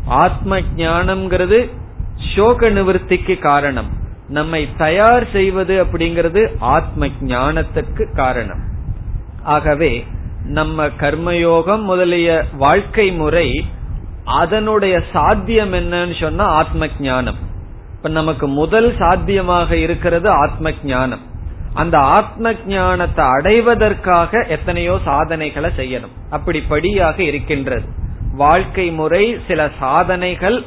ஆத்ம 0.05 0.59
ஞானம்ங்கிறது 0.59 1.69
சோக 2.35 2.69
நிவர்த்திக்கு 2.69 3.39
காரணம். 3.39 3.89
நம்மை 4.27 4.69
தயார் 4.77 5.31
செய்வது 5.31 5.83
அப்படிங்கிறது 5.83 6.55
ஆத்ம 6.59 7.07
ஞானத்துக்கு 7.07 8.15
காரணம். 8.15 8.59
ஆகவே 9.43 10.05
நம்ம 10.43 10.87
கர்மயோகம் 10.87 11.81
முதலிய 11.81 12.45
வாழ்க்கை 12.57 13.11
முறை 13.11 13.65
அதனுடைய 14.23 15.03
சாத்தியம் 15.13 15.73
என்னன்னு 15.73 16.21
சொன்னா 16.21 16.45
ஆத்ம 16.45 16.87
ஞானம். 16.99 17.35
இப்ப 17.95 18.09
நமக்கு 18.09 18.47
முதல் 18.47 18.95
சாத்தியமாக 18.97 19.75
இருக்கிறது 19.75 20.29
ஆத்ம 20.29 20.71
ஞானம். 20.83 21.35
அந்த 21.81 21.95
ஆத்ம 22.17 22.53
ஞானத்தை 22.67 23.23
அடைவதற்காக 23.35 24.41
எத்தனையோ 24.55 24.95
சாதனைகளை 25.05 25.69
செய்யணும். 25.77 26.15
அப்படி 26.29 26.59
படியாக 26.73 27.17
இருக்கின்றது. 27.23 27.87
வாழ்க்கை 28.35 28.87
முறை 28.99 29.23
சில 29.47 29.69
சாதனைகள் 29.79 30.57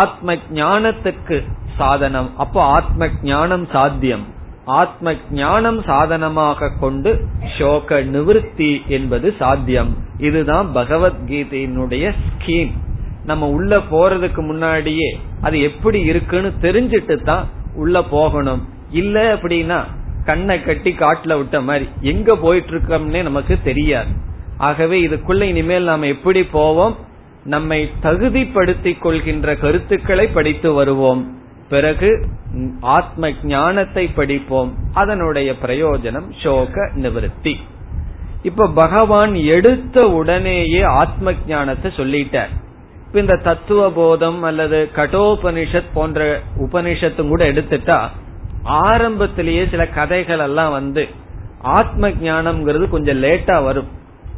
ஆத்ம 0.00 0.34
ஞானத்துக்கு 0.60 1.38
சாதனம். 1.78 2.30
அப்போ 2.36 2.60
ஆத்ம 2.76 3.08
ஞானம் 3.22 3.66
சாத்தியம். 3.74 4.24
ஆத்ம 4.64 5.14
ஞானம் 5.30 5.80
சாதனமாக 5.82 6.70
கொண்டு 6.80 7.10
சோக 7.58 8.00
நிவர்த்தி 8.14 8.72
என்பது 8.96 9.28
சாத்தியம். 9.38 9.90
இதுதான் 10.18 10.68
பகவத்கீதையினுடைய 10.74 12.04
ஸ்கீம் 12.26 12.72
நம்ம 13.24 13.48
உள்ள 13.56 13.72
போறதுக்கு 13.92 14.42
முன்னாடியே 14.50 15.10
அது 15.40 15.56
எப்படி 15.68 15.98
இருக்குன்னு 16.10 16.50
தெரிஞ்சிட்டு 16.60 17.16
தான் 17.22 17.44
உள்ள 17.74 17.96
போகணும். 18.14 18.62
இல்ல 19.00 19.18
அப்படின்னா 19.34 19.80
கண்ணை 20.24 20.62
கட்டி 20.62 20.92
காட்டுல 20.92 21.36
விட்ட 21.36 21.60
மாதிரி. 21.60 21.88
எங்க 22.00 22.36
போயிட்டு 22.36 22.70
இருக்கோம்னே 22.70 23.22
நமக்கு 23.22 23.58
தெரியாது. 23.64 24.10
ஆகவே 24.56 25.06
இதுக்குள்ள 25.06 25.42
இனிமேல் 25.42 25.84
நாம 25.84 26.06
எப்படி 26.06 26.44
போவோம்? 26.44 26.96
நம்மை 27.44 27.90
தகுதிப்படுத்திக் 28.00 29.02
கொள்கின்ற 29.02 29.56
கருத்துக்களை 29.56 30.26
படித்து 30.26 30.72
வருவோம். 30.72 31.38
பிறகு 31.68 32.26
ஆத்ம 32.80 33.30
ஞானத்தை 33.42 34.06
படிப்போம். 34.06 34.74
அதனுடைய 34.92 35.54
பிரயோஜனம் 35.66 36.32
சோக 36.42 36.90
நிவர்த்தி. 36.94 37.60
இப்ப 38.42 38.68
பகவான் 38.68 39.34
எடுத்த 39.34 40.08
உடனேயே 40.08 40.82
ஆத்ம 40.82 41.32
ஞானத்தை 41.46 41.90
சொல்லிட்டார். 41.96 42.52
இப்ப 43.06 43.20
இந்த 43.20 43.36
தத்துவ 43.36 43.90
போதம் 43.90 44.42
அல்லது 44.42 44.90
கடோபனிஷத் 44.96 45.92
போன்ற 45.94 46.40
உபனிஷத்தும் 46.58 47.28
கூட 47.28 47.52
எடுத்துட்டா 47.52 48.08
ஆரம்பத்திலேயே 48.62 49.68
சில 49.70 49.88
கதைகள் 49.88 50.38
எல்லாம் 50.38 50.72
வந்து 50.72 51.08
ஆத்ம 51.58 52.08
ஞானம்ங்கிறது 52.08 52.88
கொஞ்சம் 52.88 53.22
லேட்டா 53.22 53.64
வரும். 53.64 53.88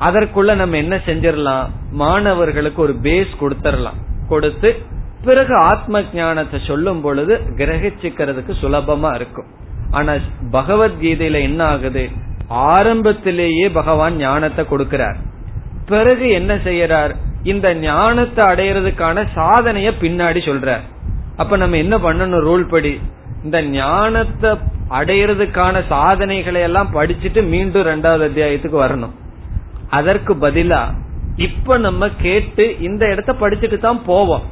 அதற்குள்ள 0.01 0.55
நம்ம 0.55 0.77
என்ன 0.77 0.97
செஞ்சிடலாம்? 0.97 1.67
மாணவர்களுக்கு 1.91 2.83
ஒரு 2.83 2.97
பேஸ் 3.03 3.35
கொடுத்துடலாம் 3.41 4.01
கொடுத்து 4.29 4.83
பிறகு 5.25 5.57
ஆத்ம 5.57 6.03
ஞானத்தை 6.15 6.61
சொல்லும் 6.67 7.01
பொழுது 7.01 7.41
கிரகிச்சுக்கிறதுக்கு 7.57 8.53
சுலபமா 8.63 9.15
இருக்கும். 9.15 9.47
ஆனா 9.91 10.13
பகவத்கீதையில 10.53 11.41
என்ன 11.41 11.65
ஆகுது? 11.65 12.11
ஆரம்பத்திலேயே 12.49 13.69
பகவான் 13.69 14.17
ஞானத்தை 14.17 14.67
கொடுக்கிறார். 14.71 15.15
பிறகு 15.87 16.31
என்ன 16.31 16.55
செய்யறார்? 16.55 17.15
இந்த 17.43 17.75
ஞானத்தை 17.75 18.45
அடையிறதுக்கான 18.47 19.27
சாதனைய 19.35 19.93
பின்னாடி 20.01 20.41
சொல்றார். 20.51 20.81
அப்ப 21.37 21.57
நம்ம 21.57 21.77
என்ன 21.77 21.99
பண்ணணும்? 21.99 22.45
ரூல் 22.49 22.69
படி 22.69 23.01
இந்த 23.45 23.63
ஞானத்தை 23.63 24.51
அடையிறதுக்கான 24.91 25.87
சாதனைகளை 25.87 26.61
எல்லாம் 26.61 26.95
படிச்சுட்டு 26.95 27.47
மீண்டும் 27.47 27.87
ரெண்டாவது 27.87 28.25
அத்தியாயத்துக்கு 28.29 28.79
வரணும். 28.85 29.11
அதற்கு 29.91 30.35
பதிலா 30.35 30.83
இப்ப 31.37 31.79
நம்ம 31.79 32.09
கேட்டு 32.09 32.81
இந்த 32.81 33.07
இடத்த 33.07 33.33
படிச்சுட்டு 33.33 33.79
தான் 33.79 34.05
போவோம். 34.05 34.43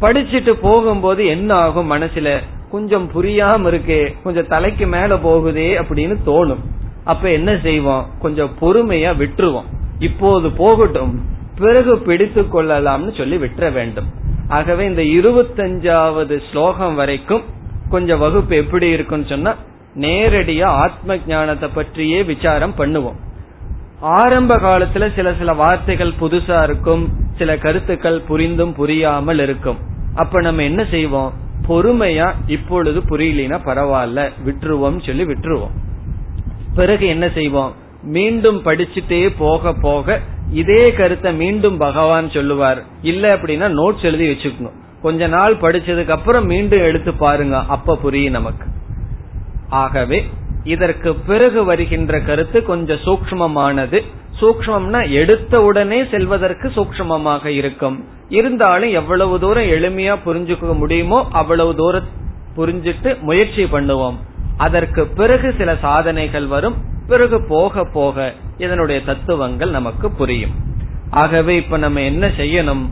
படிச்சுட்டு 0.00 0.50
போகும்போது 0.50 1.26
என்ன 1.26 1.54
ஆகும் 1.54 1.92
மனசுல? 1.92 2.38
கொஞ்சம் 2.70 3.10
புரியாம 3.14 3.70
இருக்கே 3.72 4.22
கொஞ்சம் 4.22 4.46
தலைக்கு 4.46 4.86
மேல 4.86 5.16
போகுதே 5.16 5.78
அப்படின்னு 5.78 6.16
தோணும். 6.26 6.62
அப்ப 7.04 7.30
என்ன 7.30 7.58
செய்வோம்? 7.62 8.06
கொஞ்சம் 8.18 8.50
பொறுமையா 8.60 9.12
விட்டுருவோம். 9.14 9.68
இப்போது 9.98 10.50
போகட்டும். 10.50 11.24
பிறகு 11.58 11.98
பிடித்து 11.98 12.42
கொள்ளலாம்னு 12.42 13.16
சொல்லி 13.16 13.36
விட்டுற 13.36 13.72
வேண்டும். 13.72 14.06
ஆகவே 14.48 14.84
இந்த 14.84 15.02
இருபத்தஞ்சாவது 15.02 16.40
ஸ்லோகம் 16.50 16.94
வரைக்கும் 16.94 17.42
கொஞ்சம் 17.92 18.22
வகுப்பு 18.24 18.54
எப்படி 18.56 18.88
இருக்குன்னு 18.88 19.26
சொன்னா 19.28 19.52
நேரடியா 20.00 20.68
ஆத்ம 20.84 21.16
ஞானத்தை 21.26 21.68
பற்றியே 21.74 22.18
விசாரம் 22.30 22.74
பண்ணுவோம். 22.78 23.18
ஆரம்ப 24.00 24.56
காலத்துல 24.56 25.08
சில 25.14 25.34
சில 25.38 25.52
வார்த்தைகள் 25.52 26.18
புதுசா 26.20 26.62
இருக்கும் 26.62 27.04
சில 27.38 27.58
கருத்துக்கள் 27.58 28.26
புரிந்தும் 28.28 28.74
புரியாமல் 28.74 29.42
இருக்கும். 29.46 29.78
அப்ப 30.14 30.40
நம்ம 30.40 30.62
என்ன 30.62 30.82
செய்வோம்? 30.90 31.32
பொறுமையா 31.68 32.28
இப்பொழுது 32.46 33.00
புரியலினா 33.10 33.58
பரவாயில்ல 33.68 34.20
விட்டுருவோம் 34.46 34.98
சொல்லி 35.06 35.24
விட்டுருவோம். 35.24 35.74
பிறகு 36.74 37.06
என்ன 37.06 37.26
செய்வோம்? 37.34 37.72
மீண்டும் 38.16 38.60
படிச்சுட்டே 38.64 39.22
போக 39.38 39.72
போக 39.82 40.20
இதே 40.60 40.84
கருத்தை 40.92 41.30
மீண்டும் 41.34 41.76
பகவான் 41.76 42.30
சொல்லுவார். 42.30 42.80
இல்ல 43.02 43.34
அப்படின்னா 43.36 43.68
நோட்ஸ் 43.80 44.06
எழுதி 44.08 44.26
வச்சுக்கணும். 44.30 44.78
கொஞ்ச 45.02 45.26
நாள் 45.26 45.54
படிச்சதுக்கு 45.54 46.08
அப்புறம் 46.08 46.46
மீண்டும் 46.46 46.84
எடுத்து 46.88 47.12
பாருங்க. 47.14 47.56
அப்ப 47.66 47.96
புரியும் 47.96 48.32
நமக்கு. 48.32 48.66
ஆகவே 49.68 50.18
இதற்கு 50.64 51.14
பிறகு 51.14 51.64
வருகின்ற 51.64 52.20
கருத்து 52.20 52.62
கொஞ்சம் 52.62 53.04
சூக்மமானது 53.04 54.00
சூக்மம்னா 54.40 55.00
எடுத்த 55.10 55.62
உடனே 55.62 56.04
செல்வதற்கு 56.10 56.68
சூக்மமாக 56.68 57.46
இருக்கும். 57.46 58.04
இருந்தாலும் 58.28 58.90
எவ்வளவு 58.90 59.40
தூரம் 59.40 59.70
எளிமையா 59.76 60.14
புரிஞ்சுக்க 60.26 60.76
முடியுமோ 60.76 61.28
அவ்வளவு 61.32 61.74
தூரம் 61.74 62.08
புரிஞ்சிட்டு 62.56 63.20
முயற்சி 63.20 63.64
பண்ணுவோம். 63.64 64.16
அதற்கு 64.56 65.06
பிறகு 65.06 65.54
சில 65.58 65.76
சாதனைகள் 65.76 66.46
வரும். 66.46 66.74
பிறகு 67.06 67.42
போக 67.42 67.84
போக 67.84 68.32
இதனுடைய 68.58 69.04
தத்துவங்கள் 69.04 69.70
நமக்கு 69.70 70.10
புரியும். 70.10 70.50
ஆகவே 71.10 71.56
இப்ப 71.56 71.76
நம்ம 71.76 72.00
என்ன 72.00 72.26
செய்யணும்? 72.26 72.84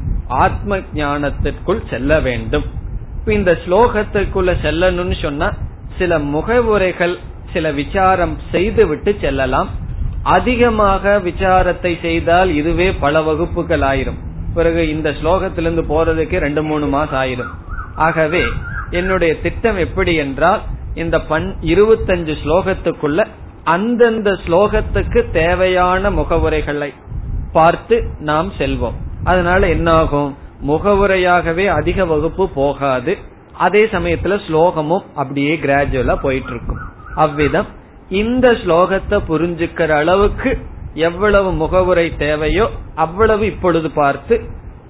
ஆத்ம 0.45 0.79
ஞானத்திற்குள் 0.95 1.81
செல்ல 1.91 2.21
வேண்டும். 2.21 2.65
இப்ப 3.19 3.33
இந்த 3.33 3.53
ஸ்லோகத்திற்குள்ள 3.65 4.51
செல்லணும்னு 4.63 5.17
சொன்னா 5.23 5.49
சில 5.99 6.19
முகவுரைகள் 6.19 7.15
சில 7.53 7.71
விசாரம் 7.71 8.35
செய்து 8.51 8.87
விட்டு 8.87 9.13
செல்லலாம். 9.21 9.71
அதிகமாக 10.23 11.19
விசாரத்தை 11.19 11.93
செய்தால் 12.01 12.51
இதுவே 12.51 12.93
பல 12.93 13.23
வகுப்புகள் 13.23 13.81
ஆயிரும் 13.81 14.19
பிறகு 14.55 14.83
இந்த 14.89 15.09
ஸ்லோகத்திலிருந்து 15.11 15.85
போறதுக்கு 15.93 16.37
ரெண்டு 16.39 16.63
மூணு 16.63 16.87
மாசம் 16.87 17.19
ஆயிரும். 17.21 17.53
ஆகவே 17.95 18.45
என்னுடைய 18.91 19.33
திட்டம் 19.41 19.79
எப்படி 19.79 20.15
என்றால் 20.15 20.63
இந்த 20.95 21.17
பன் 21.21 21.47
இருபத்தஞ்சு 21.73 22.35
ஸ்லோகத்துக்குள்ள 22.45 23.27
அந்தந்த 23.65 24.31
ஸ்லோகத்துக்கு 24.45 25.21
தேவையான 25.31 26.11
முகவுரைகளை 26.11 26.91
பார்த்து 27.53 27.97
நாம் 28.21 28.49
செல்வோம். 28.59 28.97
அதனால 29.25 29.69
என்ன 29.69 29.91
ஆகும் 29.93 30.31
முகவுரையாகவே 30.67 31.67
அதிக 31.79 32.05
வகுப்பு 32.05 32.45
போகாது. 32.49 33.13
அதே 33.67 33.83
சமயத்துல 33.85 34.35
ஸ்லோகமும் 34.47 35.07
அப்படியே 35.15 35.55
கிராஜுவலா 35.57 36.15
போயிட்டு 36.23 36.51
இருக்கும் 36.51 36.81
அவ்விதம் 37.15 37.69
இந்த 38.09 38.47
ஸ்லோகத்தை 38.53 39.19
புரிஞ்சுக்கிற 39.29 39.91
அளவுக்கு 40.03 40.51
எவ்வளவு 41.09 41.51
முகவுரை 41.53 42.07
தேவையோ 42.17 42.67
அவ்வளவு 42.95 43.45
இப்பொழுது 43.47 43.91
பார்த்து 43.91 44.37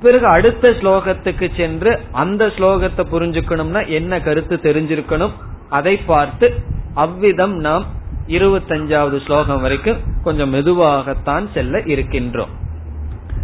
பிறகு 0.01 0.27
அடுத்த 0.27 0.71
ஸ்லோகத்துக்கு 0.71 1.47
சென்று 1.57 1.91
அந்த 2.13 2.43
ஸ்லோகத்தை 2.47 3.05
புரிஞ்சுக்கணும்னா 3.13 3.83
என்ன 3.89 4.21
கருத்து 4.21 4.57
தெரிஞ்சிருக்கணும்? 4.63 5.35
அதை 5.69 5.97
பார்த்து 5.97 6.47
அவ்விதம் 6.95 7.57
நாம் 7.57 7.85
இருபத்தஞ்சாவது 8.31 9.19
ஸ்லோகம் 9.25 9.61
வரைக்கும் 9.61 10.01
கொஞ்சம் 10.23 10.53
மெதுவாகத்தான் 10.55 11.47
செல்ல 11.55 11.79
இருக்கின்றோம். 11.79 12.53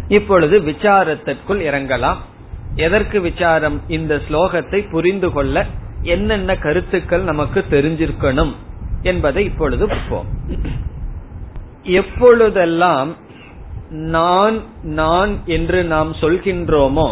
இப்பொழுது 0.07 0.59
விசாரத்திற்குள் 0.59 1.61
இறங்கலாம். 1.69 2.19
எதற்கு 2.75 3.21
விசாரம்? 3.21 3.77
இந்த 3.87 4.13
ஸ்லோகத்தை 4.29 4.79
புரிந்து 4.91 5.31
கொள்ள 5.31 5.65
என்னென்ன 6.01 6.55
கருத்துக்கள் 6.55 7.21
நமக்கு 7.21 7.59
தெரிஞ்சிருக்கணும் 7.69 8.53
என்பதை 9.01 9.45
இப்பொழுது 9.45 9.87
பார்ப்போம். 9.87 10.27
எப்பொழுதெல்லாம் 11.83 13.09
நான் 13.89 14.57
நான் 14.83 15.33
என்று 15.45 15.83
நாம் 15.83 16.11
சொல்கின்றோமோ 16.21 17.09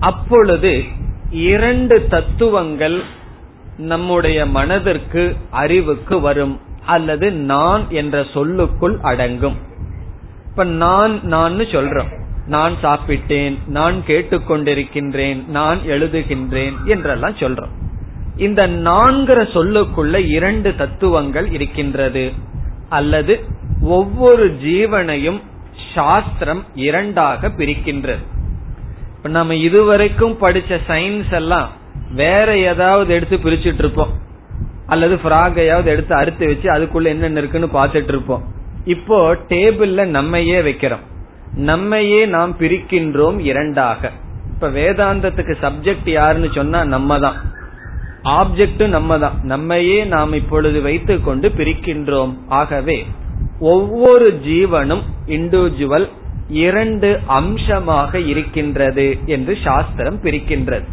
அப்பொழுது 0.00 0.72
இரண்டு 1.30 2.06
தத்துவங்கள் 2.06 2.96
நம்முடைய 3.76 4.46
மனதிற்கு 4.46 5.36
அறிவுக்கு 5.50 6.20
வரும் 6.20 6.60
அல்லது 6.86 7.32
நான் 7.32 7.86
என்ற 7.88 8.26
சொல்லுக்குள் 8.34 8.98
அடங்கும். 9.02 9.56
இப்ப 10.50 10.64
நான் 10.64 11.22
நான் 11.22 11.58
சொல்றோம். 11.58 12.20
நான் 12.46 12.72
சாப்பிட்டேன் 12.82 13.58
நான் 13.66 14.02
கேட்டுக்கொண்டிருக்கின்றேன் 14.06 15.46
நான் 15.46 15.78
எழுதுகின்றேன் 15.78 16.84
என்றெல்லாம் 16.84 17.34
சொல்றோம். 17.34 17.80
இந்த 18.36 18.68
நான்கிற 18.68 19.42
சொல்லுக்குள்ள 19.42 20.28
இரண்டு 20.28 20.76
தத்துவங்கள் 20.76 21.52
இருக்கின்றது. 21.52 22.32
அல்லது 22.88 23.44
ஒவ்வொரு 23.80 24.56
ஜீவனையும் 24.64 25.40
சாஸ்திரம் 25.94 26.64
இரண்டாக 26.74 27.48
பிரிக்கின்றது. 27.48 28.24
இப்ப 29.16 29.28
நம்ம 29.28 29.54
இதுவரைக்கும் 29.54 30.38
படிச்ச 30.40 30.80
சயின்ஸ் 30.88 31.32
எல்லாம் 31.32 31.80
வேற 32.14 32.58
ஏதாவது 32.70 33.14
எடுத்து 33.14 33.36
பிரிச்சுட்டு 33.36 33.82
இருப்போம் 33.84 34.12
அல்லது 34.86 35.14
ஃப்ராகையாவது 35.22 35.84
எடுத்து 35.84 36.14
அறுத்து 36.14 36.46
வச்சு 36.46 36.68
அதுக்குள்ள 36.72 37.04
என்னென்ன 37.04 37.38
இருக்குன்னு 37.38 37.68
பாத்துட்டு 37.78 38.12
இருப்போம் 38.14 38.42
இப்போ 38.84 39.18
டேபிள்ல 39.48 40.04
நம்மையே 40.04 40.60
வைக்கிறோம். 40.60 41.02
நம்மையே 41.54 42.20
நாம் 42.26 42.52
பிரிக்கின்றோம் 42.58 43.38
இரண்டாக. 43.50 44.10
இப்ப 44.52 44.68
வேதாந்தத்துக்கு 44.68 45.54
சப்ஜெக்ட் 45.60 46.10
யாருன்னு 46.10 46.48
சொன்னா 46.52 46.84
நம்ம 46.84 47.18
தான் 47.18 47.38
ஆப்ஜெக்டும் 48.38 48.94
நம்ம 48.96 49.18
தான் 49.18 49.36
நம்மையே 49.42 50.04
நாம் 50.04 50.32
இப்பொழுது 50.32 50.80
வைத்து 50.82 51.14
கொண்டு 51.20 51.48
பிரிக்கின்றோம். 51.48 52.32
ஆகவே 52.48 53.06
ஒவ்வொரு 53.58 54.40
ஜீவனும் 54.44 55.04
இண்டிவிஜுவல் 55.26 56.06
இரண்டு 56.48 57.20
அம்சமாக 57.38 58.18
இருக்கின்றது 58.18 59.06
என்று 59.26 59.58
சாஸ்திரம் 59.64 60.18
பிரிக்கின்றது. 60.22 60.86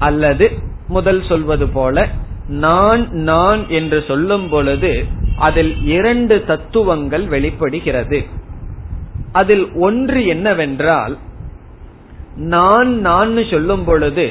அல்லது 0.00 0.46
முதல் 0.88 1.22
சொல்வது 1.28 1.66
போல 1.68 2.08
நான் 2.48 3.02
நான் 3.10 3.62
என்று 3.68 4.04
சொல்லும் 4.08 4.48
பொழுது 4.48 4.92
அதில் 5.38 5.74
இரண்டு 5.86 6.44
தத்துவங்கள் 6.44 7.26
வெளிப்படுகிறது. 7.26 8.18
அதில் 9.32 9.66
ஒன்று 9.74 10.26
என்னவென்றால் 10.26 11.16
நான் 12.36 12.90
நான் 13.00 13.44
சொல்லும் 13.50 13.84
பொழுது 13.84 14.26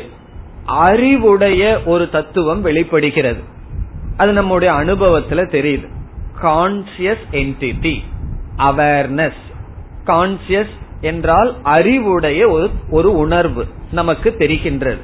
அறிவுடைய 0.66 1.82
ஒரு 1.86 2.10
தத்துவம் 2.10 2.62
வெளிப்படுகிறது. 2.62 3.42
அது 4.18 4.32
நம்முடைய 4.32 4.74
அனுபவத்துல 4.74 5.46
தெரியுது. 5.56 5.88
கான்சியஸ் 6.42 7.26
என்டிட்டி 7.32 7.96
அவேர்னஸ் 8.58 9.42
கான்சியஸ் 10.06 10.76
என்றால் 11.02 11.52
அறிவுடைய 11.64 12.70
ஒரு 12.90 13.10
உணர்வு 13.18 13.66
நமக்கு 13.92 14.36
தெரிகின்றது. 14.38 15.04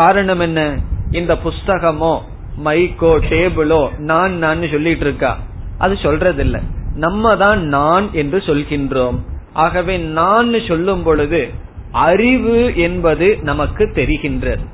காரணம் 0.00 0.40
என்ன? 0.40 0.78
இந்த 1.10 1.34
புஸ்தகமோ 1.34 2.20
மைக்கோ 2.64 3.12
டேபிளோ 3.30 3.98
நான் 3.98 4.32
நான் 4.32 4.68
சொல்லிட்டு 4.70 5.04
இருக்கா? 5.04 5.38
அது 5.78 5.94
சொல்றதில்ல. 5.94 6.62
நம்ம 6.94 7.36
தான் 7.36 7.60
நான் 7.66 8.08
என்று 8.12 8.38
சொல்கின்றோம். 8.38 9.18
ஆகவே 9.52 9.98
நான் 9.98 10.54
சொல்லும் 10.68 11.02
பொழுது 11.02 11.48
அறிவு 11.92 12.76
என்பது 12.76 13.38
நமக்கு 13.42 13.84
தெரிகின்றது. 13.94 14.64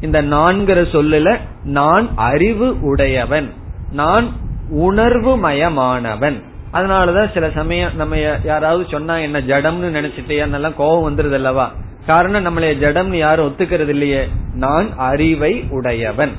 இந்த 0.00 0.22
நான்கிற 0.22 0.80
சொல்லுல 0.92 1.38
நான் 1.64 2.08
அறிவு 2.16 2.80
உடையவன். 2.80 3.52
நான் 3.92 4.32
உணர்வு 4.70 5.36
மயமானவன். 5.36 6.42
அதனாலதான் 6.72 7.32
சில 7.34 7.50
சமயம் 7.50 7.96
நம்ம 7.96 8.16
யாராவது 8.44 8.86
சொன்னா 8.90 9.16
என்ன 9.16 9.40
ஜடம்னு 9.40 9.96
நினைச்சிட்டேன்னு 9.98 10.74
கோபம் 10.74 11.06
வந்துருது 11.06 11.32
அல்லவா 11.32 11.72
காரணம் 12.06 12.46
நம்மளைய 12.46 12.60
ஜடம்னு 12.60 13.14
யாரும் 13.14 13.48
ஒத்துக்கிறது 13.48 13.88
இல்லையே 13.88 14.28
நான் 14.54 14.96
அறிவை 14.96 15.66
உடையவன். 15.70 16.32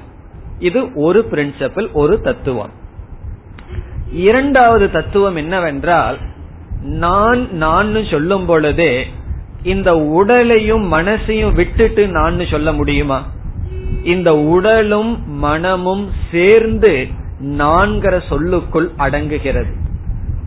இது 0.60 0.94
ஒரு 0.94 1.28
பிரின்சிபல் 1.32 1.92
ஒரு 1.92 2.22
தத்துவம். 2.22 2.70
இரண்டாவது 4.12 4.92
தத்துவம் 4.92 5.36
என்னவென்றால் 5.36 6.18
நான் 6.82 7.52
நான் 7.52 8.06
சொல்லும் 8.12 8.46
பொழுதே 8.46 9.08
இந்த 9.64 9.98
உடலையும் 9.98 10.94
மனசையும் 10.94 11.54
விட்டுட்டு 11.54 12.08
நான் 12.08 12.46
சொல்ல 12.46 12.74
முடியுமா? 12.74 13.26
இந்த 14.04 14.36
உடலும் 14.36 15.32
மனமும் 15.32 16.12
சேர்ந்து 16.32 17.08
நான்கிற 17.42 18.28
சொல்லுக்குள் 18.30 18.92
அடங்குகிறது. 18.98 19.86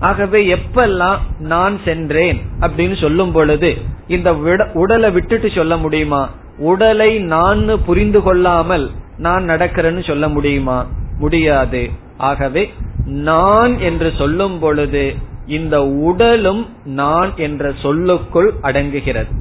ஆகவே 0.01 0.55
எப்பெல்லாம் 0.55 1.19
நான் 1.39 1.79
சென்றேன் 1.85 2.43
அப்படின்னு 2.61 3.01
சொல்லும் 3.01 3.33
பொழுது 3.33 3.77
இந்த 4.09 4.35
உடலை 4.73 5.11
விட்டுட்டு 5.11 5.51
சொல்ல 5.51 5.77
முடியுமா? 5.77 6.31
உடலை 6.59 7.19
நான் 7.19 7.85
புரிந்து 7.85 8.23
கொள்ளாமல் 8.23 8.91
நான் 9.19 9.49
நடக்கிறேன்னு 9.49 10.07
சொல்ல 10.07 10.29
முடியுமா? 10.29 10.87
முடியாது. 11.19 11.91
ஆகவே 12.17 12.73
நான் 13.05 13.79
என்று 13.79 14.13
சொல்லும் 14.19 14.59
பொழுது 14.59 15.15
இந்த 15.47 15.87
உடலும் 15.87 16.69
நான் 16.85 17.33
என்ற 17.37 17.73
சொல்லுக்குள் 17.83 18.55
அடங்குகிறது. 18.63 19.33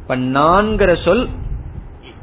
இப்ப 0.00 0.16
நான்கிற 0.16 1.04
சொல் 1.04 1.28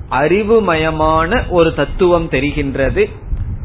அறிவுமயமான 0.10 1.50
ஒரு 1.50 1.74
தத்துவம் 1.74 2.30
தெரிகின்றது. 2.30 3.10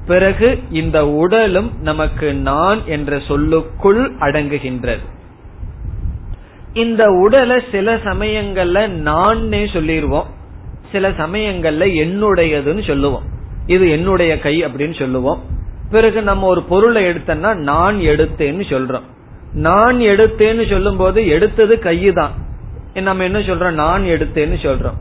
பிறகு 0.09 0.59
இந்த 0.71 1.09
உடலும் 1.09 1.73
நமக்கு 1.81 2.35
நான் 2.35 2.81
என்ற 2.87 3.19
சொல்லுக்குள் 3.19 4.13
அடங்குகின்றது. 4.19 5.05
இந்த 6.73 7.11
உடலை 7.11 7.63
சில 7.73 7.97
சமயங்கள்ல 7.97 8.89
நான் 8.89 9.51
சொல்லிடுவோம் 9.73 10.27
சில 10.93 11.11
சமயங்கள்ல 11.11 11.85
என்னுடையதுன்னு 12.05 12.87
சொல்லுவோம். 12.87 13.23
இது 13.67 13.91
என்னுடைய 13.91 14.39
கை 14.39 14.65
அப்படின்னு 14.65 14.99
சொல்லுவோம். 14.99 15.43
பிறகு 15.91 16.23
நம்ம 16.23 16.47
ஒரு 16.47 16.63
பொருளை 16.63 17.05
எடுத்தோம்னா 17.05 17.55
நான் 17.55 17.99
எடுத்தேன்னு 17.99 18.65
சொல்றோம். 18.69 19.07
நான் 19.53 19.99
எடுத்தேன்னு 19.99 20.71
சொல்லும் 20.71 20.97
போது 20.97 21.27
எடுத்தது 21.27 21.77
கையு 21.77 22.13
தான் 22.13 22.31
நம்ம 22.95 23.25
என்ன 23.25 23.39
சொல்றோம்? 23.39 23.73
நான் 23.73 24.05
எடுத்தேன்னு 24.05 24.59
சொல்றோம். 24.63 24.99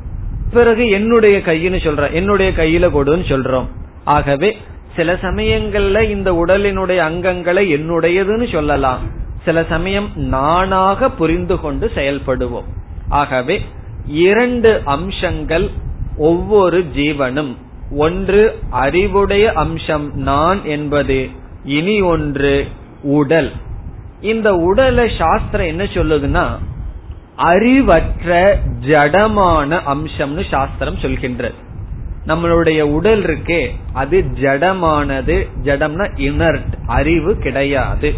பிறகு 0.52 0.90
என்னுடைய 0.90 1.38
கையின்னு 1.38 1.80
சொல்றோம். 1.80 2.12
என்னுடைய 2.12 2.52
கையில 2.52 2.90
கொடுன்னு 2.92 3.26
சொல்றோம். 3.28 3.66
ஆகவே 4.04 4.58
சில 4.98 5.14
சமயங்கள்ல 5.14 6.02
இந்த 6.10 6.32
உடலினுடைய 6.34 7.00
அங்கங்களை 7.10 7.64
என்னுடையதுன்னு 7.76 8.52
சொல்லலாம். 8.52 9.00
சில 9.46 9.66
சமயம் 9.70 10.10
நானாக 10.16 11.10
புரிந்து 11.10 11.60
கொண்டு 11.60 11.92
செயல்படுவோம். 11.96 12.68
ஆகவே 13.10 13.62
இரண்டு 14.08 14.82
அம்சங்கள் 14.86 15.70
ஒவ்வொரு 16.18 16.86
ஜீவனும். 16.96 17.56
ஒன்று 17.92 18.60
அறிவுடைய 18.70 19.52
அம்சம் 19.52 20.16
நான் 20.16 20.66
என்பது 20.66 21.30
இனி 21.64 22.02
ஒன்று 22.02 22.68
உடல். 23.02 23.52
இந்த 24.22 24.54
உடலை 24.54 25.12
சாஸ்திரம் 25.18 25.68
என்ன 25.68 25.84
சொல்லுதுன்னா 25.84 26.46
அறிவற்ற 27.36 28.60
ஜடமான 28.88 29.80
அம்சம்னு 29.86 30.44
சாஸ்திரம் 30.50 31.02
சொல்கின்றது. 31.02 31.58
நம்மளுடைய 32.28 32.82
உடல் 32.82 33.24
இருக்கே 33.24 33.62
அது 33.94 34.26
ஜடமானது. 34.34 35.36
ஜடம்னா 35.64 36.20
இனர்ட் 36.20 36.74
அறிவு 36.86 37.38
கிடையாது. 37.38 38.14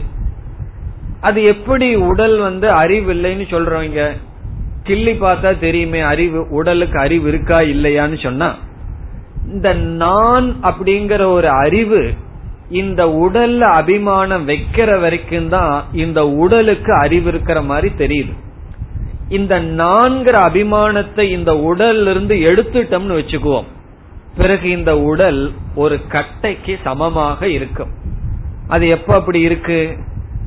அது 1.22 1.43
எப்படி 1.43 1.95
உடல் 1.95 2.38
வந்து 2.38 2.68
அறிவு 2.68 3.14
இல்லைன்னு 3.14 3.45
சொல்றவங்க 3.53 4.12
கிள்ளி 4.84 5.12
பார்த்தா 5.12 5.60
தெரியுமே 5.60 5.99
அறிவு 5.99 6.47
உடலுக்கு 6.49 6.99
அறிவு 6.99 7.28
இருக்கா 7.28 7.57
இல்லையான்னு 7.57 8.24
சொன்னா 8.24 8.55
இந்த 9.53 9.74
நான் 9.74 10.55
அப்படிங்கிற 10.64 11.32
ஒரு 11.32 11.49
அறிவு 11.49 12.14
இந்த 12.70 13.05
உடல்ல 13.05 13.60
அபிமானம் 13.60 14.47
வைக்கிற 14.47 14.99
வரைக்கும் 14.99 15.49
தான் 15.49 15.86
இந்த 15.93 16.28
உடலுக்கு 16.28 16.93
அறிவு 16.93 17.28
இருக்கிற 17.30 17.62
மாதிரி 17.62 17.89
தெரியுது. 17.97 18.34
இந்த 19.30 19.60
நான்கிற 19.60 20.36
அபிமானத்தை 20.49 21.22
இந்த 21.22 21.53
உடல்ல 21.70 22.10
இருந்து 22.10 22.36
எடுத்துட்டோம்னு 22.36 23.18
வச்சுக்குவோம். 23.20 23.70
பிறகு 24.39 24.69
இந்த 24.69 24.99
உடல் 24.99 25.51
ஒரு 25.75 25.99
கட்டைக்கு 26.11 26.77
சமமாக 26.83 27.47
இருக்கும். 27.47 27.89
அது 28.67 28.87
எப்ப 28.87 29.15
அப்படி 29.15 29.39
இருக்கு? 29.39 29.97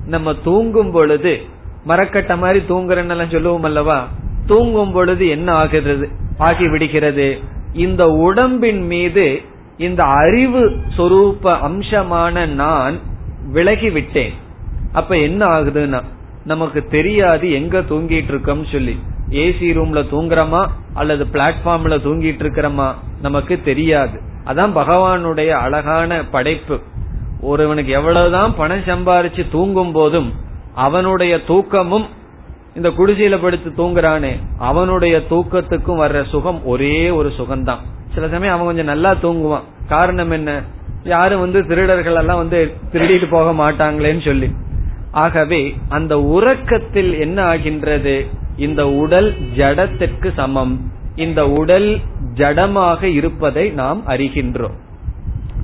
நம்ம 0.06 0.34
தூங்கும் 0.34 0.90
பொழுது 0.90 1.40
மரக்கட்டை 1.84 2.38
மாதிரி 2.38 2.64
தூங்குறன்னு 2.68 3.32
சொல்லுவோம் 3.32 3.62
அல்லவா? 3.62 4.08
தூங்கும் 4.46 4.92
பொழுது 4.92 5.28
என்ன 5.28 5.52
ஆகிறது? 5.52 6.08
ஆகி 6.38 6.68
விடுகிறது. 6.68 7.38
இந்த 7.72 8.06
உடம்பின் 8.06 8.86
மீது 8.86 9.40
இந்த 9.76 10.02
அறிவு 10.04 10.76
சொரூப 10.96 11.44
அம்சமான 11.44 12.46
நான் 12.46 12.98
விலகி 13.52 13.90
விட்டேன். 13.90 14.32
அப்ப 14.92 15.18
என்ன 15.18 15.46
ஆகுதுன்னா 15.46 16.02
நமக்கு 16.44 16.86
தெரியாது 16.86 17.52
எங்க 17.52 17.80
தூங்கிட்டு 17.80 18.28
இருக்கோம் 18.28 18.64
சொல்லி. 18.64 18.98
ஏசி 19.32 19.74
ரூம்ல 19.74 20.04
தூங்குறோமா? 20.12 20.66
அல்லது 20.94 21.26
பிளாட்ஃபார்ம்ல 21.32 21.96
தூங்கிட்டு 22.06 22.42
இருக்கிறோமா 22.42 22.94
நமக்கு 23.22 23.60
தெரியாது. 23.64 24.20
அதான் 24.46 24.76
பகவானுடைய 24.76 25.48
அழகான 25.48 26.24
படைப்பு. 26.24 26.80
ஒருவனுக்கு 27.40 27.92
எவ்வளவுதான் 27.92 28.54
பணம் 28.56 28.80
சம்பாரிச்சு 28.80 29.46
தூங்கும் 29.50 29.92
போதும் 29.92 30.32
அவனுடைய 30.74 31.38
தூக்கமும் 31.46 32.06
இந்த 32.74 32.88
குடிசையில 32.88 33.42
படுத்து 33.42 33.70
தூங்குறானே 33.70 34.36
அவனுடைய 34.58 35.22
தூக்கத்துக்கும் 35.30 36.00
வர்ற 36.00 36.28
சுகம் 36.28 36.64
ஒரே 36.64 37.10
ஒரு 37.10 37.32
சுகம்தான். 37.38 37.78
சில 38.14 38.28
சமயம் 38.28 38.54
அவன் 38.54 38.66
கொஞ்சம் 38.66 38.84
நல்லா 38.84 39.12
தூங்குவான். 39.12 39.62
காரணம் 39.88 40.30
என்ன? 40.30 40.62
யாரும் 41.04 41.40
வந்து 41.40 41.66
திருடர்கள் 41.66 42.14
எல்லாம் 42.14 42.36
வந்து 42.36 42.74
திருடிட்டு 42.92 43.26
போக 43.30 43.50
மாட்டாங்களேன்னு 43.52 44.24
சொல்லி. 44.24 44.50
ஆகவே 45.10 45.74
அந்த 45.88 46.20
உறக்கத்தில் 46.20 47.20
என்ன 47.20 47.44
ஆகின்றது? 47.44 48.26
இந்த 48.56 48.88
உடல் 48.88 49.36
ஜடத்திற்கு 49.56 50.32
சமம். 50.36 50.92
இந்த 51.16 51.48
உடல் 51.48 52.00
ஜடமாக 52.34 53.02
இருப்பதை 53.02 53.70
நாம் 53.70 54.02
அறிகின்றோம். 54.06 54.74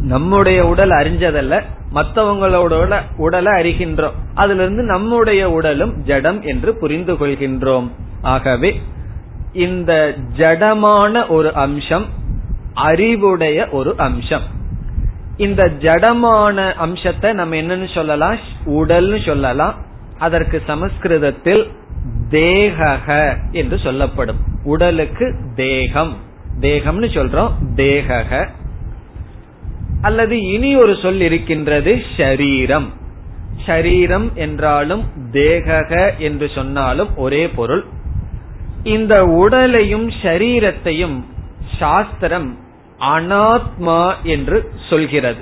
நம்முடைய 0.01 0.67
உடல் 0.67 0.91
அறிஞ்சதல்ல 0.91 1.63
மற்றவங்களோட 1.95 3.01
உடலை 3.17 3.53
அறிகின்றோம். 3.53 4.13
அதுல 4.35 4.63
இருந்து 4.63 4.83
நம்முடைய 4.83 5.51
உடலும் 5.51 6.03
ஜடம் 6.03 6.43
என்று 6.43 6.79
புரிந்து 6.79 7.13
கொள்கின்றோம். 7.13 7.91
ஆகவே 8.23 8.81
இந்த 9.53 10.15
ஜடமான 10.37 11.29
ஒரு 11.29 11.55
அம்சம் 11.55 12.05
அறிவுடைய 12.75 13.69
ஒரு 13.71 13.95
அம்சம். 13.97 14.43
இந்த 15.37 15.65
ஜடமான 15.65 16.73
அம்சத்தை 16.73 17.33
நம்ம 17.33 17.55
என்னன்னு 17.55 17.95
சொல்லலாம்? 17.95 18.37
உடல்னு 18.65 19.27
சொல்லலாம். 19.27 19.75
அதற்கு 20.19 20.63
சமஸ்கிருதத்தில் 20.67 21.71
தேகக 22.31 23.37
என்று 23.53 23.79
சொல்லப்படும். 23.79 24.37
உடலுக்கு 24.65 25.35
தேகம். 25.55 26.17
தேகம்னு 26.61 27.09
சொல்றோம் 27.17 27.51
தேகக 27.75 28.49
அல்லது 30.01 30.43
இனி 30.43 30.77
ஒரு 30.77 30.97
சொல் 31.03 31.21
இருக்கின்றது 31.21 32.03
ஷரீரம். 32.17 32.87
ஷரீரம் 33.67 34.33
என்றாலும் 34.35 35.05
தேகக 35.33 36.19
என்று 36.19 36.51
சொன்னாலும் 36.55 37.17
ஒரே 37.17 37.49
பொருள். 37.49 37.85
இந்த 38.83 39.25
உடலையும் 39.25 40.11
ஷரீரத்தையும் 40.11 41.25
சாஸ்திரம் 41.79 42.59
அனாத்மா 43.01 44.15
என்று 44.23 44.73
சொல்கிறது. 44.91 45.41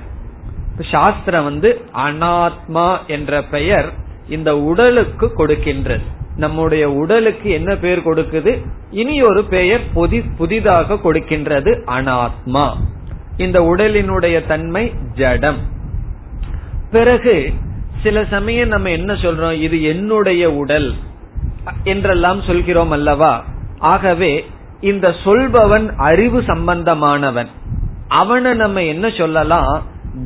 சாஸ்திரம் 0.80 1.45
வந்து 1.45 1.80
அனாத்மா 1.95 3.07
என்ற 3.07 3.43
பெயர் 3.43 3.93
இந்த 4.28 4.59
உடலுக்கு 4.59 5.32
கொடுக்கின்றது. 5.37 6.07
நம்முடைய 6.37 6.93
உடலுக்கு 6.93 7.51
என்ன 7.51 7.76
பெயர் 7.76 8.05
கொடுக்குது? 8.05 8.66
இனி 8.91 9.20
ஒரு 9.22 9.45
பெயர் 9.45 9.80
புதி 9.95 10.20
புதிதாக 10.20 10.95
கொடுக்கின்றது 10.95 11.82
அனாத்மா. 11.87 12.72
இந்த 13.37 13.61
உடலினுடைய 13.61 14.47
தன்மை 14.47 14.93
ஜடம். 15.14 15.57
பிறகு 16.91 17.53
சில 18.03 18.24
சமயம் 18.24 18.68
நம்ம 18.68 18.91
என்ன 18.91 19.12
சொல்றோம்? 19.12 19.61
இது 19.61 19.82
என்னுடைய 19.82 20.53
உடல் 20.53 20.95
என்றெல்லாம் 21.84 22.43
சொல்கிறோம் 22.43 22.91
அல்லவா? 22.91 23.45
ஆகவே 23.78 24.45
இந்த 24.80 25.14
சொல்பவன் 25.24 25.95
அறிவு 25.97 26.41
சம்பந்தமானவன். 26.41 27.47
அவனை 28.09 28.55
நம்ம 28.55 28.82
என்ன 28.82 29.09
சொல்லலாம்? 29.09 29.82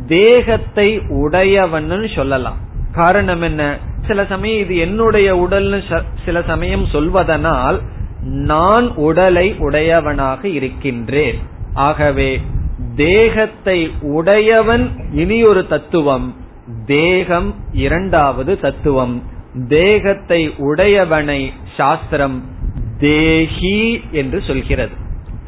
தேகத்தை 0.06 0.98
உடையவன் 1.08 2.08
சொல்லலாம். 2.14 2.56
காரணம் 2.92 3.42
என்ன? 3.42 3.78
சில 4.06 4.24
சமயம் 4.24 4.62
இது 4.64 4.76
என்னுடைய 4.76 5.28
உடல்னு 5.36 5.80
சில 6.24 6.42
சமயம் 6.42 6.86
சொல்வதனால் 6.92 7.78
நான் 8.22 8.86
உடலை 9.06 9.46
உடையவனாக 9.58 10.48
இருக்கின்றேன். 10.48 11.38
ஆகவே 11.74 12.30
தேகத்தை 12.96 13.78
உடையவன் 14.00 14.84
இனி 15.12 15.38
ஒரு 15.44 15.66
தத்துவம் 15.66 16.26
தேகம் 16.86 17.54
இரண்டாவது 17.72 18.52
தத்துவம். 18.60 19.14
தேகத்தை 19.68 20.40
உடையவனை 20.70 21.40
சாஸ்திரம் 21.76 22.36
தேஹி 22.98 23.78
என்று 24.10 24.42
சொல்கிறது. 24.46 24.94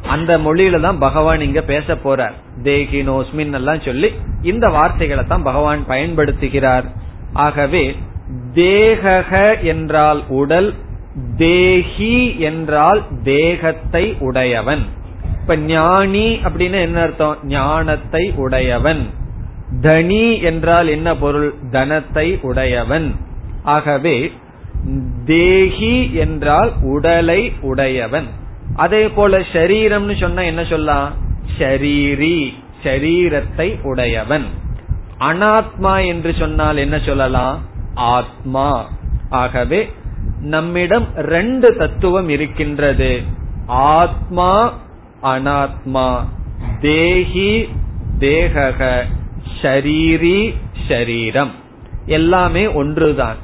அந்த 0.07 0.31
மொழியில 0.37 0.79
தான் 0.79 0.97
பகவான் 0.97 1.41
இங்க 1.41 1.61
பேச 1.61 1.95
போறார். 2.05 2.35
தேகி 2.63 3.01
நோஸ்மின் 3.03 3.53
எல்லாம் 3.53 3.81
சொல்லி 3.81 4.09
இந்த 4.41 4.65
வார்த்தைகளை 4.69 5.23
தான் 5.27 5.47
பகவான் 5.49 5.83
பயன்படுத்துகிறார். 5.87 6.87
ஆகவே 7.33 7.95
தேகக 8.53 9.63
என்றால் 9.63 10.23
உடல் 10.27 10.73
தேகி 11.37 12.39
என்றால் 12.39 13.03
தேகத்தை 13.23 14.15
உடையவன். 14.19 14.85
இப்ப 15.41 15.57
ஞானி 15.57 16.39
அப்படின்னு 16.43 16.81
என்ன 16.81 17.01
அர்த்தம்? 17.01 17.37
ஞானத்தை 17.43 18.31
உடையவன். 18.35 19.09
தனி 19.81 20.39
என்றால் 20.39 20.87
என்ன 20.87 21.15
பொருள்? 21.15 21.53
தனத்தை 21.71 22.39
உடையவன். 22.41 23.15
ஆகவே 23.63 24.31
தேகி 25.25 26.13
என்றால் 26.13 26.71
உடலை 26.81 27.53
உடையவன். 27.61 28.25
அதே 28.75 29.09
போல 29.09 29.39
ஷரீரம்னு 29.39 30.19
சொன்னா 30.19 30.41
என்ன 30.41 30.63
சொல்லலாம்? 30.63 31.13
ஷரீரி 31.57 32.53
ஷரீரத்தை 32.83 33.81
உடையவன். 33.81 34.45
அனாத்மா 35.19 36.05
என்று 36.05 36.33
சொன்னால் 36.33 36.77
என்ன 36.77 36.99
சொல்லலாம்? 37.05 37.71
ஆத்மா. 37.93 38.89
ஆகவே 39.29 39.91
நம்மிடம் 40.41 41.07
ரெண்டு 41.15 41.75
தத்துவம் 41.75 42.29
இருக்கின்றது. 42.29 43.21
ஆத்மா 43.65 44.79
அனாத்மா. 45.23 46.19
தேகி 46.79 47.69
தேகக. 48.19 49.03
ஷரீரி 49.61 50.55
ஷரீரம். 50.87 51.51
எல்லாமே 52.05 52.67
ஒன்றுதான். 52.67 53.35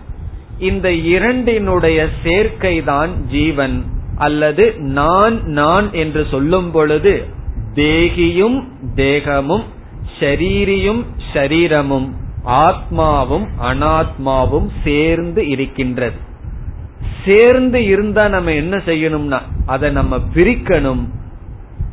இந்த 0.59 0.91
இரண்டினுடைய 0.91 2.07
சேர்க்கைதான் 2.23 3.09
ஜீவன். 3.09 3.83
அல்லது 4.15 4.73
நான் 4.77 5.43
நான் 5.43 5.93
என்று 5.93 6.27
சொல்லும் 6.31 6.71
பொழுது 6.71 7.25
தேகியும் 7.73 8.71
தேகமும் 8.95 9.63
ஷரீரியும் 10.19 11.03
ஷரீரமும். 11.33 12.09
ஆத்மாவும் 12.45 13.47
அனாத்மாவும் 13.63 14.69
சேர்ந்து 14.83 15.47
இருக்கின்றது. 15.47 16.17
சேர்ந்து 17.25 17.85
இருந்தா 17.85 18.27
நம்ம 18.27 18.51
என்ன 18.51 18.77
செய்யணும்னா 18.77 19.41
அதை 19.65 19.91
நம்ம 19.91 20.17
பிரிக்கணும். 20.17 21.07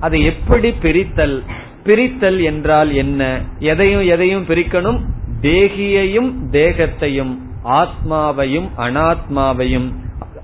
அதை 0.00 0.24
எப்படி 0.24 0.70
பிரித்தல்? 0.70 1.44
பிரித்தல் 1.84 2.42
என்றால் 2.42 2.92
என்ன? 2.92 3.40
எதையும் 3.58 4.06
எதையும் 4.06 4.46
பிரிக்கணும்? 4.46 5.00
தேகியையும் 5.40 6.52
தேகத்தையும் 6.52 7.36
ஆத்மாவையும் 7.64 8.68
அனாத்மாவையும். 8.78 9.92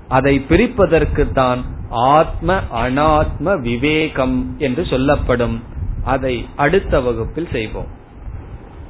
அதை 0.07 0.45
பிரிப்பதற்கு 0.49 1.31
தான் 1.31 1.65
ஆத்ம 1.89 2.59
அனாத்ம 2.75 3.61
விவேகம் 3.61 4.55
என்று 4.57 4.85
சொல்லப்படும். 4.85 5.63
அதை 6.03 6.45
அடுத்த 6.55 6.99
வகுப்பில் 6.99 7.47
செய்வோம். 7.51 8.01